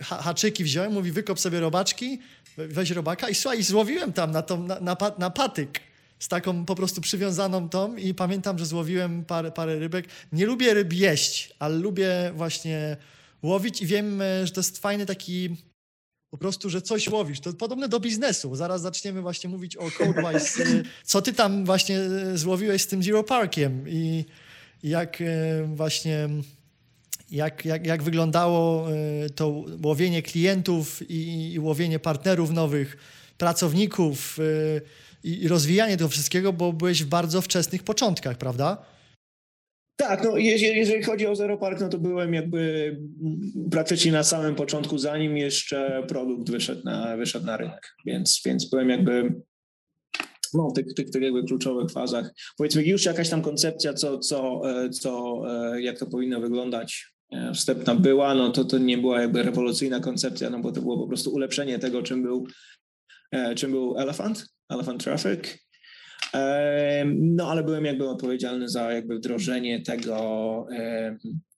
haczyki 0.00 0.64
wziąłem, 0.64 0.92
mówi 0.92 1.12
wykop 1.12 1.40
sobie 1.40 1.60
robaczki, 1.60 2.18
weź 2.56 2.90
robaka. 2.90 3.28
I 3.28 3.34
słuchaj, 3.34 3.62
złowiłem 3.62 4.12
tam 4.12 4.30
na, 4.30 4.42
to, 4.42 4.56
na, 4.56 4.80
na, 4.80 4.96
na 5.18 5.30
patyk 5.30 5.80
z 6.18 6.28
taką 6.28 6.64
po 6.64 6.74
prostu 6.74 7.00
przywiązaną 7.00 7.68
tą. 7.68 7.96
I 7.96 8.14
pamiętam, 8.14 8.58
że 8.58 8.66
złowiłem 8.66 9.24
parę, 9.24 9.52
parę 9.52 9.78
rybek. 9.78 10.08
Nie 10.32 10.46
lubię 10.46 10.74
ryb 10.74 10.92
jeść, 10.92 11.54
ale 11.58 11.76
lubię 11.76 12.32
właśnie 12.34 12.96
łowić. 13.42 13.82
I 13.82 13.86
wiem, 13.86 14.22
e, 14.22 14.46
że 14.46 14.52
to 14.52 14.60
jest 14.60 14.78
fajny 14.78 15.06
taki 15.06 15.56
po 16.34 16.38
prostu, 16.38 16.70
że 16.70 16.82
coś 16.82 17.08
łowisz. 17.08 17.40
To 17.40 17.52
podobne 17.52 17.88
do 17.88 18.00
biznesu. 18.00 18.56
Zaraz 18.56 18.82
zaczniemy 18.82 19.22
właśnie 19.22 19.50
mówić 19.50 19.76
o 19.76 19.90
Codewise. 19.90 20.64
E, 20.64 20.82
co 21.04 21.22
ty 21.22 21.32
tam 21.32 21.64
właśnie 21.64 21.98
e, 21.98 22.38
złowiłeś 22.38 22.82
z 22.82 22.86
tym 22.86 23.02
Zero 23.02 23.22
Parkiem 23.22 23.84
i 23.88 24.24
jak 24.82 25.22
właśnie 25.66 26.28
jak, 27.30 27.64
jak, 27.64 27.86
jak 27.86 28.02
wyglądało 28.02 28.88
to 29.34 29.64
łowienie 29.84 30.22
klientów 30.22 31.10
i, 31.10 31.52
i 31.52 31.60
łowienie 31.60 31.98
partnerów 31.98 32.50
nowych, 32.50 32.96
pracowników, 33.38 34.38
i 35.24 35.48
rozwijanie 35.48 35.96
tego 35.96 36.08
wszystkiego, 36.08 36.52
bo 36.52 36.72
byłeś 36.72 37.04
w 37.04 37.06
bardzo 37.06 37.42
wczesnych 37.42 37.82
początkach, 37.82 38.38
prawda? 38.38 38.93
Tak, 39.96 40.24
no 40.24 40.36
jeżeli, 40.36 41.02
chodzi 41.02 41.26
o 41.26 41.36
Zero 41.36 41.58
Park, 41.58 41.80
no 41.80 41.88
to 41.88 41.98
byłem 41.98 42.34
jakby 42.34 42.96
praktycznie 43.70 44.12
na 44.12 44.24
samym 44.24 44.54
początku, 44.54 44.98
zanim 44.98 45.36
jeszcze 45.36 46.02
produkt 46.08 46.50
wyszedł 46.50 46.84
na, 46.84 47.16
wyszedł 47.16 47.46
na 47.46 47.56
rynek, 47.56 47.94
więc, 48.06 48.42
więc 48.44 48.70
byłem 48.70 48.88
jakby 48.90 49.34
no, 50.54 50.70
tych, 50.70 50.94
tych, 50.94 51.10
tych 51.10 51.22
jakby 51.22 51.44
kluczowych 51.44 51.90
fazach. 51.90 52.34
Powiedzmy 52.56 52.82
już 52.82 53.04
jakaś 53.04 53.28
tam 53.28 53.42
koncepcja, 53.42 53.94
co, 53.94 54.18
co, 54.18 54.62
e, 54.70 54.90
co, 54.90 55.42
e, 55.48 55.82
jak 55.82 55.98
to 55.98 56.06
powinno 56.06 56.40
wyglądać 56.40 57.12
e, 57.32 57.52
wstępna 57.54 57.94
była, 57.94 58.34
no 58.34 58.52
to 58.52 58.64
to 58.64 58.78
nie 58.78 58.98
była 58.98 59.20
jakby 59.20 59.42
rewolucyjna 59.42 60.00
koncepcja, 60.00 60.50
no 60.50 60.58
bo 60.58 60.72
to 60.72 60.80
było 60.80 60.98
po 60.98 61.08
prostu 61.08 61.34
ulepszenie 61.34 61.78
tego, 61.78 62.02
czym 62.02 62.22
był, 62.22 62.46
czym 63.56 63.70
był 63.70 63.98
Elephant 63.98 64.46
Elephant 64.68 65.04
Traffic. 65.04 65.63
No, 67.06 67.50
ale 67.50 67.62
byłem 67.62 67.84
jakby 67.84 68.08
odpowiedzialny 68.08 68.68
za 68.68 68.92
jakby 68.92 69.18
wdrożenie 69.18 69.82
tego, 69.82 70.66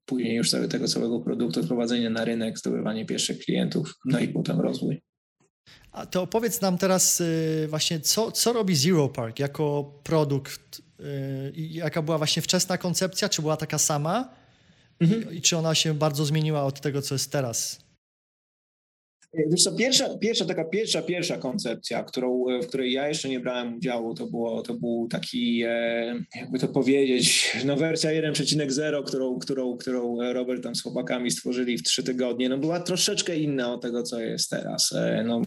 później 0.06 0.36
już 0.36 0.50
sobie 0.50 0.68
tego 0.68 0.88
całego 0.88 1.20
produktu, 1.20 1.62
wprowadzenie 1.62 2.10
na 2.10 2.24
rynek, 2.24 2.58
zdobywanie 2.58 3.06
pierwszych 3.06 3.38
klientów, 3.38 3.94
no 4.04 4.18
i 4.18 4.28
potem 4.28 4.60
rozwój. 4.60 5.02
A 5.92 6.06
to 6.06 6.22
opowiedz 6.22 6.60
nam 6.60 6.78
teraz 6.78 7.20
y, 7.20 7.66
właśnie, 7.70 8.00
co, 8.00 8.32
co 8.32 8.52
robi 8.52 8.76
Zero 8.76 9.08
Park 9.08 9.38
jako 9.38 9.94
produkt 10.04 10.82
y, 11.00 11.52
jaka 11.56 12.02
była 12.02 12.18
właśnie 12.18 12.42
wczesna 12.42 12.78
koncepcja, 12.78 13.28
czy 13.28 13.42
była 13.42 13.56
taka 13.56 13.78
sama 13.78 14.28
mhm. 15.00 15.34
i 15.34 15.40
czy 15.40 15.56
ona 15.56 15.74
się 15.74 15.94
bardzo 15.94 16.24
zmieniła 16.24 16.64
od 16.64 16.80
tego, 16.80 17.02
co 17.02 17.14
jest 17.14 17.32
teraz? 17.32 17.85
Wiesz 19.50 19.62
co, 19.62 19.72
pierwsza, 19.72 20.18
pierwsza, 20.18 20.44
taka 20.44 20.64
pierwsza, 20.64 21.02
pierwsza 21.02 21.38
koncepcja, 21.38 22.04
którą, 22.04 22.44
w 22.62 22.66
której 22.66 22.92
ja 22.92 23.08
jeszcze 23.08 23.28
nie 23.28 23.40
brałem 23.40 23.76
udziału, 23.76 24.14
to, 24.14 24.26
było, 24.26 24.62
to 24.62 24.74
był 24.74 25.08
taki, 25.10 25.62
e, 25.62 26.14
jakby 26.36 26.58
to 26.58 26.68
powiedzieć, 26.68 27.56
no 27.64 27.76
wersja 27.76 28.10
1.0, 28.10 29.04
którą, 29.04 29.38
którą, 29.38 29.76
którą 29.76 30.32
Robert 30.32 30.62
tam 30.62 30.74
z 30.74 30.82
chłopakami 30.82 31.30
stworzyli 31.30 31.78
w 31.78 31.82
trzy 31.82 32.02
tygodnie, 32.02 32.48
no 32.48 32.58
była 32.58 32.80
troszeczkę 32.80 33.36
inna 33.36 33.72
od 33.72 33.82
tego, 33.82 34.02
co 34.02 34.20
jest 34.20 34.50
teraz. 34.50 34.92
E, 34.92 35.24
no, 35.26 35.42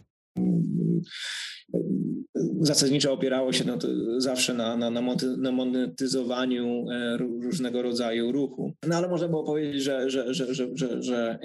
zasadniczo 2.62 3.14
opierało 3.14 3.54
się 3.54 3.64
no 3.68 3.78
zawsze 4.18 4.54
na, 4.54 4.78
na, 4.78 4.90
na 5.38 5.52
monetyzowaniu 5.52 6.86
e, 6.92 7.18
różnego 7.18 7.82
rodzaju 7.82 8.32
ruchu. 8.32 8.74
No 8.88 8.96
ale 8.96 9.08
można 9.08 9.28
było 9.28 9.44
powiedzieć, 9.44 9.84
że, 9.84 10.10
że, 10.10 10.34
że, 10.34 10.54
że, 10.54 10.68
że, 10.76 11.04
że, 11.04 11.40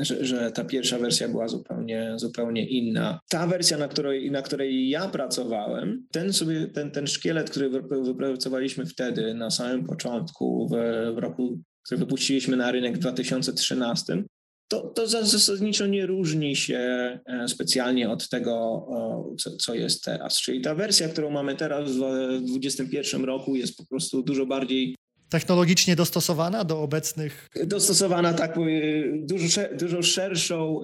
że, 0.00 0.24
że 0.24 0.50
ta 0.52 0.64
pierwsza 0.64 0.98
wersja 0.98 1.28
była 1.28 1.48
zupełnie, 1.48 2.12
zupełnie 2.16 2.68
inna. 2.68 3.20
Ta 3.30 3.46
wersja, 3.46 3.78
na 3.78 3.88
której, 3.88 4.30
na 4.30 4.42
której 4.42 4.88
ja 4.88 5.08
pracowałem, 5.08 6.06
ten 6.10 6.32
sobie, 6.32 6.66
ten, 6.66 6.90
ten 6.90 7.06
szkielet, 7.06 7.50
który 7.50 7.70
wypracowaliśmy 8.04 8.86
wtedy 8.86 9.34
na 9.34 9.50
samym 9.50 9.86
początku, 9.86 10.68
w, 10.68 10.74
w 11.14 11.18
roku 11.18 11.58
który 11.88 11.98
wypuściliśmy 11.98 12.56
na 12.56 12.72
rynek 12.72 12.96
w 12.96 12.98
2013, 12.98 14.24
to, 14.68 14.80
to 14.80 15.06
zasadniczo 15.06 15.86
nie 15.86 16.06
różni 16.06 16.56
się 16.56 16.78
e, 17.26 17.48
specjalnie 17.48 18.10
od 18.10 18.28
tego, 18.28 18.86
co, 19.38 19.56
co, 19.56 19.74
jest 19.74 20.04
teraz. 20.04 20.40
Czyli 20.40 20.60
ta 20.60 20.74
wersja, 20.74 21.08
którą 21.08 21.30
mamy 21.30 21.56
teraz 21.56 21.90
w 21.90 21.96
2021 21.96 23.24
roku 23.24 23.56
jest 23.56 23.76
po 23.76 23.86
prostu 23.86 24.22
dużo 24.22 24.46
bardziej 24.46 24.94
Technologicznie 25.28 25.96
dostosowana 25.96 26.64
do 26.64 26.82
obecnych. 26.82 27.48
Dostosowana 27.66 28.32
tak, 28.32 28.56
dużo, 29.12 29.60
dużo, 29.78 30.02
szerszą, 30.02 30.80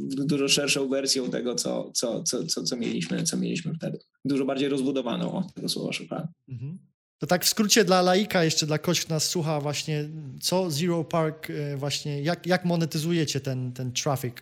dużo 0.00 0.48
szerszą 0.48 0.88
wersją 0.88 1.30
tego, 1.30 1.54
co, 1.54 1.90
co, 1.94 2.22
co, 2.22 2.46
co, 2.46 2.62
co, 2.62 2.76
mieliśmy, 2.76 3.22
co 3.22 3.36
mieliśmy 3.36 3.74
wtedy. 3.74 3.98
Dużo 4.24 4.44
bardziej 4.44 4.68
rozbudowaną, 4.68 5.32
o 5.32 5.46
tego 5.54 5.68
słowa 5.68 5.92
szukałem. 5.92 6.26
Mhm. 6.48 6.78
To 7.22 7.26
tak 7.26 7.44
w 7.44 7.48
skrócie 7.48 7.84
dla 7.84 8.02
laika, 8.02 8.44
jeszcze 8.44 8.66
dla 8.66 8.78
kogoś, 8.78 9.00
kto 9.00 9.14
nas 9.14 9.28
słucha, 9.28 9.60
właśnie 9.60 10.04
co 10.40 10.70
Zero 10.70 11.04
Park, 11.04 11.50
e, 11.50 11.76
właśnie 11.76 12.22
jak, 12.22 12.46
jak 12.46 12.64
monetyzujecie 12.64 13.40
ten, 13.40 13.72
ten 13.72 13.92
traffic? 13.92 14.34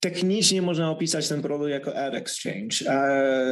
Technicznie 0.00 0.62
można 0.62 0.90
opisać 0.90 1.28
ten 1.28 1.42
produkt 1.42 1.70
jako 1.70 1.96
Ad 1.96 2.14
Exchange. 2.14 2.90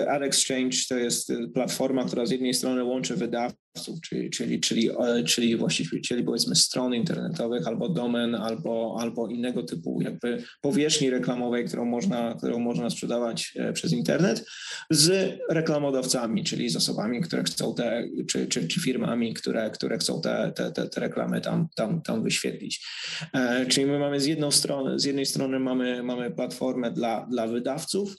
Ad 0.08 0.22
Exchange 0.22 0.76
to 0.88 0.96
jest 0.96 1.32
platforma, 1.54 2.04
która 2.04 2.26
z 2.26 2.30
jednej 2.30 2.54
strony 2.54 2.84
łączy 2.84 3.16
wydawców, 3.16 3.61
czyli, 4.02 4.30
czyli, 4.30 4.60
czyli, 4.60 4.90
czyli 5.26 5.56
właścicieli 5.56 6.24
powiedzmy 6.24 6.56
stron 6.56 6.94
internetowych 6.94 7.66
albo 7.66 7.88
domen, 7.88 8.34
albo, 8.34 8.96
albo 9.00 9.28
innego 9.28 9.62
typu 9.62 10.00
jakby 10.02 10.44
powierzchni 10.60 11.10
reklamowej, 11.10 11.64
którą 11.64 11.84
można, 11.84 12.34
którą 12.34 12.58
można 12.58 12.90
sprzedawać 12.90 13.52
e, 13.56 13.72
przez 13.72 13.92
internet 13.92 14.44
z 14.90 15.38
reklamodawcami, 15.50 16.44
czyli 16.44 16.68
z 16.68 16.76
osobami, 16.76 17.20
które 17.20 17.42
chcą 17.42 17.74
te, 17.74 18.08
czy, 18.28 18.46
czy, 18.46 18.68
czy 18.68 18.80
firmami, 18.80 19.34
które, 19.34 19.70
które 19.70 19.98
chcą 19.98 20.20
te, 20.20 20.52
te, 20.56 20.72
te, 20.72 20.88
te 20.88 21.00
reklamy 21.00 21.40
tam, 21.40 21.68
tam, 21.76 22.02
tam 22.02 22.22
wyświetlić. 22.22 22.86
E, 23.34 23.66
czyli 23.66 23.86
my 23.86 23.98
mamy 23.98 24.20
z, 24.20 24.26
jedną 24.26 24.50
strony, 24.50 24.98
z 24.98 25.04
jednej 25.04 25.26
strony 25.26 25.58
mamy, 25.58 26.02
mamy 26.02 26.30
platformę 26.30 26.90
dla, 26.90 27.26
dla 27.30 27.46
wydawców, 27.46 28.14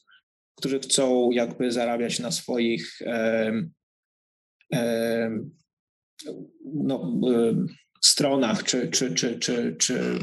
którzy 0.56 0.80
chcą 0.80 1.32
jakby 1.32 1.72
zarabiać 1.72 2.20
na 2.20 2.32
swoich 2.32 3.02
e, 3.02 3.08
e, 3.08 3.52
no, 6.66 7.20
e, 7.32 7.66
stronach, 8.02 8.64
czy, 8.64 8.88
czy, 8.88 9.14
czy, 9.14 9.40
czy, 9.40 9.76
czy 9.80 10.20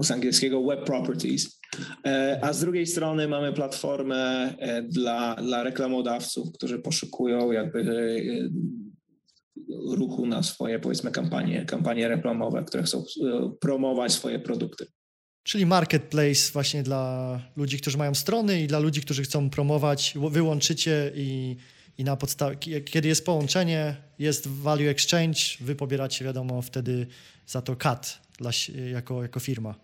z 0.00 0.10
angielskiego 0.10 0.64
web 0.64 0.84
properties. 0.84 1.60
E, 2.06 2.40
a 2.42 2.52
z 2.52 2.60
drugiej 2.60 2.86
strony 2.86 3.28
mamy 3.28 3.52
platformę 3.52 4.54
e, 4.58 4.82
dla, 4.82 5.34
dla 5.34 5.62
reklamodawców, 5.62 6.52
którzy 6.52 6.78
poszukują 6.78 7.52
jakby 7.52 7.84
ruchu 9.90 10.26
na 10.26 10.42
swoje 10.42 10.78
powiedzmy 10.78 11.10
kampanie, 11.10 11.64
kampanie 11.64 12.08
reklamowe, 12.08 12.64
które 12.64 12.82
chcą 12.82 13.04
promować 13.60 14.12
swoje 14.12 14.38
produkty. 14.38 14.86
Czyli 15.42 15.66
marketplace 15.66 16.52
właśnie 16.52 16.82
dla 16.82 17.40
ludzi, 17.56 17.78
którzy 17.78 17.98
mają 17.98 18.14
strony 18.14 18.62
i 18.62 18.66
dla 18.66 18.78
ludzi, 18.78 19.00
którzy 19.00 19.22
chcą 19.22 19.50
promować. 19.50 20.14
Wyłączycie 20.30 21.12
i, 21.14 21.56
i 21.98 22.04
na 22.04 22.16
podstawie, 22.16 22.56
kiedy 22.80 23.08
jest 23.08 23.24
połączenie, 23.24 23.96
jest 24.18 24.48
value 24.48 24.88
exchange, 24.88 25.38
wy 25.60 25.74
pobieracie 25.74 26.24
wiadomo 26.24 26.62
wtedy 26.62 27.06
za 27.46 27.62
to 27.62 27.76
cut 27.76 28.18
dla, 28.38 28.50
jako, 28.92 29.22
jako 29.22 29.40
firma. 29.40 29.74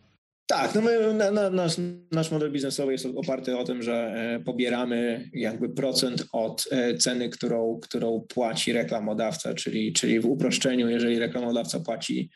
Tak, 0.46 0.74
no 0.74 0.80
my, 0.80 1.14
na, 1.14 1.30
na, 1.30 1.50
nasz, 1.50 1.76
nasz 2.12 2.30
model 2.30 2.52
biznesowy 2.52 2.92
jest 2.92 3.06
oparty 3.16 3.58
o 3.58 3.64
tym, 3.64 3.82
że 3.82 3.94
e, 3.94 4.40
pobieramy 4.40 5.30
jakby 5.32 5.68
procent 5.68 6.26
od 6.32 6.64
e, 6.70 6.98
ceny, 6.98 7.28
którą, 7.28 7.80
którą 7.82 8.20
płaci 8.20 8.72
reklamodawca, 8.72 9.54
czyli, 9.54 9.92
czyli 9.92 10.20
w 10.20 10.26
uproszczeniu, 10.26 10.88
jeżeli 10.88 11.18
reklamodawca 11.18 11.80
płaci 11.80 12.30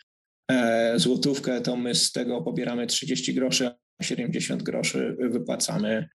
E, 0.51 0.99
złotówkę, 0.99 1.61
to 1.61 1.77
my 1.77 1.95
z 1.95 2.13
tego 2.13 2.43
pobieramy 2.43 2.87
30 2.87 3.35
groszy, 3.35 3.71
a 4.01 4.05
70 4.05 4.63
groszy 4.63 5.17
wypłacamy 5.19 6.09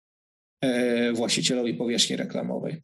właścicielowi 1.13 1.73
powierzchni 1.73 2.15
reklamowej. 2.15 2.81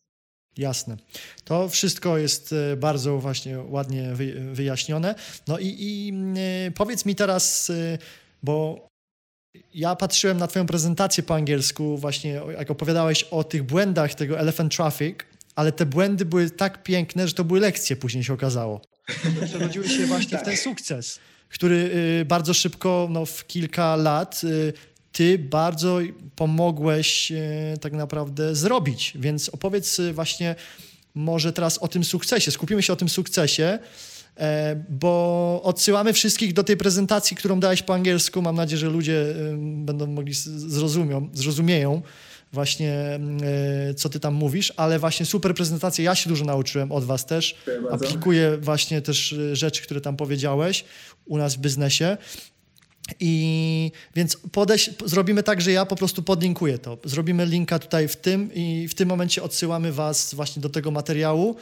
Jasne. 0.58 0.98
To 1.44 1.70
wszystko 1.70 2.18
jest 2.18 2.54
e, 2.54 2.78
bardzo 2.78 3.20
właśnie 3.20 3.60
ładnie 3.60 4.14
wyjaśnione. 4.52 5.16
No 5.48 5.60
i, 5.60 5.76
i 5.80 6.14
powiedz 6.76 7.06
mi 7.06 7.16
teraz, 7.16 7.72
bo 8.44 8.88
ja 9.74 9.96
patrzyłem 9.96 10.38
na 10.38 10.48
Twoją 10.48 10.66
prezentację 10.66 11.24
po 11.24 11.36
angielsku, 11.36 11.98
właśnie 11.98 12.42
jak 12.58 12.72
opowiadałeś 12.72 13.24
o 13.24 13.44
tych 13.44 13.64
błędach 13.64 14.16
tego 14.16 14.40
Elephant 14.40 14.76
Traffic, 14.76 15.16
ale 15.56 15.72
te 15.72 15.86
błędy 15.86 16.26
były 16.26 16.50
tak 16.50 16.84
piękne, 16.84 17.28
że 17.28 17.34
to 17.34 17.44
były 17.44 17.60
lekcje, 17.60 17.96
później 17.96 18.24
się 18.24 18.34
okazało. 18.34 18.82
Przerodziły 19.46 19.90
się 19.90 20.06
właśnie 20.06 20.32
tak. 20.32 20.42
w 20.42 20.46
ten 20.46 20.58
sukces 20.58 21.20
który 21.50 21.92
bardzo 22.26 22.54
szybko, 22.54 23.08
no, 23.12 23.26
w 23.26 23.48
kilka 23.48 23.96
lat, 23.96 24.42
ty 25.12 25.40
bardzo 25.40 26.00
pomogłeś 26.36 27.32
y, 27.32 27.78
tak 27.82 27.94
naprawdę 27.94 28.56
zrobić. 28.56 29.14
Więc 29.16 29.50
opowiedz 29.50 30.02
właśnie 30.14 30.56
może 31.16 31.54
teraz 31.54 31.78
o 31.78 31.88
tym 31.88 32.04
sukcesie. 32.04 32.52
Skupimy 32.52 32.84
się 32.84 32.94
o 32.94 32.96
tym 32.96 33.10
sukcesie, 33.10 33.80
e, 34.38 34.84
bo 34.90 35.62
odsyłamy 35.64 36.14
wszystkich 36.14 36.54
do 36.54 36.64
tej 36.64 36.78
prezentacji, 36.78 37.38
którą 37.38 37.60
dałeś 37.60 37.82
po 37.84 37.94
angielsku. 37.94 38.42
Mam 38.42 38.56
nadzieję, 38.56 38.80
że 38.80 38.90
ludzie 38.90 39.26
będą 39.58 40.08
mogli 40.08 40.34
zrozumią, 40.34 41.30
zrozumieją 41.34 42.02
właśnie, 42.54 43.20
e, 43.44 43.94
co 43.94 44.10
ty 44.10 44.20
tam 44.20 44.34
mówisz, 44.34 44.74
ale 44.78 45.00
właśnie 45.00 45.26
super 45.26 45.54
prezentacja. 45.54 46.04
Ja 46.04 46.16
się 46.16 46.30
dużo 46.30 46.46
nauczyłem 46.46 46.92
od 46.92 47.04
was 47.04 47.26
też. 47.26 47.56
Aplikuję 47.92 48.58
właśnie 48.58 49.02
też 49.02 49.34
e, 49.34 49.56
rzeczy, 49.56 49.82
które 49.82 50.02
tam 50.02 50.18
powiedziałeś 50.18 50.86
u 51.26 51.38
nas 51.38 51.56
w 51.56 51.60
biznesie. 51.60 52.18
I 53.20 53.92
więc 54.16 54.38
podejść, 54.52 54.92
zrobimy 55.06 55.44
tak, 55.44 55.62
że 55.62 55.72
ja 55.72 55.86
po 55.86 55.96
prostu 55.96 56.24
podlinkuję 56.24 56.78
to. 56.78 56.98
Zrobimy 57.04 57.46
linka 57.46 57.80
tutaj 57.80 58.08
w 58.08 58.16
tym 58.16 58.54
i 58.54 58.88
w 58.88 58.94
tym 58.94 59.10
momencie 59.10 59.44
odsyłamy 59.44 59.92
Was 59.92 60.34
właśnie 60.34 60.62
do 60.62 60.70
tego 60.70 60.92
materiału. 60.92 61.56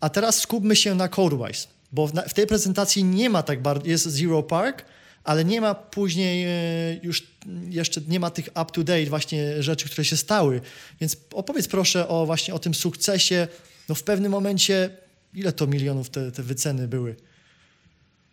A 0.00 0.08
teraz 0.08 0.38
skupmy 0.38 0.76
się 0.76 0.94
na 0.94 1.08
CodeWise, 1.08 1.68
bo 1.92 2.06
w, 2.06 2.12
w 2.28 2.34
tej 2.34 2.46
prezentacji 2.46 3.04
nie 3.04 3.30
ma 3.30 3.42
tak 3.42 3.62
bardzo, 3.62 3.86
jest 3.86 4.06
Zero 4.06 4.42
Park, 4.42 4.84
ale 5.24 5.44
nie 5.44 5.60
ma 5.60 5.74
później 5.74 6.44
e, 6.44 7.00
już 7.02 7.26
jeszcze 7.68 8.00
nie 8.08 8.20
ma 8.20 8.30
tych 8.30 8.48
up-to-date 8.48 9.06
właśnie 9.06 9.62
rzeczy, 9.62 9.88
które 9.88 10.04
się 10.04 10.16
stały. 10.16 10.60
Więc 11.00 11.16
opowiedz 11.32 11.68
proszę 11.68 12.08
o 12.08 12.26
właśnie 12.26 12.54
o 12.54 12.58
tym 12.58 12.74
sukcesie. 12.74 13.48
No 13.88 13.94
w 13.94 14.02
pewnym 14.02 14.32
momencie, 14.32 14.90
ile 15.34 15.52
to 15.52 15.66
milionów 15.66 16.10
te, 16.10 16.32
te 16.32 16.42
wyceny 16.42 16.88
były? 16.88 17.16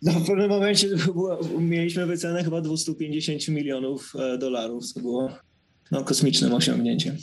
No, 0.02 0.12
w 0.12 0.26
pewnym 0.26 0.48
momencie 0.48 0.88
było, 0.88 1.40
mieliśmy 1.60 2.06
wycenę 2.06 2.44
chyba 2.44 2.60
250 2.60 3.48
milionów 3.48 4.12
e, 4.16 4.38
dolarów, 4.38 4.86
co 4.86 5.00
było 5.00 5.32
no, 5.90 6.04
kosmicznym 6.04 6.54
osiągnięciem. 6.54 7.16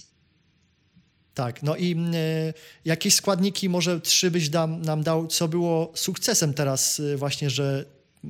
Tak, 1.33 1.63
no 1.63 1.75
i 1.75 1.91
y, 1.93 2.53
jakieś 2.85 3.13
składniki, 3.13 3.69
może 3.69 4.01
trzy 4.01 4.31
byś 4.31 4.49
dam, 4.49 4.81
nam 4.81 5.03
dał, 5.03 5.27
co 5.27 5.47
było 5.47 5.91
sukcesem 5.95 6.53
teraz 6.53 6.99
y, 6.99 7.17
właśnie, 7.17 7.49
że 7.49 7.85
y, 8.23 8.27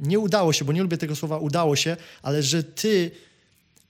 nie 0.00 0.18
udało 0.18 0.52
się, 0.52 0.64
bo 0.64 0.72
nie 0.72 0.82
lubię 0.82 0.96
tego 0.96 1.16
słowa 1.16 1.38
udało 1.38 1.76
się, 1.76 1.96
ale 2.22 2.42
że 2.42 2.62
ty 2.62 3.10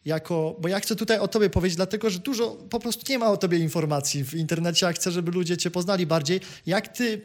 jako, 0.04 0.56
bo 0.60 0.68
ja 0.68 0.80
chcę 0.80 0.96
tutaj 0.96 1.18
o 1.18 1.28
tobie 1.28 1.50
powiedzieć, 1.50 1.76
dlatego 1.76 2.10
że 2.10 2.18
dużo 2.18 2.50
po 2.70 2.80
prostu 2.80 3.12
nie 3.12 3.18
ma 3.18 3.30
o 3.30 3.36
tobie 3.36 3.58
informacji 3.58 4.24
w 4.24 4.34
internecie, 4.34 4.88
a 4.88 4.92
chcę, 4.92 5.12
żeby 5.12 5.30
ludzie 5.30 5.56
cię 5.56 5.70
poznali 5.70 6.06
bardziej. 6.06 6.40
Jak 6.66 6.88
ty 6.88 7.20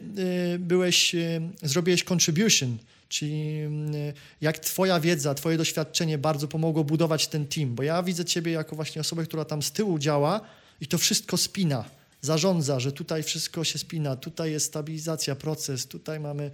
y, 0.54 0.58
byłeś, 0.58 1.14
y, 1.14 1.40
zrobiłeś 1.62 2.04
contribution, 2.04 2.78
czyli 3.08 3.60
y, 3.94 4.14
jak 4.40 4.58
twoja 4.58 5.00
wiedza, 5.00 5.34
twoje 5.34 5.56
doświadczenie 5.56 6.18
bardzo 6.18 6.48
pomogło 6.48 6.84
budować 6.84 7.26
ten 7.28 7.46
team, 7.46 7.74
bo 7.74 7.82
ja 7.82 8.02
widzę 8.02 8.24
ciebie 8.24 8.52
jako 8.52 8.76
właśnie 8.76 9.00
osobę, 9.00 9.24
która 9.24 9.44
tam 9.44 9.62
z 9.62 9.72
tyłu 9.72 9.98
działa 9.98 10.40
i 10.80 10.86
to 10.86 10.98
wszystko 10.98 11.36
spina, 11.36 11.84
zarządza, 12.20 12.80
że 12.80 12.92
tutaj 12.92 13.22
wszystko 13.22 13.64
się 13.64 13.78
spina, 13.78 14.16
tutaj 14.16 14.52
jest 14.52 14.66
stabilizacja, 14.66 15.36
proces, 15.36 15.86
tutaj 15.86 16.20
mamy 16.20 16.50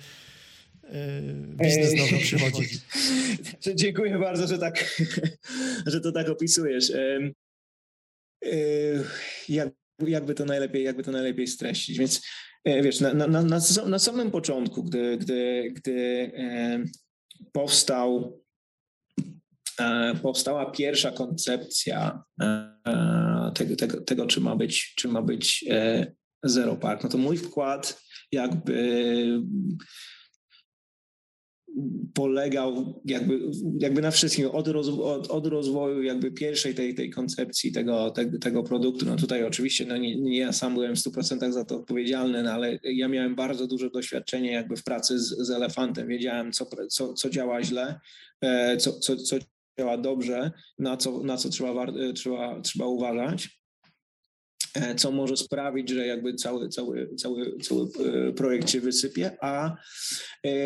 biznes 1.57 1.95
nowy 1.95 2.23
przychodzi. 2.23 2.69
Dziękuję 3.75 4.19
bardzo, 4.19 4.47
że 4.47 4.59
tak, 4.59 5.03
że 5.87 6.01
to 6.01 6.13
tak 6.13 6.29
opisujesz. 6.29 6.91
E, 6.91 7.33
jak, 9.49 9.69
jakby, 10.07 10.35
to 10.35 10.45
najlepiej, 10.45 10.85
jakby 10.85 11.03
to 11.03 11.13
najlepiej 11.13 11.47
streścić. 11.47 11.99
Więc 11.99 12.23
e, 12.65 12.83
wiesz, 12.83 13.01
na, 13.01 13.15
na, 13.15 13.27
na, 13.27 13.61
na 13.87 13.99
samym 13.99 14.31
początku, 14.31 14.83
gdy, 14.83 15.19
gdy, 15.19 15.73
gdy 15.77 16.33
powstał, 17.53 18.41
e, 19.81 20.15
powstała 20.23 20.71
pierwsza 20.71 21.11
koncepcja 21.11 22.25
tego, 23.55 23.77
tego, 23.77 24.01
tego, 24.01 24.27
czy 24.27 24.41
ma 24.41 24.57
być, 24.57 24.95
czy 24.95 25.09
ma 25.09 25.23
być 25.23 25.65
Zero 26.45 26.77
Park, 26.77 27.03
no 27.03 27.09
to 27.09 27.19
mój 27.19 27.37
wkład 27.37 28.03
jakby 28.33 29.43
polegał 32.15 33.03
jakby, 33.05 33.41
jakby 33.79 34.03
na 34.03 34.11
wszystkim, 34.11 34.51
od, 34.51 34.69
rozwo 34.69 35.15
od, 35.15 35.31
od, 35.31 35.47
rozwoju 35.47 36.03
jakby 36.03 36.33
pierwszej 36.33 36.75
tej, 36.75 36.95
tej 36.95 37.11
koncepcji 37.11 37.73
tego, 37.73 38.11
tego, 38.11 38.39
tego 38.39 38.63
produktu. 38.63 39.07
No 39.07 39.17
tutaj 39.17 39.45
oczywiście 39.45 39.87
no 39.87 39.97
nie, 39.97 40.21
nie, 40.21 40.39
ja 40.39 40.53
sam 40.53 40.75
byłem 40.75 40.97
w 40.97 40.99
100% 40.99 41.53
za 41.53 41.65
to 41.65 41.77
odpowiedzialny, 41.77 42.43
no 42.43 42.51
ale 42.51 42.79
ja 42.83 43.09
miałem 43.09 43.35
bardzo 43.35 43.67
duże 43.67 43.91
doświadczenie 43.91 44.53
jakby 44.53 44.77
w 44.77 44.85
pracy 44.85 45.19
z, 45.19 45.29
z 45.29 45.51
elefantem. 45.51 46.09
Wiedziałem, 46.09 46.53
co, 46.53 46.67
co, 46.89 47.15
co 47.15 47.31
działa 47.31 47.63
źle, 47.63 48.01
e, 48.41 48.77
co, 48.77 48.93
co, 48.93 49.17
co 49.17 49.37
działa 49.79 49.99
dobrze, 49.99 50.51
na 50.79 50.97
co, 50.97 51.23
na 51.23 51.37
co 51.37 51.49
trzeba, 51.49 51.87
trzeba, 52.15 52.61
trzeba 52.61 52.87
uważać. 52.87 53.62
E, 54.75 54.95
co 54.95 55.13
może 55.13 55.37
sprawić, 55.37 55.91
że 55.91 56.07
jakby 56.07 56.35
cały, 56.35 56.69
cały, 56.69 57.15
cały, 57.17 57.59
cały 57.59 57.83
e, 57.83 58.33
projekt 58.33 58.71
się 58.71 58.81
wysypie, 58.81 59.37
a 59.41 59.77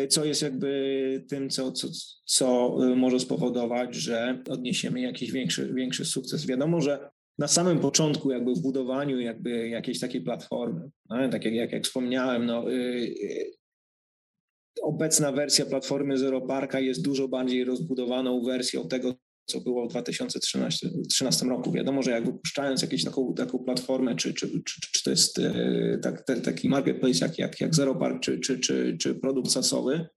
co 0.09 0.25
jest 0.25 0.41
jakby 0.41 1.25
tym, 1.29 1.49
co, 1.49 1.71
co, 1.71 1.87
co 2.25 2.77
może 2.95 3.19
spowodować, 3.19 3.95
że 3.95 4.43
odniesiemy 4.49 5.01
jakiś 5.01 5.31
większy, 5.31 5.73
większy 5.73 6.05
sukces. 6.05 6.45
Wiadomo, 6.45 6.81
że 6.81 7.09
na 7.37 7.47
samym 7.47 7.79
początku 7.79 8.31
jakby 8.31 8.53
w 8.53 8.61
budowaniu 8.61 9.19
jakby 9.19 9.69
jakiejś 9.69 9.99
takiej 9.99 10.21
platformy, 10.21 10.89
no, 11.09 11.29
tak 11.29 11.45
jak, 11.45 11.53
jak, 11.53 11.71
jak 11.71 11.83
wspomniałem, 11.83 12.45
no, 12.45 12.65
obecna 14.81 15.31
wersja 15.31 15.65
platformy 15.65 16.17
Zero 16.17 16.41
Parka 16.41 16.79
jest 16.79 17.01
dużo 17.01 17.27
bardziej 17.27 17.63
rozbudowaną 17.63 18.41
wersją 18.41 18.87
tego, 18.87 19.13
co 19.47 19.61
było 19.61 19.85
w 19.85 19.89
2013 19.89 21.45
roku. 21.45 21.71
Wiadomo, 21.71 22.03
że 22.03 22.11
jak 22.11 22.25
wypuszczając 22.25 22.81
jakąś 22.81 23.03
taką, 23.03 23.33
taką 23.33 23.59
platformę, 23.59 24.15
czy, 24.15 24.33
czy, 24.33 24.47
czy, 24.63 24.81
czy 24.93 25.03
to 25.03 25.09
jest 25.09 25.39
e, 25.39 25.99
tak, 26.03 26.23
taki 26.43 26.69
marketplace 26.69 27.25
jak, 27.25 27.39
jak, 27.39 27.61
jak 27.61 27.75
Zero 27.75 27.95
Park, 27.95 28.21
czy, 28.21 28.39
czy, 28.39 28.59
czy, 28.59 28.97
czy 28.99 29.15
produkt 29.15 29.51
sasowy, 29.51 30.07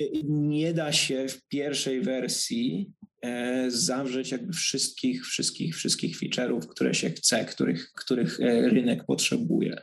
e, 0.00 0.04
nie 0.24 0.74
da 0.74 0.92
się 0.92 1.28
w 1.28 1.48
pierwszej 1.48 2.00
wersji 2.00 2.92
e, 3.22 3.70
zawrzeć 3.70 4.30
jakby 4.30 4.52
wszystkich, 4.52 5.26
wszystkich, 5.26 5.76
wszystkich 5.76 6.18
feature'ów, 6.18 6.66
które 6.66 6.94
się 6.94 7.10
chce, 7.10 7.44
których, 7.44 7.92
których 7.92 8.38
rynek 8.38 9.04
potrzebuje. 9.06 9.82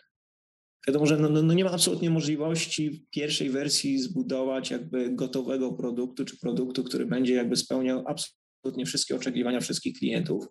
Wiadomo, 0.87 1.05
że 1.05 1.17
no, 1.17 1.29
no, 1.29 1.41
no, 1.41 1.53
nie 1.53 1.63
ma 1.63 1.71
absolutnie 1.71 2.09
możliwości 2.09 2.89
w 2.89 3.09
pierwszej 3.09 3.49
wersji 3.49 3.99
zbudować 3.99 4.71
jakby 4.71 5.09
gotowego 5.15 5.73
produktu, 5.73 6.25
czy 6.25 6.39
produktu, 6.39 6.83
który 6.83 7.05
będzie 7.05 7.33
jakby 7.33 7.55
spełniał 7.55 8.03
absolutnie 8.07 8.40
wszystkie 8.85 9.15
oczekiwania 9.15 9.59
wszystkich 9.59 9.97
klientów. 9.97 10.45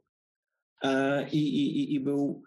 E, 0.83 1.29
I, 1.31 1.39
i, 1.39 1.95
i 1.95 2.01
był 2.01 2.43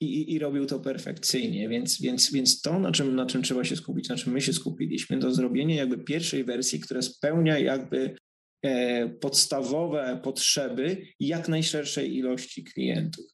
i, 0.00 0.32
i, 0.32 0.38
robił 0.38 0.66
to 0.66 0.80
perfekcyjnie, 0.80 1.68
więc, 1.68 2.00
więc, 2.00 2.32
więc 2.32 2.60
to, 2.60 2.78
na 2.78 2.92
czym, 2.92 3.16
na 3.16 3.26
czym 3.26 3.42
trzeba 3.42 3.64
się 3.64 3.76
skupić, 3.76 4.08
na 4.08 4.16
czym 4.16 4.32
my 4.32 4.40
się 4.40 4.52
skupiliśmy, 4.52 5.18
to 5.18 5.34
zrobienie 5.34 5.74
jakby 5.74 5.98
pierwszej 5.98 6.44
wersji, 6.44 6.80
która 6.80 7.02
spełnia 7.02 7.58
jakby 7.58 8.16
e, 8.62 9.08
podstawowe 9.08 10.20
potrzeby 10.24 11.06
jak 11.20 11.48
najszerszej 11.48 12.16
ilości 12.16 12.64
klientów. 12.64 13.24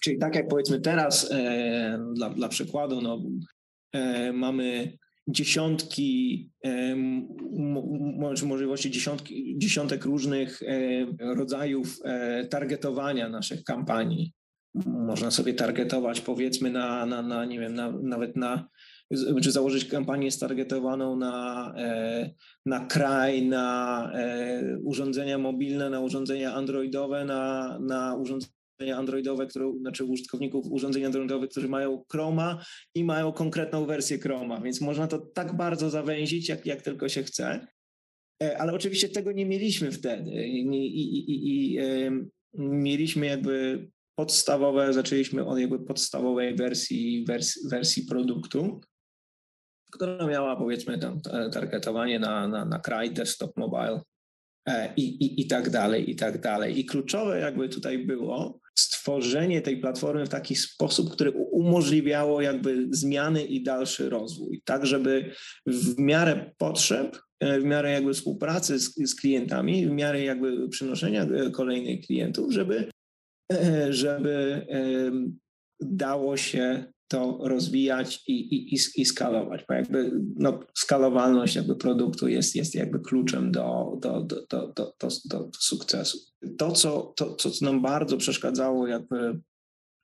Czyli 0.00 0.18
tak 0.18 0.34
jak 0.34 0.48
powiedzmy 0.48 0.80
teraz, 0.80 1.30
e, 1.30 1.98
dla, 2.14 2.30
dla 2.30 2.48
przykładu, 2.48 3.00
no, 3.00 3.22
mamy 4.32 4.98
dziesiątki, 5.28 6.50
możliwości 8.46 8.90
dziesiątki, 8.90 9.54
dziesiątek 9.58 10.04
różnych 10.04 10.62
e, 10.62 11.06
rodzajów 11.34 11.98
e, 12.04 12.46
targetowania 12.46 13.28
naszych 13.28 13.64
kampanii. 13.64 14.32
Można 14.86 15.30
sobie 15.30 15.54
targetować 15.54 16.20
powiedzmy 16.20 16.70
na, 16.70 17.06
na, 17.06 17.22
na 17.22 17.44
nie 17.44 17.60
wiem, 17.60 17.74
na, 17.74 17.92
nawet 18.02 18.36
na 18.36 18.68
czy 19.42 19.52
założyć 19.52 19.84
kampanię 19.84 20.30
stargetowaną 20.30 21.16
na, 21.16 21.74
e, 21.76 22.30
na 22.66 22.86
kraj, 22.86 23.46
na 23.46 24.12
urządzenia 24.84 25.38
mobilne, 25.38 25.90
na 25.90 26.00
urządzenia 26.00 26.54
androidowe, 26.54 27.24
na, 27.24 27.78
na 27.78 28.14
urządzenia 28.14 28.55
androidowe, 28.96 29.46
które, 29.46 29.72
znaczy 29.80 30.04
użytkowników 30.04 30.66
urządzeń 30.70 31.04
androidowych, 31.04 31.50
którzy 31.50 31.68
mają 31.68 32.04
Chroma 32.12 32.64
i 32.94 33.04
mają 33.04 33.32
konkretną 33.32 33.86
wersję 33.86 34.18
Chroma, 34.18 34.60
więc 34.60 34.80
można 34.80 35.06
to 35.06 35.18
tak 35.18 35.56
bardzo 35.56 35.90
zawęzić, 35.90 36.48
jak, 36.48 36.66
jak 36.66 36.82
tylko 36.82 37.08
się 37.08 37.22
chce. 37.22 37.66
E, 38.42 38.58
ale 38.58 38.72
oczywiście 38.72 39.08
tego 39.08 39.32
nie 39.32 39.46
mieliśmy 39.46 39.92
wtedy 39.92 40.30
i, 40.46 40.60
i, 40.60 41.30
i, 41.30 41.74
i 41.74 41.78
mieliśmy 42.58 43.26
jakby 43.26 43.88
podstawowe, 44.18 44.92
zaczęliśmy 44.92 45.46
od 45.46 45.58
jakby 45.58 45.78
podstawowej 45.78 46.56
wersji, 46.56 47.24
wersji, 47.24 47.62
wersji 47.68 48.02
produktu, 48.02 48.80
która 49.92 50.26
miała 50.26 50.56
powiedzmy 50.56 50.98
tam 50.98 51.20
targetowanie 51.52 52.18
na, 52.18 52.48
na, 52.48 52.64
na 52.64 52.78
kraj, 52.78 53.10
desktop, 53.10 53.56
mobile 53.56 54.00
e, 54.68 54.94
i, 54.96 55.02
i, 55.02 55.40
i 55.40 55.46
tak 55.46 55.70
dalej, 55.70 56.10
i 56.10 56.16
tak 56.16 56.40
dalej. 56.40 56.80
I 56.80 56.84
kluczowe 56.84 57.40
jakby 57.40 57.68
tutaj 57.68 57.98
było 57.98 58.60
stworzenie 58.78 59.62
tej 59.62 59.80
platformy 59.80 60.26
w 60.26 60.28
taki 60.28 60.56
sposób, 60.56 61.10
który 61.12 61.30
umożliwiało 61.30 62.42
jakby 62.42 62.88
zmiany 62.90 63.44
i 63.44 63.62
dalszy 63.62 64.10
rozwój, 64.10 64.62
tak 64.64 64.86
żeby 64.86 65.32
w 65.66 65.98
miarę 65.98 66.50
potrzeb, 66.58 67.18
e, 67.40 67.60
w 67.60 67.64
miarę 67.64 67.90
jakby 67.90 68.14
współpracy 68.14 68.78
z, 68.78 68.94
z 68.94 69.14
klientami, 69.14 69.86
w 69.86 69.90
miarę 69.90 70.22
jakby 70.22 70.68
przynoszenia 70.68 71.22
e, 71.22 71.50
kolejnych 71.50 72.06
klientów, 72.06 72.52
żeby, 72.52 72.90
e, 73.52 73.92
żeby 73.92 74.66
dało 75.80 76.36
się 76.36 76.92
to 77.08 77.38
rozwijać 77.42 78.22
i, 78.26 78.32
i, 78.32 78.74
i, 78.96 79.04
skalować, 79.04 79.64
bo 79.68 79.74
jakby 79.74 80.10
no, 80.36 80.60
skalowalność 80.74 81.56
jakby 81.56 81.76
produktu 81.76 82.28
jest, 82.28 82.56
jest 82.56 82.74
jakby 82.74 83.00
kluczem 83.00 83.52
do, 83.52 83.98
do, 84.00 84.20
do, 84.22 84.46
do, 84.50 84.72
do, 84.76 84.94
do, 85.00 85.08
do 85.24 85.50
sukcesu. 85.58 86.18
To 86.58 86.72
co, 86.72 87.14
to, 87.16 87.34
co 87.34 87.50
nam 87.64 87.82
bardzo 87.82 88.16
przeszkadzało, 88.16 88.86
jakby 88.86 89.40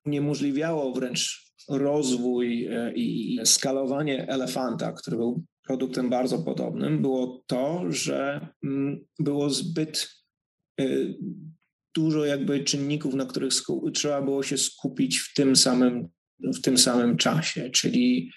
uniemożliwiało 0.06 0.92
wręcz 0.92 1.52
rozwój 1.68 2.66
e, 2.66 2.92
i 2.94 3.38
skalowanie 3.44 4.28
elefanta, 4.28 4.92
który 4.92 5.16
był 5.16 5.44
produktem 5.62 6.10
bardzo 6.10 6.38
podobnym, 6.38 7.02
było 7.02 7.42
to, 7.46 7.84
że 7.88 8.48
mm, 8.64 9.04
było 9.18 9.50
zbyt 9.50 10.08
e, 10.80 10.84
dużo 11.94 12.24
jakby 12.24 12.64
czynników, 12.64 13.14
na 13.14 13.26
których 13.26 13.52
trzeba 13.94 14.22
było 14.22 14.42
się 14.42 14.58
skupić 14.58 15.18
w 15.18 15.34
tym 15.34 15.56
samym 15.56 16.08
w 16.44 16.60
tym 16.60 16.78
samym 16.78 17.16
czasie, 17.16 17.70
czyli 17.70 18.32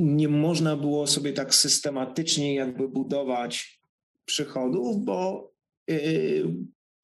nie 0.00 0.28
można 0.28 0.76
było 0.76 1.06
sobie 1.06 1.32
tak 1.32 1.54
systematycznie 1.54 2.54
jakby 2.54 2.88
budować 2.88 3.80
przychodów, 4.24 5.04
bo 5.04 5.50
y, 5.90 6.44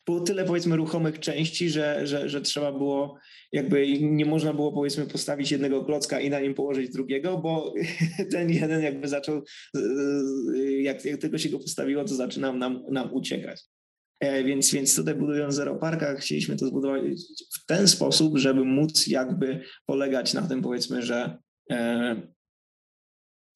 było 0.07 0.21
tyle 0.21 0.45
powiedzmy 0.45 0.77
ruchomych 0.77 1.21
części, 1.21 1.71
że, 1.71 2.07
że, 2.07 2.29
że 2.29 2.41
trzeba 2.41 2.73
było 2.73 3.19
jakby 3.53 4.01
nie 4.01 4.27
można 4.27 4.55
było 4.55 4.73
powiedzmy 4.73 5.07
postawić 5.07 5.51
jednego 5.51 5.85
klocka 5.85 6.21
i 6.21 6.31
na 6.31 6.41
nim 6.41 6.55
położyć 6.55 6.91
drugiego, 6.91 7.39
bo 7.39 7.75
ten 8.33 8.51
jeden 8.51 8.83
jakby 8.83 9.09
zaczął, 9.09 9.43
jak, 10.79 11.05
jak 11.05 11.21
tylko 11.21 11.39
się 11.39 11.49
go 11.49 11.59
postawiło, 11.59 12.05
to 12.05 12.15
zaczyna 12.15 12.53
nam, 12.53 12.83
nam 12.91 13.15
uciekać. 13.15 13.61
E, 14.25 14.45
więc, 14.45 14.73
więc 14.73 14.97
tutaj 14.97 15.15
budując 15.15 15.55
Zero 15.55 15.77
Parka 15.77 16.15
chcieliśmy 16.15 16.57
to 16.57 16.67
zbudować 16.67 17.03
w 17.55 17.67
ten 17.67 17.89
sposób, 17.89 18.39
żeby 18.39 18.65
móc 18.65 19.07
jakby 19.07 19.61
polegać 19.87 20.35
na 20.35 20.43
tym 20.43 20.63
powiedzmy, 20.63 21.03
że 21.03 21.39
e, 21.71 22.17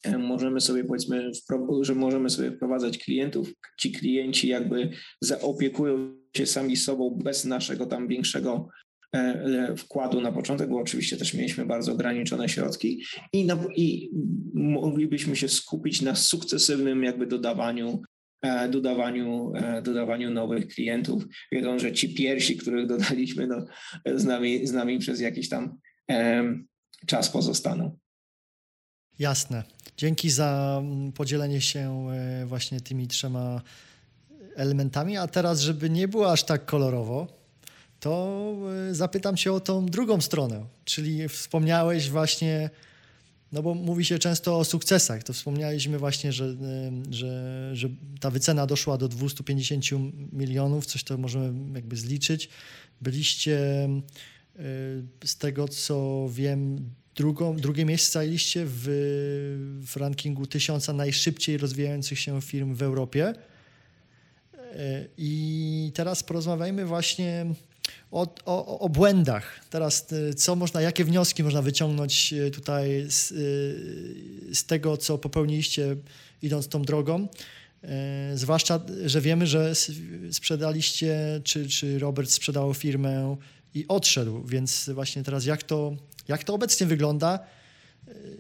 e, 0.05 0.19
możemy 0.19 0.61
sobie 0.61 0.85
powiedzmy, 0.85 1.31
że 1.81 1.95
możemy 1.95 2.31
sobie 2.31 2.51
wprowadzać 2.51 2.99
klientów, 2.99 3.53
ci 3.79 3.93
klienci 3.93 4.49
jakby 4.49 4.91
zaopiekują 5.21 6.19
się 6.37 6.47
sami 6.47 6.77
sobą 6.77 7.19
bez 7.25 7.45
naszego 7.45 7.87
tam 7.87 8.09
większego 8.09 8.69
wkładu 9.77 10.21
na 10.21 10.33
początek, 10.33 10.69
bo 10.71 10.79
oczywiście 10.79 11.17
też 11.17 11.35
mieliśmy 11.35 11.67
bardzo 11.67 11.93
ograniczone 11.93 12.49
środki 12.49 13.03
i, 13.33 13.45
na, 13.45 13.59
i 13.77 14.11
moglibyśmy 14.55 15.37
się 15.37 15.49
skupić 15.49 16.03
na 16.03 16.15
sukcesywnym 16.15 17.05
jakby 17.05 17.27
dodawaniu 17.27 18.03
dodawaniu, 18.71 19.53
e, 19.55 19.83
dodawaniu 19.83 20.31
nowych 20.31 20.69
klientów. 20.69 21.25
Wiedzą, 21.53 21.79
że 21.79 21.93
ci 21.93 22.15
pierwsi, 22.15 22.57
których 22.57 22.87
dodaliśmy, 22.87 23.47
no, 23.47 23.67
z, 24.19 24.25
nami, 24.25 24.67
z 24.67 24.73
nami 24.73 24.99
przez 24.99 25.21
jakiś 25.21 25.49
tam 25.49 25.79
czas 27.07 27.31
pozostaną. 27.31 27.99
Jasne. 29.19 29.63
Dzięki 29.97 30.31
za 30.31 30.79
mm, 30.83 31.13
podzielenie 31.13 31.61
się 31.61 32.11
e, 32.11 32.47
właśnie 32.47 32.81
tymi 32.81 33.09
trzema 33.09 33.63
elementami. 34.57 35.17
A 35.17 35.27
teraz, 35.27 35.61
żeby 35.61 35.91
nie 35.91 36.09
było 36.09 36.33
aż 36.33 36.45
tak 36.45 36.67
kolorowo, 36.67 37.27
to 38.01 38.55
zapytam 38.91 39.37
Cię 39.37 39.53
o 39.53 39.61
tą 39.61 39.87
drugą 39.87 40.21
stronę. 40.21 40.65
Czyli 40.85 41.29
wspomniałeś 41.29 42.11
właśnie 42.11 42.71
no 43.53 43.63
bo 43.63 43.75
mówi 43.75 44.05
się 44.05 44.19
często 44.19 44.59
o 44.59 44.65
sukcesach. 44.65 45.23
To 45.23 45.33
wspomnieliśmy 45.33 45.99
właśnie, 45.99 46.33
że, 46.33 46.57
że, 47.11 47.71
że 47.73 47.89
ta 48.21 48.31
wycena 48.31 48.67
doszła 48.67 48.99
do 48.99 49.09
250 49.09 49.85
milionów, 50.33 50.87
coś 50.87 51.05
to 51.05 51.19
możemy 51.19 51.75
jakby 51.75 51.97
zliczyć. 51.97 52.49
Byliście 53.01 53.89
z 55.25 55.37
tego, 55.39 55.69
co 55.69 56.29
wiem, 56.33 56.91
drugą, 57.15 57.57
drugie 57.57 57.85
miejsce 57.85 58.13
zajęliście 58.13 58.63
w, 58.67 58.85
w 59.81 59.97
rankingu 59.97 60.47
tysiąca 60.47 60.93
najszybciej 60.93 61.59
rozwijających 61.59 62.19
się 62.19 62.43
firm 62.43 62.75
w 62.75 62.83
Europie. 62.83 63.35
I 65.19 65.93
teraz 65.95 66.23
porozmawiajmy 66.23 66.87
właśnie 66.87 67.47
o, 68.11 68.35
o, 68.45 68.79
o, 68.79 68.89
błędach. 68.89 69.61
Teraz 69.71 70.13
y, 70.13 70.35
co 70.35 70.57
można, 70.57 70.81
jakie 70.81 71.05
wnioski 71.05 71.45
można 71.45 71.63
wyciągnąć 71.63 72.33
y, 72.33 72.51
tutaj 72.51 73.07
z, 73.09 73.31
y, 73.31 74.55
z 74.55 74.65
tego, 74.65 74.97
co 74.97 75.19
popełniliście 75.19 75.97
idąc 76.43 76.69
tą 76.69 76.83
drogą. 76.83 77.29
Zwłaszcza, 78.35 78.81
że 79.07 79.21
wiemy, 79.21 79.47
że 79.47 79.73
sprzedaliście, 80.31 81.41
czy, 81.45 81.69
czy 81.69 81.99
Robert 81.99 82.31
sprzedał 82.31 82.75
firmę 82.75 83.37
i 83.75 83.89
odszedł, 83.89 84.45
więc 84.45 84.91
właśnie 84.95 85.23
teraz 85.23 85.45
jak 85.45 85.63
to, 85.63 85.97
jak 86.29 86.45
to 86.45 86.55
obecnie 86.55 86.87
wygląda 86.87 87.39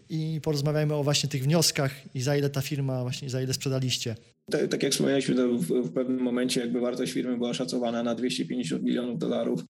i 0.08 0.40
porozmawiajmy 0.42 0.94
o 0.94 1.04
właśnie 1.04 1.28
tych 1.28 1.44
wnioskach 1.44 1.92
i 2.14 2.20
za 2.20 2.36
ile 2.36 2.50
ta 2.50 2.60
firma, 2.60 3.02
właśnie 3.02 3.30
za 3.30 3.42
ile 3.42 3.54
sprzedaliście. 3.54 4.16
Tak, 4.50 4.68
tak 4.68 4.82
jak 4.82 4.92
wspomnieliśmy, 4.92 5.48
w, 5.48 5.66
w, 5.66 5.92
pewnym 5.92 6.20
momencie 6.20 6.60
jakby 6.60 6.80
wartość 6.80 7.12
firmy 7.12 7.36
była 7.36 7.54
szacowana 7.54 8.02
na 8.02 8.14
250 8.14 8.82
milionów 8.82 9.18
dolarów. 9.18 9.64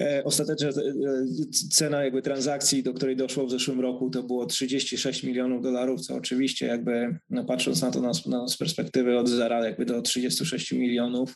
E, 0.00 0.24
e, 0.24 0.30
cena 1.72 2.04
jakby 2.04 2.22
transakcji, 2.22 2.82
do 2.82 2.94
której 2.94 3.16
doszło 3.16 3.46
w 3.46 3.50
zeszłym 3.50 3.80
roku, 3.80 4.10
to 4.10 4.22
było 4.22 4.46
36 4.46 5.22
milionów 5.22 5.62
dolarów, 5.62 6.00
co 6.00 6.14
oczywiście 6.14 6.66
jakby 6.66 7.18
no 7.30 7.44
patrząc 7.44 7.82
na 7.82 7.90
to 7.90 8.00
na, 8.00 8.12
na 8.26 8.48
z 8.48 8.56
perspektywy 8.56 9.18
od 9.18 9.28
zera 9.28 9.64
jakby 9.64 9.84
do 9.84 10.02
36 10.02 10.72
milionów, 10.72 11.34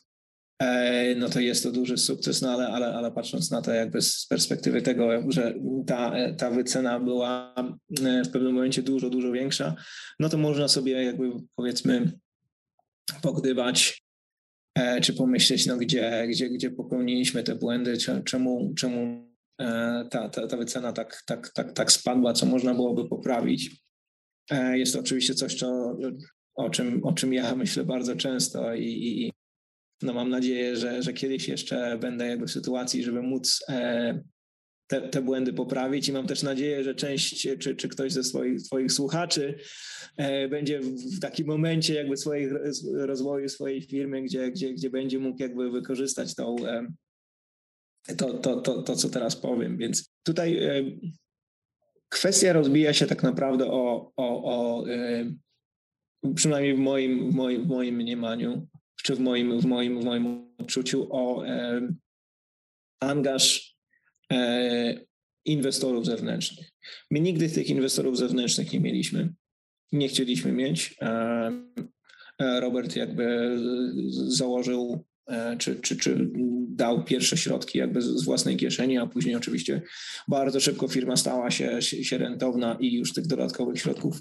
no 1.17 1.29
to 1.29 1.41
jest 1.41 1.63
to 1.63 1.73
duży 1.73 1.99
sukces, 1.99 2.43
no 2.43 2.51
ale, 2.51 2.69
ale, 2.69 2.95
ale 2.95 3.13
patrząc 3.13 3.51
na 3.51 3.63
to 3.63 3.73
jakby 3.73 4.03
z 4.03 4.27
perspektywy 4.27 4.83
tego, 4.83 5.09
że 5.29 5.55
ta, 5.87 6.13
ta 6.39 6.51
wycena 6.51 7.01
była 7.01 7.55
w 8.25 8.29
pewnym 8.33 8.55
momencie 8.55 8.83
dużo, 8.83 9.11
dużo 9.11 9.33
większa, 9.33 9.75
no 10.21 10.29
to 10.29 10.39
można 10.39 10.69
sobie 10.69 11.05
jakby 11.05 11.31
powiedzmy 11.57 12.13
pogdywać 13.23 14.03
E, 14.75 15.01
czy 15.01 15.13
pomyśleć, 15.13 15.67
no, 15.67 15.77
gdzie, 15.77 16.27
gdzie, 16.29 16.51
gdzie 16.51 16.71
popełniliśmy 16.71 17.43
te 17.43 17.55
błędy, 17.55 17.97
czemu, 18.25 18.75
czemu 18.77 19.29
e, 19.61 20.07
ta, 20.11 20.29
ta, 20.29 20.47
ta 20.47 20.57
wycena 20.57 20.93
tak, 20.93 21.23
tak, 21.27 21.49
tak, 21.49 21.73
tak 21.73 21.93
spadła, 21.93 22.33
co 22.33 22.47
można 22.47 22.75
byłoby 22.75 23.09
poprawić. 23.09 23.83
E, 24.51 24.79
jest 24.79 24.93
to 24.93 25.01
oczywiście 25.01 25.35
coś, 25.35 25.55
co, 25.55 25.99
o, 26.55 26.71
czym, 26.71 27.05
o 27.05 27.13
czym 27.13 27.35
ja 27.35 27.57
myślę 27.57 27.85
bardzo 27.85 28.17
często 28.17 28.75
i, 28.75 28.85
i 28.85 29.33
no 30.03 30.13
mam 30.13 30.31
nadzieję, 30.31 30.77
że, 30.77 31.03
że 31.03 31.13
kiedyś 31.13 31.49
jeszcze 31.49 31.99
będę 31.99 32.27
jakby 32.27 32.47
w 32.47 32.51
sytuacji, 32.51 33.05
żeby 33.05 33.23
móc 33.23 33.65
te, 34.91 35.01
te 35.01 35.23
błędy 35.23 35.53
poprawić 35.53 36.09
i 36.09 36.13
mam 36.13 36.27
też 36.27 36.43
nadzieję, 36.43 36.85
że 36.85 36.95
część, 36.95 37.49
czy, 37.59 37.77
czy 37.77 37.89
ktoś 37.89 38.13
ze 38.13 38.25
swoich, 38.25 38.61
swoich 38.61 38.93
słuchaczy 38.93 39.55
e, 40.17 40.49
będzie 40.49 40.81
w 40.81 41.21
takim 41.21 41.47
momencie 41.47 41.95
jakby 41.95 42.17
swoich, 42.17 42.53
rozwoju 42.95 43.49
swojej 43.49 43.83
firmy, 43.83 44.23
gdzie, 44.23 44.51
gdzie, 44.51 44.73
gdzie 44.73 44.91
będzie 44.91 45.19
mógł 45.19 45.43
jakby 45.43 45.71
wykorzystać 45.71 46.35
tą, 46.35 46.57
e, 46.67 46.87
to, 48.17 48.35
to, 48.35 48.61
to, 48.61 48.83
to, 48.83 48.97
co 48.97 49.09
teraz 49.09 49.37
powiem. 49.37 49.79
Więc 49.79 50.11
tutaj 50.23 50.65
e, 50.65 50.83
kwestia 52.09 52.53
rozbija 52.53 52.93
się 52.93 53.07
tak 53.07 53.23
naprawdę 53.23 53.67
o, 53.67 54.13
o, 54.17 54.45
o 54.45 54.85
przynajmniej 56.35 56.75
w 56.75 56.79
moim, 56.79 57.31
w 57.31 57.35
moim, 57.35 57.65
w 57.65 57.67
moim 57.67 57.97
mniemaniu, 57.97 58.67
czy 59.03 59.15
w 59.15 59.21
moim, 59.21 59.61
w 59.61 59.65
moim, 59.65 60.01
w 60.01 60.05
moim 60.05 60.55
odczuciu 60.59 61.09
o 61.11 61.45
angaż 63.01 63.71
E, 64.33 65.01
inwestorów 65.45 66.07
zewnętrznych. 66.07 66.71
My 67.11 67.21
nigdy 67.21 67.49
tych 67.49 67.69
inwestorów 67.69 68.19
zewnętrznych 68.19 68.73
nie 68.73 68.81
mieliśmy. 68.81 69.35
Nie 69.93 70.09
chcieliśmy 70.09 70.53
mieć. 70.53 70.95
E, 71.01 71.53
e, 72.39 72.61
Robert 72.61 72.97
jakby 72.97 73.57
założył 74.11 75.05
czy, 75.59 75.81
czy, 75.81 75.97
czy 75.97 76.31
dał 76.69 77.05
pierwsze 77.05 77.37
środki 77.37 77.79
jakby 77.79 78.03
z 78.03 78.25
własnej 78.25 78.57
kieszeni, 78.57 78.99
a 78.99 79.07
później 79.07 79.37
oczywiście 79.37 79.83
bardzo 80.29 80.61
szybko 80.61 80.89
firma 80.89 81.17
stała 81.17 81.51
się, 81.51 81.83
się 81.83 82.19
rentowna 82.19 82.77
i 82.81 82.95
już 82.95 83.13
tych 83.13 83.27
dodatkowych 83.27 83.79
środków, 83.81 84.21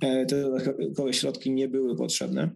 te 0.00 0.26
dodatkowe 0.26 1.12
środki 1.12 1.50
nie 1.50 1.68
były 1.68 1.96
potrzebne. 1.96 2.50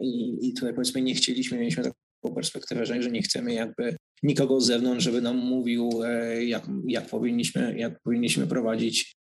I, 0.00 0.38
i 0.48 0.54
tutaj 0.54 0.74
powiedzmy 0.74 1.02
nie 1.02 1.14
chcieliśmy, 1.14 1.58
mieliśmy 1.58 1.82
taką 1.82 2.34
perspektywę, 2.34 2.86
że, 2.86 3.02
że 3.02 3.10
nie 3.10 3.22
chcemy 3.22 3.54
jakby 3.54 3.96
nikogo 4.22 4.60
z 4.60 4.66
zewnątrz, 4.66 5.04
żeby 5.04 5.20
nam 5.20 5.36
mówił, 5.36 5.90
e, 6.04 6.44
jak, 6.44 6.66
jak, 6.86 7.06
powinniśmy, 7.06 7.78
jak 7.78 8.00
powinniśmy 8.00 8.46
prowadzić 8.46 9.16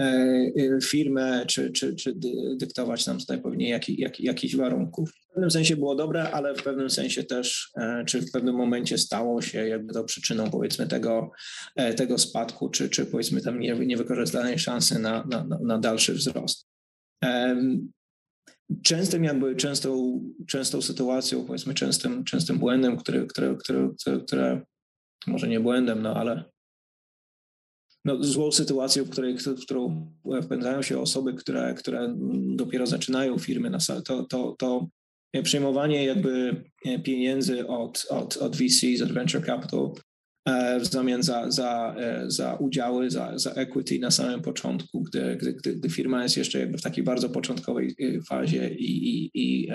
e, 0.00 0.02
e, 0.04 0.80
firmę, 0.82 1.44
czy, 1.46 1.70
czy, 1.70 1.94
czy 1.94 2.14
dyktować 2.56 3.06
nam 3.06 3.18
tutaj 3.18 3.42
pewnie 3.42 3.68
jak, 3.68 3.88
jak, 3.88 4.20
jakichś 4.20 4.56
warunków. 4.56 5.10
W 5.10 5.32
pewnym 5.34 5.50
sensie 5.50 5.76
było 5.76 5.94
dobre, 5.94 6.30
ale 6.30 6.54
w 6.54 6.62
pewnym 6.62 6.90
sensie 6.90 7.24
też, 7.24 7.72
czy 8.06 8.20
w 8.20 8.30
pewnym 8.30 8.54
momencie 8.54 8.98
stało 8.98 9.42
się 9.42 9.68
jakby 9.68 9.92
to 9.92 10.04
przyczyną 10.04 10.50
powiedzmy 10.50 10.86
tego, 10.86 11.30
tego 11.96 12.18
spadku, 12.18 12.70
czy, 12.70 12.88
czy 12.88 13.06
powiedzmy 13.06 13.40
tam 13.40 13.60
niewykorzystanej 13.60 14.58
szansy 14.58 14.98
na, 14.98 15.24
na, 15.30 15.58
na 15.62 15.78
dalszy 15.78 16.14
wzrost 16.14 16.66
częstym 18.82 19.24
jakby, 19.24 19.56
częstą, 19.56 20.20
częstą 20.46 20.82
sytuacją, 20.82 21.44
powiedzmy 21.44 21.74
częstym, 21.74 22.24
częstym 22.24 22.58
błędem, 22.58 22.96
który, 22.96 23.26
który, 23.26 23.56
który, 23.56 23.90
które, 24.26 24.60
może 25.26 25.48
nie 25.48 25.60
błędem, 25.60 26.02
no 26.02 26.14
ale 26.14 26.44
no, 28.04 28.24
złą 28.24 28.52
sytuacją, 28.52 29.04
w, 29.04 29.10
której, 29.10 29.38
w 29.38 29.62
którą 29.62 30.12
wpędzają 30.42 30.82
się 30.82 31.00
osoby, 31.00 31.34
które, 31.34 31.74
które 31.74 32.14
dopiero 32.56 32.86
zaczynają 32.86 33.38
firmy, 33.38 33.70
to, 34.04 34.24
to, 34.24 34.56
to 34.58 34.88
przyjmowanie 35.42 36.04
jakby 36.04 36.64
pieniędzy 37.04 37.66
od, 37.66 38.06
od, 38.10 38.36
od 38.36 38.56
VC, 38.56 39.02
od 39.04 39.12
Venture 39.12 39.46
Capital 39.46 39.92
w 40.80 40.86
zamian 40.86 41.22
za, 41.22 41.50
za, 41.50 41.94
e, 41.98 42.24
za 42.30 42.54
udziały, 42.54 43.10
za, 43.10 43.38
za 43.38 43.50
equity 43.50 43.98
na 43.98 44.10
samym 44.10 44.42
początku, 44.42 45.02
gdy, 45.02 45.36
gdy, 45.36 45.74
gdy, 45.74 45.90
firma 45.90 46.22
jest 46.22 46.36
jeszcze 46.36 46.60
jakby 46.60 46.78
w 46.78 46.82
takiej 46.82 47.04
bardzo 47.04 47.28
początkowej 47.28 47.94
e, 48.00 48.22
fazie 48.22 48.74
i, 48.74 49.08
i, 49.08 49.30
i 49.34 49.68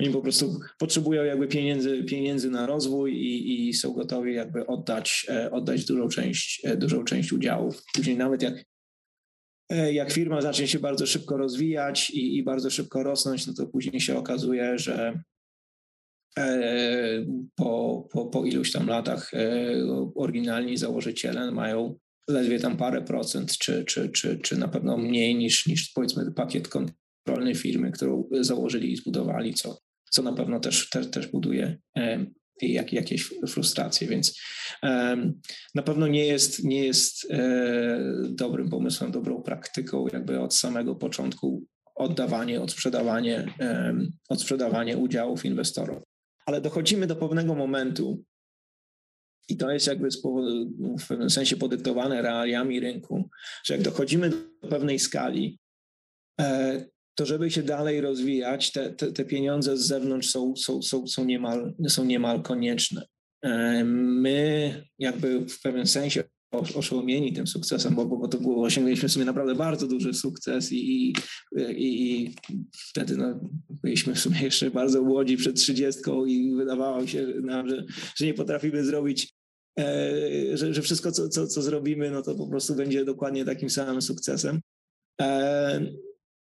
oni 0.00 0.10
po 0.12 0.20
prostu 0.20 0.60
potrzebują 0.78 1.24
jakby 1.24 1.48
pieniędzy, 1.48 2.04
pieniędzy 2.04 2.50
na 2.50 2.66
rozwój 2.66 3.14
i, 3.14 3.68
i 3.68 3.74
są 3.74 3.92
gotowi 3.92 4.34
jakby 4.34 4.66
oddać, 4.66 5.26
oddać 5.50 5.84
dużą 5.84 6.08
część, 6.08 6.62
dużą 6.76 7.04
część 7.04 7.32
udziałów. 7.32 7.82
Później 7.94 8.16
nawet 8.16 8.42
jak 8.42 8.64
jak 9.92 10.12
firma 10.12 10.40
zacznie 10.40 10.68
się 10.68 10.78
bardzo 10.78 11.06
szybko 11.06 11.36
rozwijać 11.36 12.10
i, 12.10 12.36
i 12.36 12.42
bardzo 12.42 12.70
szybko 12.70 13.02
rosnąć, 13.02 13.46
no 13.46 13.54
to 13.54 13.66
później 13.66 14.00
się 14.00 14.18
okazuje, 14.18 14.78
że 14.78 15.22
E, 15.22 15.35
po, 17.54 18.08
po, 18.12 18.26
po 18.26 18.44
iluś 18.44 18.72
tam 18.72 18.86
latach 18.86 19.34
e, 19.34 19.38
oryginalni 20.14 20.76
założyciele 20.76 21.50
mają 21.50 21.98
ledwie 22.30 22.60
tam 22.60 22.76
parę 22.76 23.02
procent, 23.02 23.58
czy, 23.58 23.84
czy, 23.84 24.08
czy, 24.08 24.38
czy 24.38 24.56
na 24.56 24.68
pewno 24.68 24.96
mniej 24.96 25.34
niż, 25.34 25.66
niż 25.66 25.92
powiedzmy 25.94 26.32
pakiet 26.32 26.68
kontrolny 26.68 27.54
firmy, 27.54 27.92
którą 27.92 28.28
założyli 28.40 28.92
i 28.92 28.96
zbudowali, 28.96 29.54
co, 29.54 29.78
co 30.10 30.22
na 30.22 30.32
pewno 30.32 30.60
też, 30.60 30.90
też, 30.90 31.10
też 31.10 31.26
buduje 31.26 31.78
e, 31.96 32.26
jak, 32.62 32.92
jakieś 32.92 33.30
frustracje, 33.48 34.08
więc 34.08 34.40
na 35.74 35.82
pewno 35.82 36.06
nie 36.06 36.26
jest, 36.26 36.64
nie 36.64 36.84
jest 36.84 37.28
dobrym 38.28 38.70
pomysłem, 38.70 39.12
dobrą 39.12 39.42
praktyką 39.42 40.06
jakby 40.12 40.40
od 40.40 40.54
samego 40.54 40.94
początku 40.94 41.66
oddawanie, 41.94 42.60
odsprzedawanie, 42.60 43.54
odsprzedawanie 44.28 44.96
udziałów 44.96 45.44
inwestorów 45.44 46.02
ale 46.46 46.60
dochodzimy 46.60 47.06
do 47.06 47.16
pewnego 47.16 47.54
momentu, 47.54 48.24
i 49.48 49.56
to 49.56 49.70
jest 49.70 49.86
jakby 49.86 50.08
w 50.98 51.08
pewnym 51.08 51.30
sensie 51.30 51.56
podyktowane 51.56 52.22
realiami 52.22 52.80
rynku, 52.80 53.28
że 53.64 53.74
jak 53.74 53.82
dochodzimy 53.82 54.30
do 54.62 54.68
pewnej 54.68 54.98
skali, 54.98 55.58
e, 56.40 56.84
to 57.14 57.26
żeby 57.26 57.50
się 57.50 57.62
dalej 57.62 58.00
rozwijać, 58.00 58.72
te, 58.72 58.90
te, 58.90 59.12
te 59.12 59.24
pieniądze 59.24 59.76
z 59.76 59.86
zewnątrz 59.86 60.28
są, 60.28 60.56
są, 60.56 60.82
są, 60.82 61.06
są, 61.06 61.24
niemal, 61.24 61.74
są 61.88 62.04
niemal 62.04 62.42
konieczne. 62.42 63.06
E, 63.42 63.84
my 63.84 64.84
jakby 64.98 65.40
w 65.40 65.60
pewnym 65.60 65.86
sensie 65.86 66.24
oszołomieni 66.50 67.32
tym 67.32 67.46
sukcesem, 67.46 67.94
bo, 67.94 68.06
bo 68.06 68.28
to 68.28 68.38
było, 68.38 68.64
osiągnęliśmy 68.64 69.08
sobie 69.08 69.24
naprawdę 69.24 69.54
bardzo 69.54 69.86
duży 69.86 70.14
sukces 70.14 70.72
i, 70.72 70.76
i, 70.76 71.14
i 71.76 72.34
wtedy 72.72 73.16
no, 73.16 73.40
byliśmy 73.70 74.14
w 74.14 74.18
sumie 74.18 74.42
jeszcze 74.42 74.70
bardzo 74.70 75.02
młodzi 75.02 75.36
przed 75.36 75.56
trzydziestką 75.56 76.24
i 76.24 76.54
wydawało 76.54 77.06
się 77.06 77.26
nam, 77.42 77.68
że, 77.68 77.84
że 78.16 78.26
nie 78.26 78.34
potrafimy 78.34 78.84
zrobić, 78.84 79.34
e, 79.78 80.56
że, 80.56 80.74
że 80.74 80.82
wszystko, 80.82 81.12
co, 81.12 81.28
co, 81.28 81.46
co 81.46 81.62
zrobimy, 81.62 82.10
no 82.10 82.22
to 82.22 82.34
po 82.34 82.46
prostu 82.46 82.74
będzie 82.74 83.04
dokładnie 83.04 83.44
takim 83.44 83.70
samym 83.70 84.02
sukcesem. 84.02 84.60
E, 85.20 85.86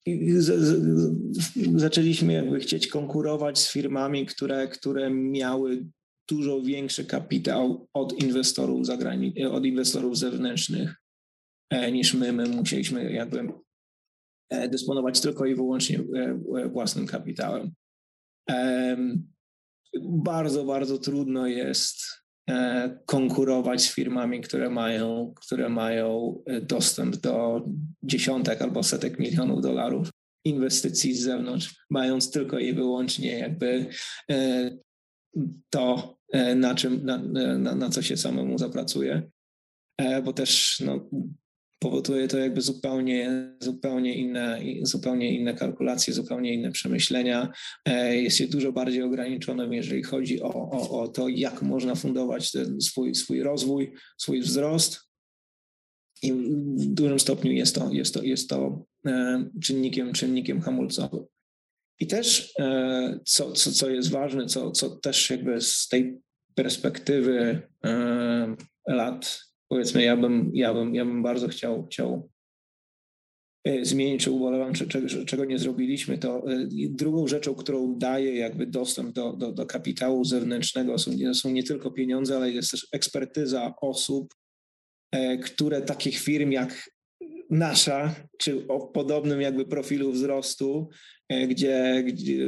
i 0.06 0.32
z, 0.32 0.60
z, 0.60 0.82
zaczęliśmy 1.76 2.32
jakby 2.32 2.60
chcieć 2.60 2.86
konkurować 2.86 3.58
z 3.58 3.72
firmami, 3.72 4.26
które, 4.26 4.68
które 4.68 5.10
miały 5.10 5.86
dużo 6.30 6.60
większy 6.60 7.04
kapitał 7.04 7.88
od 7.92 8.22
inwestorów 8.22 8.86
zagrani- 8.86 9.46
od 9.50 9.64
inwestorów 9.64 10.18
zewnętrznych 10.18 10.94
e, 11.70 11.92
niż 11.92 12.14
my. 12.14 12.32
My 12.32 12.48
musieliśmy 12.48 13.12
jakby 13.12 13.48
e, 14.50 14.68
dysponować 14.68 15.20
tylko 15.20 15.46
i 15.46 15.54
wyłącznie 15.54 15.98
e, 15.98 16.68
własnym 16.68 17.06
kapitałem. 17.06 17.70
Bardzo, 20.02 20.64
bardzo 20.64 20.98
trudno 20.98 21.46
jest 21.46 21.96
konkurować 23.06 23.82
z 23.82 23.94
firmami, 23.94 24.40
które 24.40 24.70
mają, 24.70 25.32
które 25.36 25.68
mają 25.68 26.42
dostęp 26.62 27.16
do 27.16 27.64
dziesiątek 28.02 28.62
albo 28.62 28.82
setek 28.82 29.18
milionów 29.18 29.62
dolarów 29.62 30.10
inwestycji 30.44 31.14
z 31.14 31.22
zewnątrz, 31.22 31.84
mając 31.90 32.30
tylko 32.30 32.58
i 32.58 32.72
wyłącznie 32.72 33.38
jakby 33.38 33.86
to, 35.70 36.18
na 36.56 36.74
czym, 36.74 37.04
na, 37.04 37.18
na, 37.58 37.74
na 37.74 37.90
co 37.90 38.02
się 38.02 38.16
samemu 38.16 38.58
zapracuje, 38.58 39.30
bo 40.24 40.32
też 40.32 40.82
no, 40.86 41.10
powoduje 41.78 42.28
to 42.28 42.38
jakby 42.38 42.60
zupełnie, 42.60 43.52
zupełnie, 43.60 44.14
inne, 44.14 44.60
zupełnie 44.82 45.34
inne 45.34 45.54
kalkulacje, 45.54 46.14
zupełnie 46.14 46.54
inne 46.54 46.72
przemyślenia. 46.72 47.52
Jest 48.10 48.36
się 48.36 48.46
dużo 48.48 48.72
bardziej 48.72 49.02
ograniczonym, 49.02 49.72
jeżeli 49.72 50.02
chodzi 50.02 50.42
o, 50.42 50.70
o, 50.70 51.00
o 51.00 51.08
to, 51.08 51.28
jak 51.28 51.62
można 51.62 51.94
fundować 51.94 52.50
ten 52.50 52.80
swój, 52.80 53.14
swój 53.14 53.42
rozwój, 53.42 53.92
swój 54.18 54.40
wzrost, 54.40 55.10
i 56.22 56.32
w 56.32 56.86
dużym 56.86 57.20
stopniu 57.20 57.52
jest 57.52 57.74
to, 57.74 57.92
jest 57.92 58.14
to, 58.14 58.22
jest 58.22 58.48
to 58.48 58.84
e, 59.06 59.44
czynnikiem, 59.62 60.12
czynnikiem 60.12 60.60
hamulcowym. 60.60 61.24
I 62.00 62.06
też, 62.06 62.54
e, 62.58 63.20
co, 63.24 63.52
co, 63.52 63.72
co 63.72 63.90
jest 63.90 64.10
ważne, 64.10 64.46
co, 64.46 64.70
co 64.70 64.90
też 64.90 65.30
jakby 65.30 65.60
z 65.60 65.88
tej 65.88 66.18
perspektywy 66.54 67.62
e, 67.84 68.56
lat, 68.88 69.40
powiedzmy, 69.68 70.02
ja 70.02 70.16
bym, 70.16 70.50
ja 70.54 70.74
bym, 70.74 70.94
ja 70.94 71.04
bym 71.04 71.22
bardzo 71.22 71.48
chciał, 71.48 71.86
chciał 71.86 72.30
zmienić, 73.82 74.24
czy 74.24 74.30
ubolewam, 74.30 74.72
czy, 74.72 74.88
czy, 74.88 75.24
czego 75.24 75.44
nie 75.44 75.58
zrobiliśmy, 75.58 76.18
to 76.18 76.44
drugą 76.90 77.26
rzeczą, 77.26 77.54
którą 77.54 77.98
daje 77.98 78.34
jakby 78.34 78.66
dostęp 78.66 79.14
do, 79.14 79.32
do, 79.32 79.52
do 79.52 79.66
kapitału 79.66 80.24
zewnętrznego 80.24 80.98
są, 80.98 81.10
są 81.34 81.50
nie 81.50 81.62
tylko 81.62 81.90
pieniądze, 81.90 82.36
ale 82.36 82.50
jest 82.50 82.70
też 82.70 82.88
ekspertyza 82.92 83.74
osób, 83.80 84.34
E, 85.12 85.38
które 85.38 85.82
takich 85.82 86.18
firm 86.18 86.50
jak 86.50 86.90
nasza, 87.50 88.14
czy 88.38 88.68
o 88.68 88.80
podobnym 88.80 89.40
jakby 89.40 89.64
profilu 89.64 90.12
wzrostu, 90.12 90.88
e, 91.28 91.46
gdzie, 91.46 92.04
gdzie, 92.06 92.46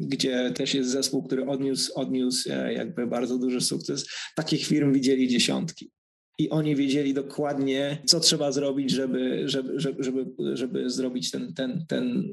gdzie 0.00 0.50
też 0.50 0.74
jest 0.74 0.90
zespół, 0.90 1.22
który 1.22 1.46
odniósł, 1.46 1.92
odniósł 1.94 2.52
e, 2.52 2.72
jakby 2.72 3.06
bardzo 3.06 3.38
duży 3.38 3.60
sukces, 3.60 4.06
takich 4.36 4.66
firm 4.66 4.92
widzieli 4.92 5.28
dziesiątki. 5.28 5.90
I 6.38 6.50
oni 6.50 6.76
wiedzieli 6.76 7.14
dokładnie, 7.14 8.02
co 8.06 8.20
trzeba 8.20 8.52
zrobić, 8.52 8.90
żeby, 8.90 9.48
żeby, 9.48 9.74
żeby, 9.78 10.26
żeby, 10.52 10.90
zrobić 10.90 11.30
ten, 11.30 11.54
ten, 11.54 11.84
ten, 11.88 12.32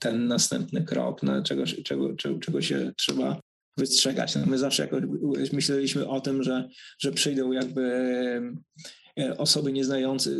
ten 0.00 0.26
następny 0.26 0.84
krok, 0.84 1.22
na 1.22 1.42
czego, 1.42 1.64
czego, 1.66 2.16
czego, 2.16 2.38
czego 2.38 2.62
się 2.62 2.92
trzeba 2.96 3.40
wystrzegać. 3.78 4.34
No 4.34 4.46
my 4.46 4.58
zawsze 4.58 4.82
jakoś 4.82 5.02
myśleliśmy 5.52 6.08
o 6.08 6.20
tym, 6.20 6.42
że, 6.42 6.68
że 6.98 7.12
przyjdą 7.12 7.52
jakby 7.52 7.82
e, 9.20 9.38
osoby 9.38 9.72
nieznające, 9.72 10.30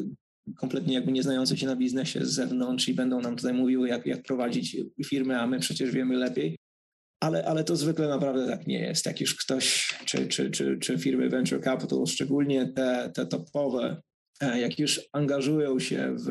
kompletnie 0.57 0.95
jakby 0.95 1.13
nieznające 1.13 1.57
się 1.57 1.67
na 1.67 1.77
biznesie 1.77 2.25
z 2.25 2.31
zewnątrz 2.31 2.89
i 2.89 2.95
będą 2.95 3.21
nam 3.21 3.37
tutaj 3.37 3.53
mówiły, 3.53 3.89
jak, 3.89 4.07
jak 4.07 4.23
prowadzić 4.23 4.77
firmę, 5.07 5.41
a 5.41 5.47
my 5.47 5.59
przecież 5.59 5.91
wiemy 5.91 6.17
lepiej. 6.17 6.57
Ale, 7.21 7.45
ale 7.45 7.65
to 7.65 7.77
zwykle 7.77 8.09
naprawdę 8.09 8.47
tak 8.47 8.67
nie 8.67 8.81
jest. 8.81 9.07
Jak 9.07 9.21
już 9.21 9.35
ktoś, 9.35 9.95
czy, 10.05 10.27
czy, 10.27 10.51
czy, 10.51 10.79
czy 10.79 10.99
firmy 10.99 11.29
venture 11.29 11.63
capital, 11.63 12.07
szczególnie 12.07 12.73
te, 12.73 13.11
te 13.15 13.27
topowe, 13.27 14.03
e, 14.41 14.61
jak 14.61 14.79
już 14.79 15.01
angażują 15.13 15.79
się 15.79 16.17
w, 16.17 16.27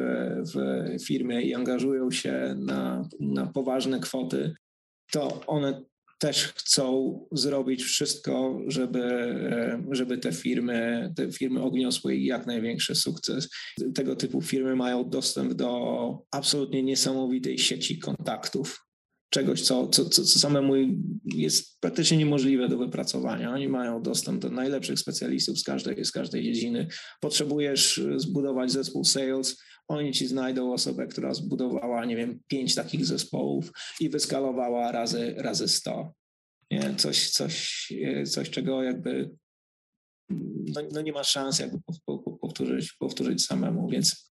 w 0.54 1.06
firmę 1.06 1.44
i 1.44 1.56
angażują 1.56 2.12
się 2.12 2.56
na, 2.58 3.10
na 3.20 3.48
poważne 3.48 4.00
kwoty, 4.00 4.54
to 5.12 5.46
one 5.48 5.82
też 6.20 6.44
chcą 6.48 7.20
zrobić 7.32 7.84
wszystko, 7.84 8.62
żeby, 8.68 9.04
e, 9.04 9.84
żeby 9.92 10.18
te 10.18 10.32
firmy, 10.32 11.14
te 11.16 11.32
firmy 11.32 11.64
odniosły 11.64 12.18
jak 12.18 12.46
największy 12.46 12.96
sukces. 12.96 13.50
Tego 13.96 14.16
typu 14.16 14.42
firmy 14.42 14.76
mają 14.76 15.10
dostęp 15.10 15.54
do 15.54 16.20
absolutnie 16.32 16.84
niesamowitej 16.84 17.58
sieci 17.58 18.00
kontaktów. 18.00 18.83
Czegoś, 19.34 19.62
co, 19.62 19.88
co, 19.88 20.06
co, 20.06 20.24
co 20.24 20.40
samemu 20.40 20.74
jest 21.26 21.80
praktycznie 21.80 22.18
niemożliwe 22.18 22.68
do 22.68 22.78
wypracowania. 22.78 23.54
Oni 23.54 23.70
mają 23.70 24.02
dostęp 24.02 24.42
do 24.42 24.50
najlepszych 24.50 25.00
specjalistów 25.00 25.60
z 25.60 25.64
każdej, 25.64 26.06
z 26.06 26.12
każdej 26.12 26.44
dziedziny. 26.44 26.88
Potrzebujesz 27.22 28.02
zbudować 28.16 28.72
zespół 28.72 29.04
sales, 29.04 29.62
oni 29.88 30.12
ci 30.12 30.28
znajdą 30.28 30.74
osobę, 30.74 31.08
która 31.08 31.34
zbudowała, 31.34 32.06
nie 32.06 32.16
wiem, 32.16 32.40
pięć 32.48 32.76
takich 32.76 33.06
zespołów 33.06 33.72
i 34.00 34.10
wyskalowała 34.10 34.92
razy, 34.92 35.36
razy. 35.38 35.66
Nie? 36.72 36.96
Coś, 36.98 37.30
coś, 37.30 37.88
e, 38.06 38.24
coś, 38.24 38.50
czego 38.50 38.84
jakby 38.84 39.30
no, 40.76 40.82
no 40.92 41.02
nie 41.02 41.12
ma 41.12 41.24
szans 41.24 41.60
jakby 41.60 41.78
powtórzyć, 42.42 42.94
powtórzyć 43.00 43.46
samemu, 43.46 43.90
więc 43.90 44.33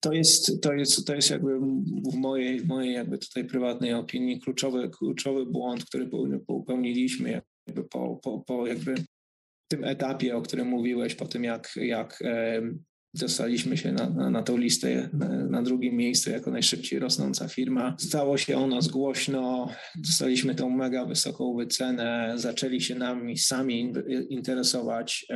to 0.00 0.12
jest, 0.12 0.62
to 0.62 0.72
jest, 0.72 1.06
to 1.06 1.14
jest 1.14 1.30
jakby 1.30 1.58
w 2.12 2.14
mojej, 2.14 2.66
mojej 2.66 2.94
jakby 2.94 3.18
tutaj 3.18 3.44
prywatnej 3.44 3.92
opinii 3.92 4.40
kluczowy, 4.40 4.90
kluczowy 4.90 5.46
błąd, 5.46 5.84
który 5.84 6.10
popełniliśmy 6.46 7.42
jakby 7.66 7.84
po, 7.84 8.20
po, 8.22 8.38
po 8.38 8.66
jakby 8.66 8.94
tym 9.68 9.84
etapie, 9.84 10.36
o 10.36 10.42
którym 10.42 10.68
mówiłeś, 10.68 11.14
po 11.14 11.26
tym 11.26 11.44
jak, 11.44 11.72
jak 11.76 12.18
dostaliśmy 13.14 13.76
się 13.76 13.92
na, 13.92 14.10
na, 14.10 14.30
na 14.30 14.42
tą 14.42 14.56
listę 14.56 15.08
na, 15.12 15.28
na, 15.28 15.62
drugim 15.62 15.96
miejscu 15.96 16.30
jako 16.30 16.50
najszybciej 16.50 16.98
rosnąca 16.98 17.48
firma. 17.48 17.96
Stało 17.98 18.38
się 18.38 18.58
o 18.58 18.66
nas 18.66 18.88
głośno, 18.88 19.68
dostaliśmy 19.96 20.54
tą 20.54 20.70
mega 20.70 21.04
wysoką 21.04 21.56
wycenę, 21.56 22.32
zaczęli 22.36 22.80
się 22.80 22.94
nami 22.94 23.38
sami 23.38 23.92
interesować 24.30 25.26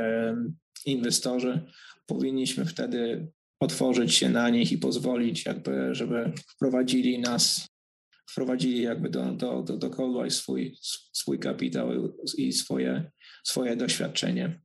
inwestorzy. 0.86 1.60
Powinniśmy 2.06 2.64
wtedy 2.64 3.28
otworzyć 3.62 4.14
się 4.14 4.28
na 4.28 4.50
nich 4.50 4.72
i 4.72 4.78
pozwolić 4.78 5.46
jakby, 5.46 5.94
żeby 5.94 6.32
wprowadzili 6.56 7.18
nas 7.18 7.72
wprowadzili 8.32 8.82
jakby 8.82 9.10
do, 9.10 9.32
do, 9.32 9.62
do, 9.62 9.76
do 9.76 9.90
Coldwell 9.90 10.30
swój, 10.30 10.76
swój 11.12 11.38
kapitał 11.38 11.88
i 12.38 12.52
swoje, 12.52 13.10
swoje 13.44 13.76
doświadczenie. 13.76 14.60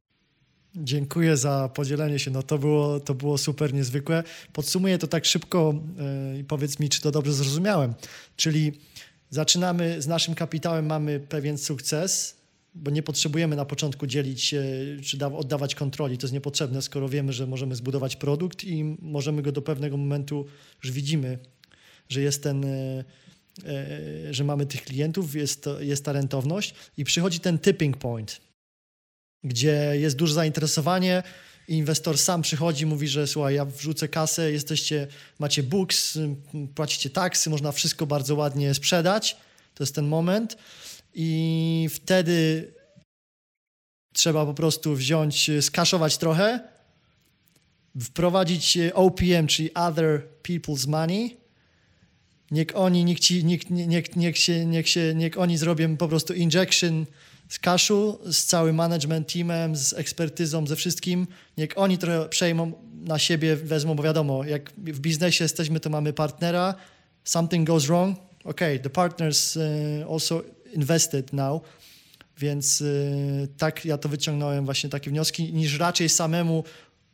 Dziękuję 0.76 1.38
za 1.38 1.70
podzielenie 1.74 2.20
się. 2.20 2.32
No 2.32 2.44
to 2.44 2.58
było, 2.58 3.00
to 3.00 3.16
było 3.16 3.38
super 3.38 3.74
niezwykłe. 3.74 4.24
Podsumuję 4.54 4.98
to 4.98 5.08
tak 5.08 5.26
szybko 5.26 5.74
e, 6.00 6.40
i 6.40 6.44
powiedz 6.44 6.80
mi, 6.80 6.90
czy 6.90 7.02
to 7.02 7.12
dobrze 7.12 7.34
zrozumiałem. 7.34 7.94
Czyli 8.36 8.72
zaczynamy 9.30 10.02
z 10.02 10.08
naszym 10.08 10.36
kapitałem, 10.36 10.86
mamy 10.86 11.20
pewien 11.20 11.58
sukces, 11.58 12.38
bo 12.84 12.92
nie 12.92 13.04
potrzebujemy 13.04 13.56
na 13.56 13.66
początku 13.66 14.08
dzielić 14.08 14.56
czy 15.04 15.26
oddawać 15.26 15.76
kontroli. 15.76 16.18
To 16.18 16.26
jest 16.26 16.34
niepotrzebne, 16.34 16.82
skoro 16.82 17.10
wiemy, 17.10 17.34
że 17.34 17.48
możemy 17.48 17.76
zbudować 17.76 18.16
produkt 18.16 18.64
i 18.64 18.84
możemy 19.02 19.42
go 19.42 19.52
do 19.52 19.62
pewnego 19.62 19.98
momentu, 19.98 20.46
już 20.84 20.92
widzimy, 20.92 21.40
że 22.10 22.22
jest 22.22 22.44
ten 22.44 22.66
e, 22.66 23.04
e, 23.66 24.34
że 24.34 24.44
mamy 24.44 24.66
tych 24.66 24.84
klientów, 24.84 25.36
jest, 25.36 25.70
jest 25.80 26.06
ta 26.06 26.12
rentowność 26.12 26.74
i 26.98 27.04
przychodzi 27.04 27.40
ten 27.40 27.60
tipping 27.60 27.98
point 27.98 28.48
gdzie 29.44 29.92
jest 29.94 30.16
duże 30.16 30.34
zainteresowanie 30.34 31.24
inwestor 31.68 32.18
sam 32.18 32.42
przychodzi, 32.42 32.86
mówi, 32.86 33.08
że 33.08 33.28
słuchaj, 33.28 33.56
ja 33.56 33.66
wrzucę 33.66 34.08
kasę, 34.08 34.52
jesteście, 34.52 35.08
macie 35.40 35.64
books, 35.64 36.18
płacicie 36.76 37.10
taksy, 37.10 37.50
można 37.50 37.72
wszystko 37.72 38.08
bardzo 38.08 38.36
ładnie 38.36 38.74
sprzedać. 38.74 39.38
To 39.76 39.84
jest 39.84 39.96
ten 39.96 40.08
moment 40.08 40.58
i 41.20 41.90
wtedy 41.92 42.74
trzeba 44.14 44.46
po 44.46 44.54
prostu 44.54 44.96
wziąć, 44.96 45.52
skaszować 45.62 46.18
trochę, 46.18 46.60
wprowadzić 48.02 48.78
OPM, 48.94 49.48
czyli 49.48 49.74
Other 49.74 50.28
People's 50.44 50.88
Money. 50.88 51.38
Niech 52.52 52.68
oni, 52.74 53.06
niech, 53.06 53.20
ci, 53.20 53.46
niech, 53.46 53.70
niech, 53.70 54.16
niech, 54.16 54.38
się, 54.38 54.66
niech, 54.66 54.90
się, 54.90 55.14
niech 55.16 55.40
oni 55.40 55.58
zrobią 55.58 55.98
po 55.98 56.08
prostu 56.08 56.34
injection 56.34 57.06
z 57.50 57.60
Kaszu, 57.60 58.20
z 58.26 58.46
całym 58.46 58.76
management 58.76 59.34
teamem, 59.34 59.76
z 59.76 59.94
ekspertyzą, 59.94 60.68
ze 60.68 60.76
wszystkim. 60.76 61.28
Niech 61.58 61.70
oni 61.76 61.98
trochę 61.98 62.30
przejmą 62.30 62.72
na 62.94 63.20
siebie, 63.20 63.56
wezmą, 63.56 63.96
bo 63.96 64.04
wiadomo, 64.04 64.44
jak 64.44 64.72
w 64.78 65.00
biznesie 65.00 65.44
jesteśmy, 65.44 65.80
to 65.80 65.90
mamy 65.90 66.14
partnera. 66.14 66.76
Something 67.24 67.68
goes 67.68 67.86
wrong. 67.86 68.20
OK, 68.44 68.60
the 68.84 68.90
partners 68.90 69.58
uh, 69.58 70.12
also 70.14 70.44
invested 70.78 71.34
now. 71.34 71.62
Więc 72.38 72.82
y, 72.82 73.48
tak 73.58 73.86
ja 73.86 73.98
to 73.98 74.10
wyciągnąłem 74.10 74.66
właśnie 74.66 74.90
takie 74.90 75.10
wnioski, 75.10 75.54
niż 75.54 75.80
raczej 75.80 76.10
samemu 76.10 76.64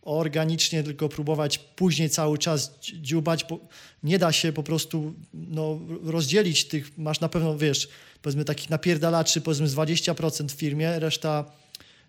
organicznie, 0.02 0.84
tylko 0.84 1.10
próbować 1.10 1.58
później 1.58 2.10
cały 2.10 2.38
czas 2.38 2.80
dziubać, 2.82 3.46
bo 3.50 3.60
nie 4.04 4.20
da 4.20 4.32
się 4.32 4.54
po 4.54 4.64
prostu 4.64 5.14
no, 5.34 5.80
rozdzielić 6.04 6.66
tych, 6.66 6.98
masz 6.98 7.20
na 7.20 7.30
pewno, 7.30 7.58
wiesz, 7.58 7.90
powiedzmy 8.22 8.46
takich 8.46 8.70
napierdalaczy, 8.70 9.42
powiedzmy 9.42 9.68
z 9.68 9.76
20% 9.76 10.50
w 10.50 10.52
firmie, 10.52 11.00
reszta, 11.00 11.46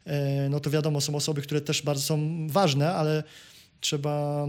e, 0.04 0.48
no 0.48 0.60
to 0.60 0.70
wiadomo, 0.70 1.00
są 1.00 1.14
osoby, 1.14 1.42
które 1.42 1.60
też 1.60 1.82
bardzo 1.82 2.02
są 2.02 2.46
ważne, 2.48 2.94
ale 2.94 3.22
trzeba 3.80 4.46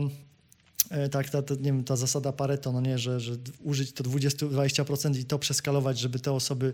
tak, 1.12 1.30
ta, 1.30 1.42
ta, 1.42 1.54
nie 1.54 1.62
wiem, 1.62 1.84
ta 1.84 1.96
zasada 1.96 2.32
Pareto, 2.32 2.72
no 2.72 2.82
nie, 2.82 2.98
że, 2.98 3.20
że 3.20 3.32
użyć 3.64 3.92
to 3.92 4.04
20-20% 4.04 5.20
i 5.20 5.26
to 5.26 5.40
przeskalować, 5.40 6.00
żeby 6.00 6.20
te 6.20 6.32
osoby 6.32 6.74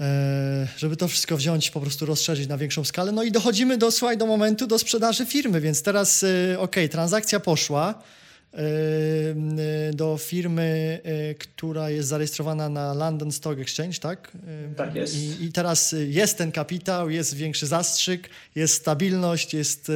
E, 0.00 0.68
żeby 0.76 0.96
to 0.96 1.08
wszystko 1.08 1.36
wziąć, 1.36 1.70
po 1.70 1.80
prostu 1.80 2.06
rozszerzyć 2.06 2.48
na 2.48 2.58
większą 2.58 2.84
skalę. 2.84 3.12
No 3.12 3.22
i 3.22 3.32
dochodzimy 3.32 3.78
do, 3.78 3.90
słuchaj, 3.90 4.18
do 4.18 4.26
momentu 4.26 4.66
do 4.66 4.78
sprzedaży 4.78 5.26
firmy, 5.26 5.60
więc 5.60 5.82
teraz, 5.82 6.24
e, 6.52 6.58
ok, 6.58 6.76
transakcja 6.90 7.40
poszła, 7.40 8.02
do 9.92 10.18
firmy, 10.18 11.00
która 11.38 11.90
jest 11.90 12.08
zarejestrowana 12.08 12.68
na 12.68 12.94
London 12.94 13.32
Stock 13.32 13.58
Exchange, 13.58 13.98
tak? 13.98 14.32
Tak 14.76 14.94
jest. 14.94 15.16
I, 15.16 15.44
I, 15.44 15.52
teraz 15.52 15.94
jest 16.06 16.38
ten 16.38 16.52
kapitał, 16.52 17.10
jest 17.10 17.34
większy 17.34 17.66
zastrzyk, 17.66 18.30
jest 18.54 18.74
stabilność, 18.74 19.54
jest, 19.54 19.92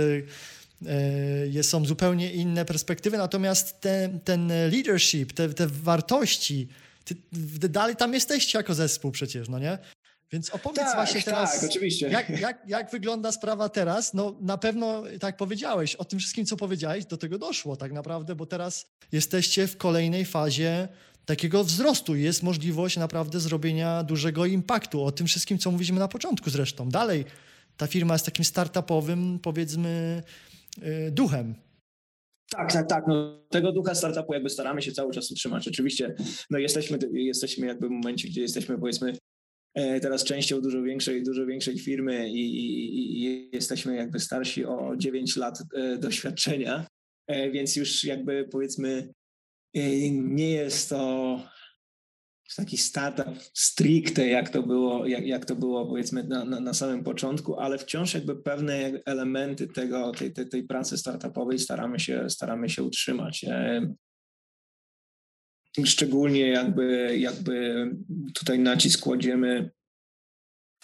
są 1.63 1.85
zupełnie 1.85 2.33
inne 2.33 2.65
perspektywy, 2.65 3.19
natomiast 3.19 3.81
ten, 3.81 4.21
ten 4.21 4.49
leadership, 4.49 5.33
te, 5.33 5.49
te 5.49 5.67
wartości, 5.67 6.69
ty, 7.05 7.15
dalej 7.69 7.97
tam 7.97 8.15
jesteście 8.15 8.59
jako 8.59 8.75
zespół 8.75 9.11
przecież, 9.11 9.49
no 9.49 9.59
nie? 9.59 9.79
Więc 10.33 10.51
opowiedz 10.51 10.85
tak, 10.85 10.95
właśnie 10.95 11.23
teraz, 11.23 11.61
tak, 11.61 11.71
oczywiście. 11.71 12.09
Jak, 12.09 12.41
jak, 12.41 12.63
jak 12.67 12.91
wygląda 12.91 13.33
sprawa 13.33 13.69
teraz? 13.69 14.15
No 14.15 14.37
na 14.41 14.59
pewno, 14.59 15.03
tak 15.21 15.37
powiedziałeś, 15.37 15.95
o 15.95 16.05
tym 16.05 16.19
wszystkim, 16.19 16.47
co 16.47 16.57
powiedziałeś, 16.57 17.05
do 17.05 17.17
tego 17.17 17.39
doszło 17.39 17.77
tak 17.77 17.93
naprawdę, 17.93 18.35
bo 18.35 18.47
teraz 18.47 18.87
jesteście 19.13 19.67
w 19.67 19.77
kolejnej 19.77 20.25
fazie 20.25 20.89
takiego 21.25 21.65
wzrostu. 21.65 22.17
Jest 22.17 22.43
możliwość 22.43 22.97
naprawdę 22.97 23.41
zrobienia 23.41 24.03
dużego 24.03 24.47
impaktu. 24.47 25.05
O 25.05 25.13
tym 25.13 25.27
wszystkim, 25.27 25.59
co 25.59 25.71
mówiliśmy 25.71 25.99
na 25.99 26.09
początku 26.09 26.51
zresztą. 26.51 26.89
Dalej 26.89 27.25
ta 27.77 27.87
firma 27.87 28.15
jest 28.15 28.25
takim 28.25 28.45
startupowym, 28.45 29.39
powiedzmy, 29.43 30.23
duchem. 31.11 31.55
Tak, 32.51 32.73
tak, 32.73 32.89
tak. 32.89 33.05
No, 33.07 33.45
tego 33.51 33.73
ducha 33.73 33.95
startupu 33.95 34.35
jakby 34.35 34.51
staramy 34.51 34.83
się 34.83 34.93
cały 34.93 35.13
czas 35.13 35.31
utrzymać. 35.31 35.69
Oczywiście 35.69 36.15
no 36.51 36.59
jesteśmy, 36.59 36.99
jesteśmy 37.13 37.67
jakby 37.67 37.89
w 37.89 37.91
momencie, 37.91 38.29
gdzie 38.29 38.43
jesteśmy 38.43 38.79
powiedzmy 38.79 39.13
e, 39.75 40.01
teraz 40.01 40.25
częścią 40.25 40.61
dużo 40.61 40.83
większej, 40.83 41.23
dużo 41.23 41.47
większej 41.47 41.79
firmy 41.79 42.29
i, 42.29 42.41
i, 42.41 43.25
i 43.25 43.51
jesteśmy 43.53 43.97
jakby 43.97 44.21
starsi 44.21 44.65
o 44.65 44.97
9 44.97 45.37
lat 45.37 45.59
e, 45.75 45.99
doświadczenia, 45.99 46.87
e, 47.27 47.51
więc 47.51 47.77
już 47.77 48.05
jakby 48.05 48.49
powiedzmy 48.51 49.09
nie 50.15 50.51
jest 50.51 50.89
to 50.89 51.41
taki 52.57 52.77
startup 52.77 53.43
stricte, 53.55 54.29
jak 54.29 54.49
to 54.49 54.63
było, 54.63 55.07
jak, 55.07 55.27
jak 55.27 55.45
to 55.45 55.57
było 55.57 55.87
powiedzmy 55.87 56.25
na, 56.25 56.45
na, 56.45 56.61
na, 56.61 56.75
samym 56.75 57.05
początku, 57.05 57.57
ale 57.57 57.79
wciąż 57.79 58.15
jakby 58.15 58.37
pewne 58.37 58.93
elementy 59.05 59.69
tego, 59.69 60.13
tej, 60.13 60.33
tej, 60.33 60.49
tej 60.49 60.63
pracy 60.63 60.99
startupowej 60.99 61.59
staramy 61.59 62.01
się, 62.01 62.31
staramy 62.31 62.69
się 62.69 62.83
utrzymać. 62.83 63.47
Szczególnie 65.85 66.49
jakby, 66.49 67.19
jakby 67.19 67.87
tutaj 68.35 68.59
nacisk 68.59 69.01
kładziemy 69.01 69.71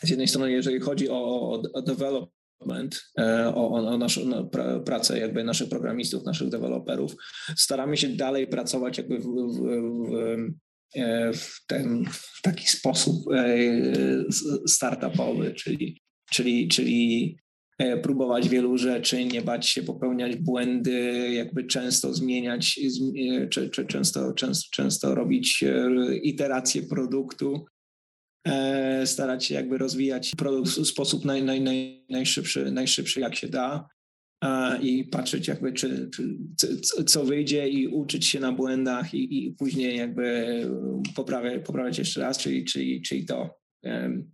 z 0.03 0.11
jednej 0.11 0.29
strony, 0.29 0.53
jeżeli 0.53 0.81
chodzi 0.81 1.09
o, 1.09 1.51
o 1.73 1.83
development, 1.83 3.05
e, 3.19 3.55
o, 3.55 3.71
o 3.71 3.99
naszą 3.99 4.51
pracę 4.87 5.19
jakby 5.19 5.45
naszych 5.45 5.69
programistów, 5.69 6.25
naszych 6.25 6.49
deweloperów. 6.49 7.17
Staramy 7.57 7.97
się 7.97 8.09
dalej 8.09 8.47
pracować 8.47 8.99
jakby 8.99 9.19
w, 9.19 9.25
w, 9.25 9.61
w, 10.11 10.65
w 11.35 11.67
ten 11.67 12.05
w 12.11 12.43
taki 12.43 12.69
sposób 12.69 13.33
e, 13.33 13.57
startupowy, 14.67 15.55
czyli, 15.55 16.01
czyli, 16.31 16.69
czyli 16.69 17.37
e, 17.79 17.99
próbować 17.99 18.49
wielu 18.49 18.79
rzeczy, 18.79 19.25
nie 19.25 19.43
bać 19.43 19.69
się 19.69 19.83
popełniać 19.83 20.37
błędy, 20.37 21.31
jakby 21.33 21.65
często 21.65 22.15
zmieniać, 22.15 22.81
czy, 23.51 23.71
czy 23.71 23.87
często, 23.87 24.33
często, 24.33 24.69
często 24.73 25.15
robić 25.15 25.65
iterację 26.23 26.83
produktu, 26.83 27.67
starać 29.05 29.45
się 29.45 29.55
jakby 29.55 29.79
rozwijać 29.79 30.33
produkt 30.37 30.71
w 30.71 30.87
sposób 30.87 31.25
naj, 31.25 31.45
naj, 31.45 31.61
naj, 31.61 32.05
najszybszy, 32.11 32.73
najszybszy 32.73 33.21
jak 33.21 33.35
się 33.35 33.49
da 33.49 33.89
i 34.83 35.05
patrzeć 35.05 35.49
jakby, 35.49 35.73
czy, 35.73 36.11
czy, 36.61 37.05
co 37.05 37.25
wyjdzie 37.25 37.69
i 37.69 37.89
uczyć 37.89 38.27
się 38.27 38.41
na 38.41 38.53
błędach 38.53 39.15
i, 39.15 39.47
i 39.47 39.53
później 39.53 39.97
jakby 39.97 40.47
poprawiać, 41.17 41.67
poprawiać 41.67 41.99
jeszcze 41.99 42.21
raz, 42.21 42.39
czyli, 42.39 42.65
czyli, 42.65 43.03
czyli 43.03 43.25
to 43.25 43.59
e, 43.85 44.25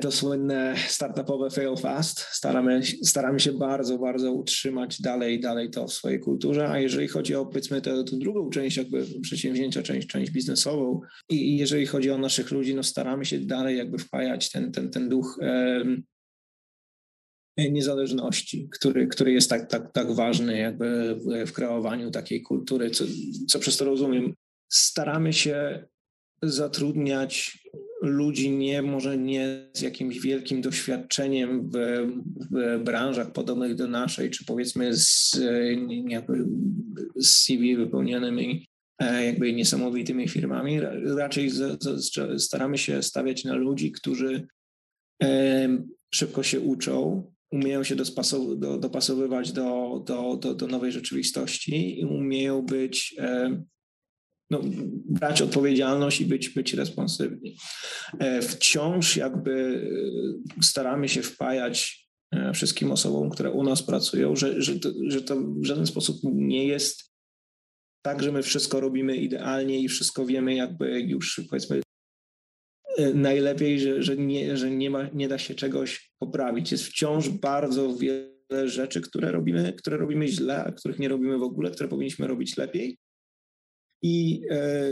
to 0.00 0.10
słynne 0.10 0.74
startupowe 0.88 1.50
fail 1.50 1.76
fast. 1.76 2.20
Staramy, 2.20 2.80
staramy 3.02 3.40
się 3.40 3.52
bardzo, 3.52 3.98
bardzo 3.98 4.32
utrzymać 4.32 5.02
dalej, 5.02 5.40
dalej 5.40 5.70
to 5.70 5.86
w 5.86 5.92
swojej 5.92 6.20
kulturze, 6.20 6.68
a 6.68 6.78
jeżeli 6.78 7.08
chodzi 7.08 7.34
o 7.34 7.46
powiedzmy 7.46 7.80
tę, 7.80 8.04
tę 8.04 8.16
drugą 8.16 8.50
część 8.50 8.76
jakby 8.76 9.06
przedsięwzięcia, 9.22 9.82
część, 9.82 10.08
część 10.08 10.32
biznesową 10.32 11.00
i, 11.28 11.56
jeżeli 11.56 11.86
chodzi 11.86 12.10
o 12.10 12.18
naszych 12.18 12.50
ludzi, 12.50 12.74
no 12.74 12.82
staramy 12.82 13.24
się 13.24 13.38
dalej 13.38 13.78
jakby 13.78 13.98
wpajać 13.98 14.50
ten, 14.50 14.72
ten, 14.72 14.90
ten 14.90 15.08
duch 15.08 15.38
niezależności, 17.56 18.68
który, 18.72 19.06
który 19.06 19.32
jest 19.32 19.50
tak, 19.50 19.70
tak, 19.70 19.92
tak 19.92 20.12
ważny 20.12 20.58
jakby 20.58 21.18
w, 21.46 21.52
kreowaniu 21.52 22.10
takiej 22.10 22.42
kultury, 22.42 22.90
co, 22.90 23.04
co 23.48 23.58
przez 23.58 23.76
to 23.76 23.84
rozumiem. 23.84 24.34
Staramy 24.68 25.32
się 25.32 25.86
zatrudniać 26.42 27.62
ludzi 28.02 28.50
nie 28.50 28.82
może 28.82 29.18
nie 29.18 29.70
z 29.72 29.80
jakimś 29.80 30.20
wielkim 30.20 30.60
doświadczeniem 30.60 31.70
w, 31.70 31.76
w 32.50 32.82
branżach 32.84 33.32
podobnych 33.32 33.74
do 33.74 33.86
naszej, 33.86 34.30
czy 34.30 34.44
powiedzmy 34.44 34.96
z, 34.96 35.40
jakby 36.08 36.44
z 37.16 37.30
CV 37.30 37.76
wypełnionymi 37.76 38.66
e, 38.98 39.24
jakby 39.24 39.52
niesamowitymi 39.52 40.28
firmami. 40.28 40.80
Raczej 41.16 41.50
z, 41.50 41.82
z, 41.82 42.42
staramy 42.42 42.78
się 42.78 43.02
stawiać 43.02 43.44
na 43.44 43.54
ludzi, 43.54 43.92
którzy 43.92 44.46
e, 45.22 45.68
szybko 46.14 46.42
się 46.42 46.60
uczą, 46.60 47.31
umieją 47.52 47.84
się 47.84 47.96
do, 47.96 48.78
dopasowywać 48.78 49.52
do, 49.52 50.02
do, 50.06 50.36
do, 50.36 50.54
do, 50.54 50.66
nowej 50.66 50.92
rzeczywistości 50.92 52.00
i 52.00 52.04
umieją 52.04 52.62
być, 52.62 53.14
e, 53.18 53.62
no, 54.50 54.60
brać 55.08 55.42
odpowiedzialność 55.42 56.20
i 56.20 56.26
być, 56.26 56.48
być 56.48 56.74
responsywni. 56.74 57.56
E, 58.18 58.42
wciąż 58.42 59.16
jakby 59.16 59.82
e, 60.58 60.62
staramy 60.62 61.08
się 61.08 61.22
wpajać 61.22 62.02
wszystkim 62.54 62.92
osobom, 62.92 63.30
które 63.30 63.50
u 63.50 63.62
nas 63.62 63.82
pracują, 63.82 64.36
że, 64.36 64.62
że, 64.62 64.80
to, 64.80 64.90
że 65.08 65.22
to 65.22 65.36
w 65.36 65.64
żaden 65.64 65.86
sposób 65.86 66.16
nie 66.24 66.66
jest 66.66 67.12
tak, 68.02 68.22
że 68.22 68.32
my 68.32 68.42
wszystko 68.42 68.80
robimy 68.80 69.16
idealnie 69.16 69.80
i 69.80 69.88
wszystko 69.88 70.26
wiemy 70.26 70.54
jakby 70.54 71.00
już 71.00 71.40
powiedzmy 71.50 71.82
najlepiej, 73.14 73.80
że, 73.80 74.02
że, 74.02 74.16
nie, 74.16 74.56
że 74.56 74.70
nie, 74.70 74.90
ma, 74.90 75.08
nie 75.14 75.28
da 75.28 75.38
się 75.38 75.54
czegoś 75.54 76.12
poprawić. 76.18 76.72
Jest 76.72 76.84
wciąż 76.84 77.28
bardzo 77.28 77.96
wiele 77.96 78.68
rzeczy, 78.68 79.00
które 79.00 79.32
robimy, 79.32 79.72
które 79.72 79.96
robimy 79.96 80.28
źle, 80.28 80.64
a 80.64 80.72
których 80.72 80.98
nie 80.98 81.08
robimy 81.08 81.38
w 81.38 81.42
ogóle, 81.42 81.70
które 81.70 81.88
powinniśmy 81.88 82.26
robić 82.26 82.56
lepiej. 82.56 82.98
I 84.02 84.42
e, 84.50 84.90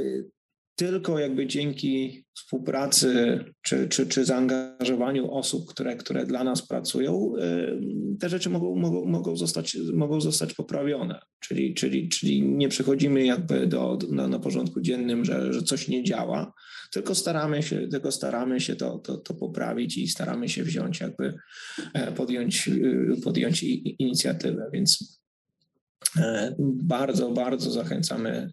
tylko 0.80 1.18
jakby 1.18 1.46
dzięki 1.46 2.24
współpracy 2.36 3.38
czy, 3.62 3.88
czy, 3.88 4.06
czy 4.06 4.24
zaangażowaniu 4.24 5.30
osób, 5.34 5.68
które, 5.68 5.96
które 5.96 6.26
dla 6.26 6.44
nas 6.44 6.66
pracują, 6.66 7.32
e, 7.38 7.80
te 8.20 8.28
rzeczy 8.28 8.50
mogą, 8.50 8.76
mogą, 8.76 9.04
mogą, 9.04 9.36
zostać, 9.36 9.76
mogą 9.94 10.20
zostać 10.20 10.54
poprawione. 10.54 11.20
Czyli, 11.40 11.74
czyli, 11.74 12.08
czyli 12.08 12.42
nie 12.42 12.68
przechodzimy 12.68 13.24
jakby 13.24 13.66
do 13.66 13.98
na, 14.10 14.28
na 14.28 14.38
porządku 14.38 14.80
dziennym, 14.80 15.24
że, 15.24 15.52
że 15.52 15.62
coś 15.62 15.88
nie 15.88 16.04
działa, 16.04 16.52
tylko 16.90 17.14
staramy 17.14 17.62
się, 17.62 17.88
tylko 17.88 18.12
staramy 18.12 18.60
się 18.60 18.76
to, 18.76 18.98
to, 18.98 19.16
to 19.18 19.34
poprawić 19.34 19.98
i 19.98 20.08
staramy 20.08 20.48
się 20.48 20.64
wziąć 20.64 21.00
jakby, 21.00 21.34
e, 21.94 22.12
podjąć, 22.12 22.68
e, 22.68 23.20
podjąć 23.22 23.62
inicjatywę, 23.98 24.70
więc 24.72 25.20
e, 26.18 26.54
bardzo, 26.82 27.30
bardzo 27.30 27.70
zachęcamy 27.70 28.50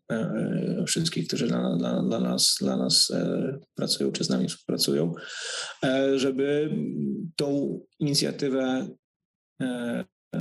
wszystkich, 0.88 1.28
którzy 1.28 1.48
dla, 1.48 1.76
dla, 1.78 2.04
dla, 2.04 2.20
nas, 2.20 2.56
dla 2.62 2.78
nas 2.78 3.14
pracują 3.76 4.12
czy 4.12 4.24
z 4.24 4.30
nami 4.30 4.48
współpracują, 4.48 5.14
żeby 6.16 6.70
tą 7.36 7.80
inicjatywę 8.00 8.88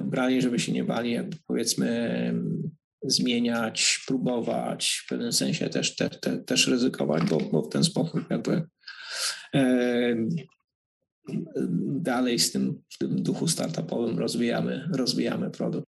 brali, 0.05 0.43
żeby 0.43 0.59
się 0.59 0.73
nie 0.73 0.85
bali, 0.85 1.13
jakby 1.13 1.37
powiedzmy 1.47 2.35
zmieniać, 3.07 4.05
próbować, 4.07 5.03
w 5.05 5.09
pewnym 5.09 5.33
sensie 5.33 5.69
też, 5.69 5.97
te, 5.97 6.11
te, 6.11 6.39
też 6.39 6.67
ryzykować, 6.67 7.23
bo, 7.23 7.39
bo 7.39 7.63
w 7.63 7.69
ten 7.69 7.85
sposób 7.85 8.31
jakby 8.31 8.63
e, 9.55 10.17
dalej 12.01 12.39
z 12.39 12.53
tym, 12.53 12.83
w 12.91 12.99
tym 12.99 13.23
duchu 13.23 13.49
startupowym 13.49 14.19
rozwijamy, 14.19 14.89
rozwijamy 14.93 15.51
produkt. 15.51 15.87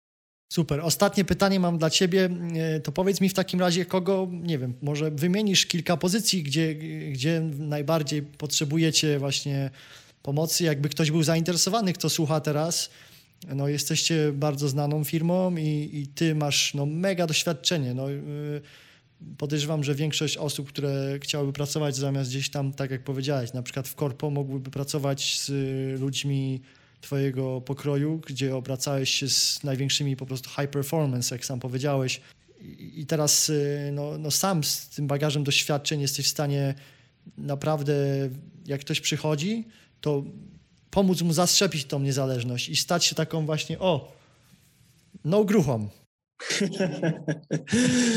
Super. 0.52 0.80
Ostatnie 0.80 1.24
pytanie 1.24 1.60
mam 1.60 1.78
dla 1.78 1.90
Ciebie. 1.90 2.30
E, 2.54 2.80
to 2.80 2.92
powiedz 2.92 3.20
mi 3.20 3.28
w 3.28 3.34
takim 3.34 3.60
razie, 3.60 3.84
kogo, 3.84 4.28
nie 4.32 4.58
wiem, 4.58 4.74
może 4.82 5.10
wymienisz 5.10 5.66
kilka 5.66 5.96
pozycji, 5.96 6.42
gdzie, 6.42 6.74
gdzie 7.10 7.40
najbardziej 7.58 8.22
potrzebujecie 8.22 9.18
właśnie 9.18 9.70
pomocy, 10.22 10.64
jakby 10.64 10.88
ktoś 10.88 11.10
był 11.10 11.22
zainteresowany, 11.22 11.92
kto 11.92 12.10
słucha 12.10 12.40
teraz, 12.40 12.90
no, 13.54 13.68
jesteście 13.68 14.32
bardzo 14.32 14.68
znaną 14.68 15.04
firmą 15.04 15.56
i, 15.56 15.90
i 15.92 16.06
ty 16.06 16.34
masz 16.34 16.74
no, 16.74 16.86
mega 16.86 17.26
doświadczenie. 17.26 17.94
No, 17.94 18.08
yy, 18.08 18.60
podejrzewam, 19.38 19.84
że 19.84 19.94
większość 19.94 20.36
osób, 20.36 20.68
które 20.68 21.18
chciałyby 21.22 21.52
pracować 21.52 21.96
zamiast 21.96 22.30
gdzieś 22.30 22.50
tam, 22.50 22.72
tak 22.72 22.90
jak 22.90 23.04
powiedziałeś, 23.04 23.52
na 23.52 23.62
przykład 23.62 23.88
w 23.88 23.94
korpo, 23.94 24.30
mogłyby 24.30 24.70
pracować 24.70 25.40
z 25.40 25.50
ludźmi 26.00 26.60
twojego 27.00 27.60
pokroju, 27.60 28.20
gdzie 28.26 28.56
obracałeś 28.56 29.10
się 29.10 29.28
z 29.28 29.64
największymi 29.64 30.16
po 30.16 30.26
prostu 30.26 30.50
high 30.50 30.70
performance, 30.70 31.34
jak 31.34 31.44
sam 31.44 31.60
powiedziałeś. 31.60 32.20
I 32.78 33.06
teraz 33.06 33.48
y, 33.48 33.90
no, 33.92 34.18
no 34.18 34.30
sam 34.30 34.64
z 34.64 34.88
tym 34.88 35.06
bagażem 35.06 35.44
doświadczeń 35.44 36.00
jesteś 36.00 36.26
w 36.26 36.28
stanie 36.28 36.74
naprawdę, 37.38 37.94
jak 38.66 38.80
ktoś 38.80 39.00
przychodzi, 39.00 39.64
to 40.00 40.24
pomóc 40.94 41.22
mu 41.22 41.32
zastrzepić 41.32 41.84
tą 41.84 42.00
niezależność 42.00 42.68
i 42.68 42.76
stać 42.76 43.04
się 43.04 43.14
taką 43.14 43.46
właśnie, 43.46 43.78
o, 43.78 44.12
no 45.24 45.44
gruchą. 45.44 45.88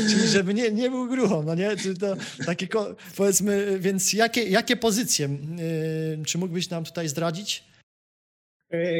Czyli 0.08 0.28
żeby 0.28 0.54
nie, 0.54 0.70
nie 0.70 0.90
był 0.90 1.08
gruchą, 1.08 1.42
no 1.42 1.54
nie? 1.54 1.76
To 2.00 2.16
takie, 2.46 2.68
powiedzmy, 3.16 3.78
więc 3.80 4.12
jakie, 4.12 4.42
jakie 4.42 4.76
pozycje, 4.76 5.28
yy, 6.18 6.24
czy 6.24 6.38
mógłbyś 6.38 6.70
nam 6.70 6.84
tutaj 6.84 7.08
zdradzić? 7.08 7.64
E, 8.70 8.92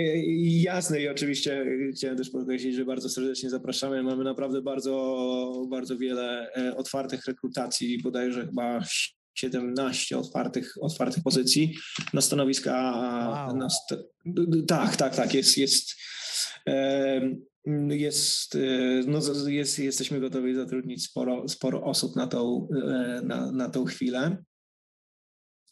jasne 0.62 1.00
i 1.00 1.08
oczywiście 1.08 1.66
chciałem 1.94 2.16
też 2.16 2.30
podkreślić, 2.30 2.74
że 2.74 2.84
bardzo 2.84 3.08
serdecznie 3.08 3.50
zapraszamy. 3.50 4.02
Mamy 4.02 4.24
naprawdę 4.24 4.62
bardzo, 4.62 5.66
bardzo 5.70 5.96
wiele 5.96 6.52
e, 6.52 6.76
otwartych 6.76 7.26
rekrutacji, 7.26 8.02
bodajże 8.02 8.46
chyba 8.46 8.80
17 9.39 10.18
otwartych, 10.18 10.74
otwartych 10.80 11.22
pozycji 11.22 11.74
na 12.12 12.20
stanowiska. 12.20 12.72
Wow. 12.72 13.57
Na 13.57 13.70
st 13.70 13.95
tak, 14.68 14.97
tak, 14.97 15.16
tak. 15.16 15.34
Jest, 15.34 15.59
jest, 15.59 15.97
jest, 17.91 18.55
e, 18.55 18.59
no, 19.07 19.20
jest, 19.47 19.78
jesteśmy 19.78 20.20
gotowi 20.20 20.55
zatrudnić 20.55 21.05
sporo, 21.05 21.49
sporo 21.49 21.82
osób 21.82 22.16
na 22.16 22.26
tą, 22.26 22.68
na, 23.22 23.53
na 23.53 23.68
tą 23.68 23.84
chwilę. 23.84 24.36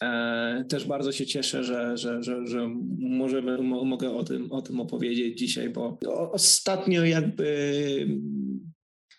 E, 0.03 0.65
też 0.69 0.85
bardzo 0.85 1.13
się 1.13 1.27
cieszę, 1.27 1.65
że, 1.65 1.97
że, 1.97 2.23
że, 2.23 2.47
że 2.47 2.69
możemy, 2.99 3.59
mogę 3.63 4.11
o 4.11 4.25
tym, 4.25 4.53
o 4.53 4.63
tym 4.63 4.81
opowiedzieć 4.81 5.39
dzisiaj, 5.39 5.71
bo 5.71 5.99
ostatnio 6.33 7.05
jakby 7.05 7.47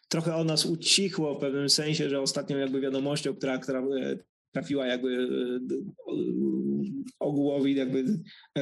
trochę 0.09 0.35
o 0.35 0.43
nas 0.43 0.65
ucichło 0.65 1.35
w 1.35 1.39
pewnym 1.39 1.69
sensie, 1.69 2.09
że 2.09 2.21
ostatnią 2.21 2.57
jakby 2.57 2.81
wiadomością, 2.81 3.35
która, 3.35 3.57
która 3.57 3.79
e, 3.79 4.17
trafiła 4.53 4.87
jakby 4.87 5.17
e, 5.17 6.13
ogółowi 7.19 7.75
jakby 7.75 8.05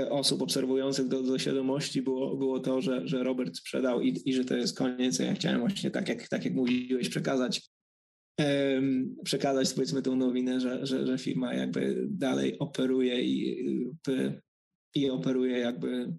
osób 0.09 0.41
obserwujących 0.41 1.07
do, 1.07 1.23
do 1.23 1.39
świadomości 1.39 2.01
było, 2.01 2.37
było 2.37 2.59
to, 2.59 2.81
że, 2.81 3.07
że 3.07 3.23
Robert 3.23 3.57
sprzedał 3.57 4.01
i, 4.01 4.21
i 4.25 4.33
że 4.33 4.45
to 4.45 4.55
jest 4.55 4.77
koniec. 4.77 5.19
Ja 5.19 5.33
chciałem 5.33 5.59
właśnie 5.59 5.91
tak 5.91 6.09
jak, 6.09 6.27
tak 6.27 6.45
jak 6.45 6.53
mówiłeś 6.53 7.09
przekazać 7.09 7.61
przekazać 9.23 9.73
powiedzmy 9.73 10.01
tą 10.01 10.15
nowinę, 10.15 10.59
że, 10.59 10.85
że, 10.85 11.07
że 11.07 11.17
firma 11.17 11.53
jakby 11.53 12.07
dalej 12.09 12.59
operuje 12.59 13.21
i, 13.23 13.65
i 14.95 15.09
operuje 15.09 15.57
jakby 15.57 16.13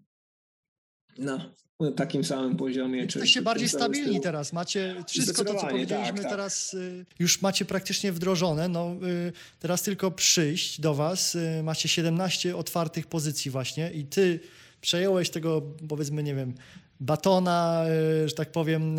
na 1.18 1.50
takim 1.96 2.24
samym 2.24 2.56
poziomie. 2.56 3.02
Jesteście 3.02 3.42
bardziej 3.42 3.68
stabilni 3.68 4.20
teraz, 4.20 4.52
macie 4.52 4.94
wszystko 5.08 5.44
to, 5.44 5.54
co 5.54 5.66
powiedzieliśmy 5.66 6.12
tak, 6.12 6.22
tak. 6.22 6.30
teraz, 6.30 6.74
y, 6.74 7.06
już 7.18 7.42
macie 7.42 7.64
praktycznie 7.64 8.12
wdrożone, 8.12 8.68
no 8.68 8.96
y, 9.28 9.32
teraz 9.58 9.82
tylko 9.82 10.10
przyjść 10.10 10.80
do 10.80 10.94
was, 10.94 11.34
y, 11.34 11.62
macie 11.62 11.88
17 11.88 12.56
otwartych 12.56 13.06
pozycji 13.06 13.50
właśnie 13.50 13.90
i 13.90 14.04
ty 14.04 14.40
przejąłeś 14.80 15.30
tego, 15.30 15.62
powiedzmy, 15.88 16.22
nie 16.22 16.34
wiem, 16.34 16.54
batona, 17.00 17.84
że 18.26 18.34
tak 18.34 18.52
powiem, 18.52 18.96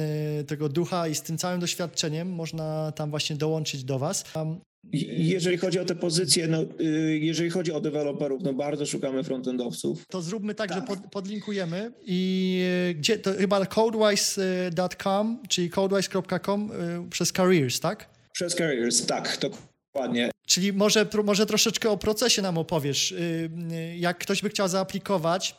tego 0.47 0.69
ducha 0.69 1.07
i 1.07 1.15
z 1.15 1.21
tym 1.21 1.37
całym 1.37 1.59
doświadczeniem 1.59 2.31
można 2.31 2.91
tam 2.91 3.09
właśnie 3.09 3.35
dołączyć 3.35 3.83
do 3.83 3.99
Was. 3.99 4.23
Jeżeli 5.17 5.57
chodzi 5.57 5.79
o 5.79 5.85
te 5.85 5.95
pozycje, 5.95 6.47
no, 6.47 6.61
y, 6.81 7.19
jeżeli 7.21 7.49
chodzi 7.49 7.71
o 7.71 7.81
deweloperów, 7.81 8.43
no 8.43 8.53
bardzo 8.53 8.85
szukamy 8.85 9.23
frontendowców. 9.23 10.05
To 10.07 10.21
zróbmy 10.21 10.55
tak, 10.55 10.69
tak. 10.69 10.79
że 10.79 10.87
pod, 10.87 10.99
podlinkujemy 11.11 11.91
i 12.05 12.61
e, 12.89 12.93
gdzie 12.93 13.17
to 13.17 13.33
chyba 13.33 13.65
codewise.com, 13.65 15.43
czyli 15.49 15.69
codewise.com 15.69 16.71
przez 17.09 17.31
careers, 17.31 17.79
tak? 17.79 18.09
Przez 18.31 18.55
careers, 18.55 19.05
tak, 19.05 19.37
dokładnie. 19.41 20.31
Czyli 20.47 20.73
może, 20.73 21.07
może 21.23 21.45
troszeczkę 21.45 21.89
o 21.89 21.97
procesie 21.97 22.41
nam 22.41 22.57
opowiesz. 22.57 23.13
Jak 23.97 24.17
ktoś 24.17 24.41
by 24.41 24.49
chciał 24.49 24.67
zaaplikować, 24.67 25.55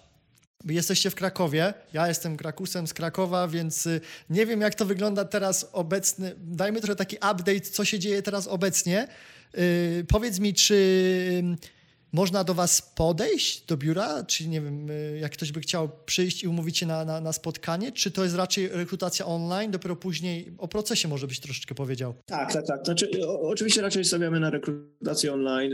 Jesteście 0.65 1.11
w 1.11 1.15
Krakowie, 1.15 1.75
ja 1.93 2.09
jestem 2.09 2.37
Krakusem 2.37 2.87
z 2.87 2.95
Krakowa, 2.95 3.49
więc 3.49 3.87
y, 3.87 4.01
nie 4.31 4.47
wiem, 4.47 4.61
jak 4.61 4.75
to 4.75 4.85
wygląda 4.85 5.25
teraz 5.25 5.71
obecny. 5.73 6.35
Dajmy 6.39 6.81
trochę 6.81 6.97
taki 6.97 7.17
update, 7.17 7.61
co 7.61 7.85
się 7.85 7.99
dzieje 7.99 8.23
teraz 8.23 8.47
obecnie. 8.47 9.09
Yy, 9.55 9.61
powiedz 10.09 10.39
mi, 10.39 10.55
czy 10.55 10.79
można 12.13 12.45
do 12.45 12.55
Was 12.55 12.83
podejść 12.83 13.67
do 13.67 13.77
biura? 13.77 14.25
Czy 14.25 14.49
nie 14.49 14.61
wiem, 14.61 14.91
y, 14.91 15.19
jak 15.21 15.33
ktoś 15.33 15.53
by 15.53 15.61
chciał 15.61 15.91
przyjść 16.07 16.43
i 16.43 16.49
umówić 16.49 16.79
się 16.79 16.87
na, 16.87 17.05
na, 17.05 17.21
na, 17.21 17.33
spotkanie? 17.33 17.93
Czy 17.93 18.11
to 18.11 18.25
jest 18.25 18.37
raczej 18.37 18.69
rekrutacja 18.69 19.27
online? 19.27 19.71
Dopiero 19.71 19.97
później 19.97 20.53
o 20.59 20.69
procesie 20.69 21.09
może 21.09 21.27
byś 21.27 21.41
troszeczkę 21.41 21.75
powiedział. 21.75 22.15
Tak, 22.27 22.53
tak, 22.53 22.67
tak. 22.67 22.85
Znaczy, 22.85 23.11
o, 23.27 23.41
oczywiście 23.41 23.83
raczej 23.83 24.05
stawiamy 24.05 24.41
na 24.41 24.51
rekrutację 24.51 25.33
online. 25.33 25.73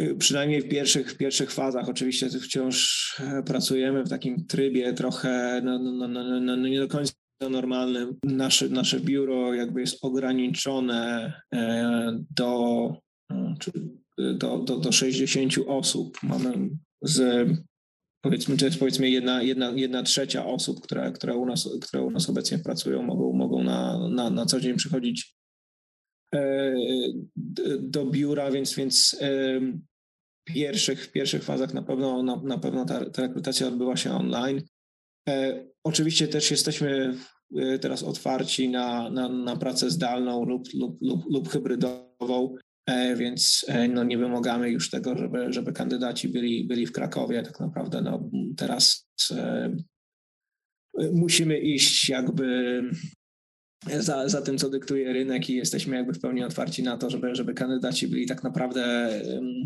Y, 0.00 0.14
przynajmniej 0.14 0.62
w 0.62 0.68
pierwszych, 0.68 1.12
w 1.12 1.16
pierwszych 1.16 1.52
fazach 1.52 1.88
oczywiście 1.88 2.28
wciąż 2.28 3.16
e, 3.20 3.42
pracujemy 3.42 4.04
w 4.04 4.08
takim 4.08 4.46
trybie 4.46 4.92
trochę 4.92 5.60
no, 5.64 5.78
no, 5.78 6.08
no, 6.08 6.40
no, 6.40 6.56
nie 6.56 6.80
do 6.80 6.88
końca 6.88 7.12
normalnym. 7.50 8.16
Nasze, 8.24 8.68
nasze 8.68 9.00
biuro 9.00 9.54
jakby 9.54 9.80
jest 9.80 10.04
ograniczone 10.04 11.32
e, 11.54 12.24
do, 12.36 12.96
e, 13.32 13.54
do, 14.18 14.58
do, 14.58 14.76
do 14.76 14.92
60 14.92 15.54
osób. 15.66 16.18
Mamy 16.22 16.70
z 17.02 17.48
powiedzmy, 18.24 18.56
to 18.56 18.64
jest 18.64 18.78
powiedzmy 18.78 19.10
jedna, 19.10 19.42
jedna, 19.42 19.70
jedna 19.70 20.02
trzecia 20.02 20.46
osób, 20.46 20.80
które, 20.80 21.12
które, 21.12 21.36
u 21.36 21.46
nas, 21.46 21.68
które 21.80 22.02
u 22.02 22.10
nas 22.10 22.30
obecnie 22.30 22.58
pracują, 22.58 23.02
mogą, 23.02 23.32
mogą 23.32 23.62
na, 23.62 24.08
na, 24.08 24.30
na 24.30 24.46
co 24.46 24.60
dzień 24.60 24.76
przychodzić 24.76 25.34
do 27.78 28.06
biura, 28.06 28.50
więc, 28.50 28.74
więc 28.74 29.16
pierwszych, 30.54 31.04
w 31.04 31.12
pierwszych 31.12 31.44
fazach 31.44 31.74
na 31.74 31.82
pewno, 31.82 32.22
na, 32.22 32.36
na 32.36 32.58
pewno 32.58 32.84
ta, 32.84 33.10
ta 33.10 33.22
rekrutacja 33.22 33.68
odbywa 33.68 33.96
się 33.96 34.12
online. 34.12 34.62
E, 35.28 35.64
oczywiście 35.84 36.28
też 36.28 36.50
jesteśmy 36.50 37.14
e, 37.56 37.78
teraz 37.78 38.02
otwarci 38.02 38.68
na, 38.68 39.10
na, 39.10 39.28
na 39.28 39.56
pracę 39.56 39.90
zdalną 39.90 40.44
lub, 40.44 40.68
lub, 40.74 40.98
lub, 41.02 41.24
lub 41.30 41.48
hybrydową, 41.48 42.56
e, 42.86 43.16
więc 43.16 43.64
e, 43.68 43.88
no, 43.88 44.04
nie 44.04 44.18
wymagamy 44.18 44.70
już 44.70 44.90
tego, 44.90 45.18
żeby, 45.18 45.52
żeby 45.52 45.72
kandydaci 45.72 46.28
byli, 46.28 46.66
byli 46.66 46.86
w 46.86 46.92
Krakowie. 46.92 47.42
Tak 47.42 47.60
naprawdę 47.60 48.02
no, 48.02 48.30
teraz 48.56 49.08
e, 49.30 49.76
musimy 51.12 51.58
iść 51.58 52.08
jakby 52.08 52.82
za, 53.86 54.28
za 54.28 54.42
tym, 54.42 54.58
co 54.58 54.70
dyktuje 54.70 55.12
rynek 55.12 55.50
i 55.50 55.54
jesteśmy 55.54 55.96
jakby 55.96 56.12
w 56.12 56.20
pełni 56.20 56.44
otwarci 56.44 56.82
na 56.82 56.96
to, 56.96 57.10
żeby, 57.10 57.34
żeby 57.34 57.54
kandydaci 57.54 58.08
byli 58.08 58.26
tak 58.26 58.42
naprawdę, 58.42 59.10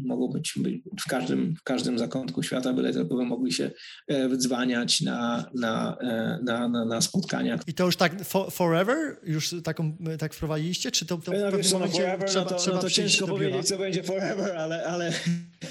mogą 0.05 0.29
być 0.29 0.59
w 1.01 1.09
każdym, 1.09 1.55
w 1.57 1.63
każdym 1.63 1.99
zakątku 1.99 2.43
świata, 2.43 2.73
byle 2.73 2.93
tylko 2.93 3.17
by 3.17 3.25
mogli 3.25 3.53
się 3.53 3.71
e, 4.09 4.29
wdzwaniać 4.29 5.01
na, 5.01 5.51
na, 5.55 5.97
e, 6.01 6.39
na, 6.45 6.69
na, 6.69 6.85
na 6.85 7.01
spotkania. 7.01 7.59
I 7.67 7.75
to 7.75 7.85
już 7.85 7.97
tak 7.97 8.25
for, 8.25 8.53
forever? 8.53 9.17
Już 9.25 9.55
taką, 9.65 9.97
tak 10.19 10.35
wprowadziliście? 10.35 10.91
Czy 10.91 11.07
to, 11.07 11.17
to 11.17 11.33
no, 11.33 11.57
wiesz, 11.57 11.73
no, 11.73 11.89
forever, 11.89 12.29
trzeba, 12.29 12.45
no 12.45 12.51
to, 12.51 12.57
trzeba 12.57 12.77
no 12.77 12.83
to 12.83 12.91
ciężko 12.91 13.27
powiedzieć, 13.27 13.69
co 13.69 13.79
będzie 13.79 14.03
forever, 14.03 14.57
ale, 14.57 14.85
ale 14.85 15.13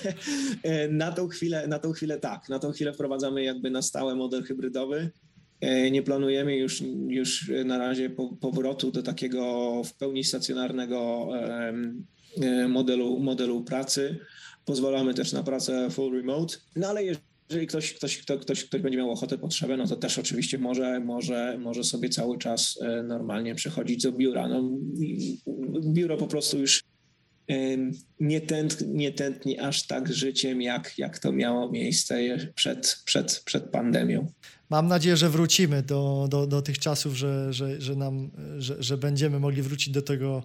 e, 0.64 0.88
na, 0.88 1.12
tą 1.12 1.28
chwilę, 1.28 1.68
na 1.68 1.80
tą 1.80 1.92
chwilę 1.92 2.20
tak. 2.20 2.50
Na 2.50 2.60
tą 2.60 2.72
chwilę 2.72 2.94
wprowadzamy 2.94 3.44
jakby 3.44 3.70
na 3.70 3.82
stałe 3.82 4.16
model 4.16 4.44
hybrydowy. 4.44 5.12
E, 5.64 5.92
nie 5.92 6.04
planujemy 6.04 6.56
już, 6.56 6.84
już 7.08 7.52
na 7.66 7.78
razie 7.78 8.10
powrotu 8.40 8.92
do 8.92 9.04
takiego 9.04 9.82
w 9.84 9.94
pełni 9.94 10.24
stacjonarnego 10.24 11.30
e, 12.42 12.68
modelu, 12.68 13.20
modelu 13.20 13.64
pracy. 13.64 14.18
Pozwalamy 14.66 15.14
też 15.14 15.34
na 15.34 15.44
pracę 15.44 15.90
full 15.90 16.16
remote, 16.16 16.56
no 16.76 16.88
ale 16.88 17.04
jeżeli 17.04 17.68
ktoś, 17.68 17.94
ktoś, 17.94 18.18
kto, 18.18 18.38
ktoś, 18.38 18.66
ktoś 18.66 18.82
będzie 18.82 18.98
miał 18.98 19.12
ochotę, 19.12 19.38
potrzebę, 19.38 19.78
no 19.78 19.88
to 19.88 19.96
też 19.96 20.20
oczywiście 20.20 20.58
może, 20.58 21.00
może, 21.00 21.58
może 21.60 21.84
sobie 21.84 22.10
cały 22.10 22.38
czas 22.38 22.80
e, 22.82 23.04
normalnie 23.04 23.56
przechodzić 23.56 24.04
do 24.04 24.12
biura. 24.12 24.48
No, 24.48 24.70
biuro 25.94 26.18
po 26.18 26.28
prostu 26.28 26.60
już 26.60 26.84
nie, 28.20 28.42
tęt, 28.42 28.84
nie 28.88 29.12
tętni 29.12 29.60
aż 29.60 29.88
tak 29.88 30.14
życiem, 30.14 30.62
jak, 30.62 30.98
jak 30.98 31.20
to 31.20 31.32
miało 31.32 31.72
miejsce 31.72 32.38
przed, 32.56 33.02
przed, 33.06 33.42
przed 33.46 33.64
pandemią 33.64 34.28
mam 34.74 34.88
nadzieję, 34.88 35.18
że 35.18 35.30
wrócimy 35.30 35.84
do, 35.84 36.28
do, 36.30 36.48
do 36.48 36.62
tych 36.62 36.80
czasów, 36.80 37.16
że, 37.16 37.54
że, 37.54 37.82
że, 37.82 37.96
nam, 37.96 38.32
że, 38.58 38.84
że 38.84 38.98
będziemy 38.98 39.40
mogli 39.40 39.62
wrócić 39.62 39.94
do 39.94 40.02
tego 40.02 40.44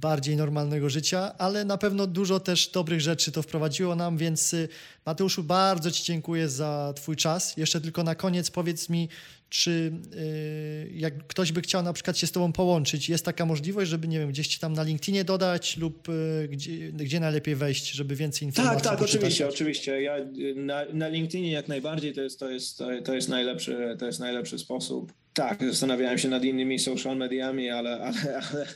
bardziej 0.00 0.36
normalnego 0.36 0.90
życia, 0.90 1.38
ale 1.38 1.64
na 1.64 1.78
pewno 1.78 2.06
dużo 2.06 2.40
też 2.40 2.68
dobrych 2.68 3.00
rzeczy 3.00 3.32
to 3.32 3.42
wprowadziło 3.42 3.94
nam, 3.94 4.16
więc 4.16 4.54
y, 4.54 4.68
Mateuszu, 5.06 5.44
bardzo 5.44 5.90
Ci 5.90 6.04
dziękuję 6.04 6.48
za 6.48 6.92
Twój 6.96 7.16
czas. 7.16 7.56
Jeszcze 7.56 7.80
tylko 7.80 8.02
na 8.02 8.14
koniec 8.14 8.50
powiedz 8.50 8.88
mi, 8.88 9.08
czy 9.52 9.92
y, 10.16 10.90
jak 10.94 11.26
ktoś 11.26 11.52
by 11.52 11.60
chciał 11.60 11.82
na 11.82 11.92
przykład 11.92 12.18
się 12.18 12.26
z 12.26 12.32
Tobą 12.32 12.52
połączyć, 12.52 13.08
jest 13.08 13.24
taka 13.24 13.46
możliwość, 13.46 13.90
żeby, 13.90 14.08
nie 14.08 14.18
wiem, 14.18 14.28
gdzieś 14.28 14.48
Ci 14.48 14.58
tam 14.58 14.72
na 14.72 14.82
LinkedInie 14.82 15.24
dodać 15.24 15.76
lub 15.76 16.08
y, 16.08 16.48
gdzie, 16.50 16.92
gdzie 16.92 17.20
najlepiej 17.20 17.56
wejść, 17.56 17.90
żeby 17.90 18.16
więcej 18.16 18.46
informacji 18.46 18.82
Tak, 18.82 18.90
tak, 18.90 18.98
poczytać? 18.98 19.20
oczywiście, 19.20 19.48
oczywiście. 19.48 20.02
Ja 20.02 20.16
na, 20.56 20.84
na 20.92 21.08
LinkedInie 21.08 21.52
jak 21.52 21.68
najbardziej 21.68 22.12
to 22.12 22.22
jest, 22.22 22.40
to 22.40 22.50
jest, 22.50 22.78
to 23.04 23.14
jest, 23.14 23.28
najlepszy, 23.28 23.96
to 23.98 24.06
jest 24.06 24.20
najlepszy 24.20 24.58
sposób. 24.58 25.12
Tak, 25.34 25.64
zastanawiałem 25.64 26.18
się 26.18 26.28
nad 26.28 26.44
innymi 26.44 26.78
social 26.78 27.16
mediami, 27.16 27.70
ale, 27.70 28.00
ale, 28.00 28.40
ale 28.52 28.66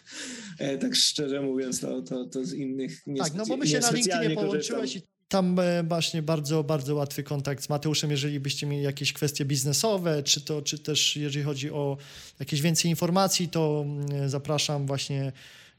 e, 0.59 0.79
tak 0.79 0.95
szczerze 0.95 1.41
mówiąc, 1.41 1.81
to, 1.81 2.03
to, 2.03 2.25
to 2.25 2.45
z 2.45 2.53
innych 2.53 3.07
nie 3.07 3.21
Tak, 3.21 3.35
no 3.35 3.47
bo 3.47 3.57
my 3.57 3.67
się 3.67 3.79
na 3.79 3.91
LinkedInie 3.91 4.35
połączyłeś 4.35 4.97
i 4.97 5.03
tam 5.29 5.59
e, 5.61 5.83
właśnie 5.83 6.23
bardzo, 6.23 6.65
bardzo 6.65 6.95
łatwy 6.95 7.23
kontakt 7.23 7.65
z 7.65 7.69
Mateuszem, 7.69 8.11
jeżeli 8.11 8.41
byście 8.41 8.67
mieli 8.67 8.83
jakieś 8.83 9.13
kwestie 9.13 9.45
biznesowe, 9.45 10.23
czy 10.23 10.41
to, 10.41 10.63
czy 10.63 10.79
też 10.79 11.17
jeżeli 11.17 11.45
chodzi 11.45 11.71
o 11.71 11.97
jakieś 12.41 12.61
więcej 12.61 12.91
informacji, 12.91 13.49
to 13.49 13.85
mm, 13.87 14.29
zapraszam 14.31 14.87
właśnie, 14.87 15.33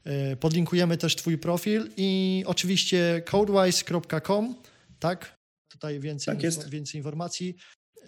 e, 0.04 0.36
podlinkujemy 0.36 0.96
też 0.96 1.16
twój 1.16 1.38
profil 1.38 1.90
i 1.96 2.42
oczywiście 2.46 3.22
codewise.com, 3.30 4.54
tak? 4.98 5.38
Tutaj 5.68 6.00
więcej, 6.00 6.34
tak 6.34 6.42
jest. 6.42 6.70
więcej 6.70 6.98
informacji. 6.98 7.56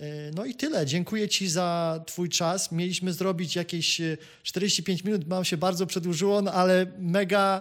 E, 0.00 0.30
no 0.34 0.44
i 0.44 0.54
tyle. 0.54 0.86
Dziękuję 0.86 1.28
Ci 1.28 1.48
za 1.48 2.00
Twój 2.06 2.28
czas. 2.28 2.72
Mieliśmy 2.72 3.12
zrobić 3.12 3.56
jakieś 3.56 4.00
45 4.42 5.04
minut, 5.04 5.26
mam 5.26 5.44
się 5.44 5.56
bardzo 5.56 5.86
przedłużyło, 5.86 6.42
no 6.42 6.52
ale 6.52 6.86
mega 6.98 7.60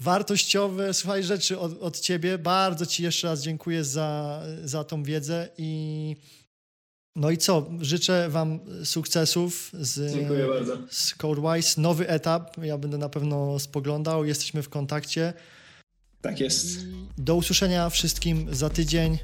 wartościowe, 0.00 0.94
słuchaj, 0.94 1.24
rzeczy 1.24 1.58
od, 1.58 1.82
od 1.82 2.00
Ciebie. 2.00 2.38
Bardzo 2.38 2.86
Ci 2.86 3.02
jeszcze 3.02 3.28
raz 3.28 3.42
dziękuję 3.42 3.84
za, 3.84 4.42
za 4.64 4.84
tą 4.84 5.02
wiedzę 5.02 5.48
i 5.58 6.16
no 7.16 7.30
i 7.30 7.38
co? 7.38 7.70
Życzę 7.80 8.28
Wam 8.28 8.60
sukcesów 8.84 9.70
z, 9.80 9.92
z 10.90 11.14
CodeWise. 11.14 11.80
Nowy 11.80 12.08
etap. 12.08 12.56
Ja 12.62 12.78
będę 12.78 12.98
na 12.98 13.08
pewno 13.08 13.58
spoglądał. 13.58 14.24
Jesteśmy 14.24 14.62
w 14.62 14.68
kontakcie. 14.68 15.32
Tak 16.20 16.40
jest. 16.40 16.78
Do 17.18 17.34
usłyszenia 17.34 17.90
wszystkim 17.90 18.54
za 18.54 18.70
tydzień. 18.70 19.18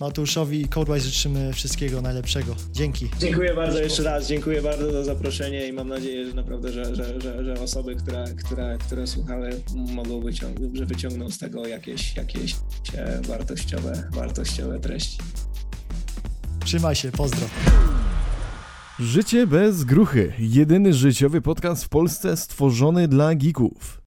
Mateuszowi 0.00 0.60
i 0.60 0.68
Codewise 0.68 1.06
życzymy 1.06 1.52
wszystkiego 1.52 2.02
najlepszego. 2.02 2.56
Dzięki. 2.72 3.08
Dziękuję 3.18 3.54
bardzo 3.54 3.78
jeszcze 3.78 4.02
raz, 4.02 4.28
dziękuję 4.28 4.62
bardzo 4.62 4.92
za 4.92 5.04
zaproszenie 5.04 5.68
i 5.68 5.72
mam 5.72 5.88
nadzieję, 5.88 6.26
że 6.26 6.34
naprawdę, 6.34 6.72
że, 6.72 6.94
że, 6.94 7.20
że, 7.20 7.44
że 7.44 7.54
osoby, 7.54 7.94
które, 7.94 8.24
które, 8.44 8.78
które 8.78 9.06
słuchały 9.06 9.62
mogą 9.74 10.20
wyciągnąć, 10.20 10.78
że 10.78 10.86
wyciągną 10.86 11.30
z 11.30 11.38
tego 11.38 11.66
jakieś, 11.66 12.16
jakieś 12.16 12.56
e, 12.94 13.20
wartościowe, 13.22 14.08
wartościowe 14.12 14.80
treści. 14.80 15.18
Trzymaj 16.64 16.94
się, 16.94 17.12
pozdro. 17.12 17.46
Życie 18.98 19.46
bez 19.46 19.84
gruchy. 19.84 20.32
Jedyny 20.38 20.94
życiowy 20.94 21.40
podcast 21.40 21.84
w 21.84 21.88
Polsce 21.88 22.36
stworzony 22.36 23.08
dla 23.08 23.34
geeków. 23.34 23.99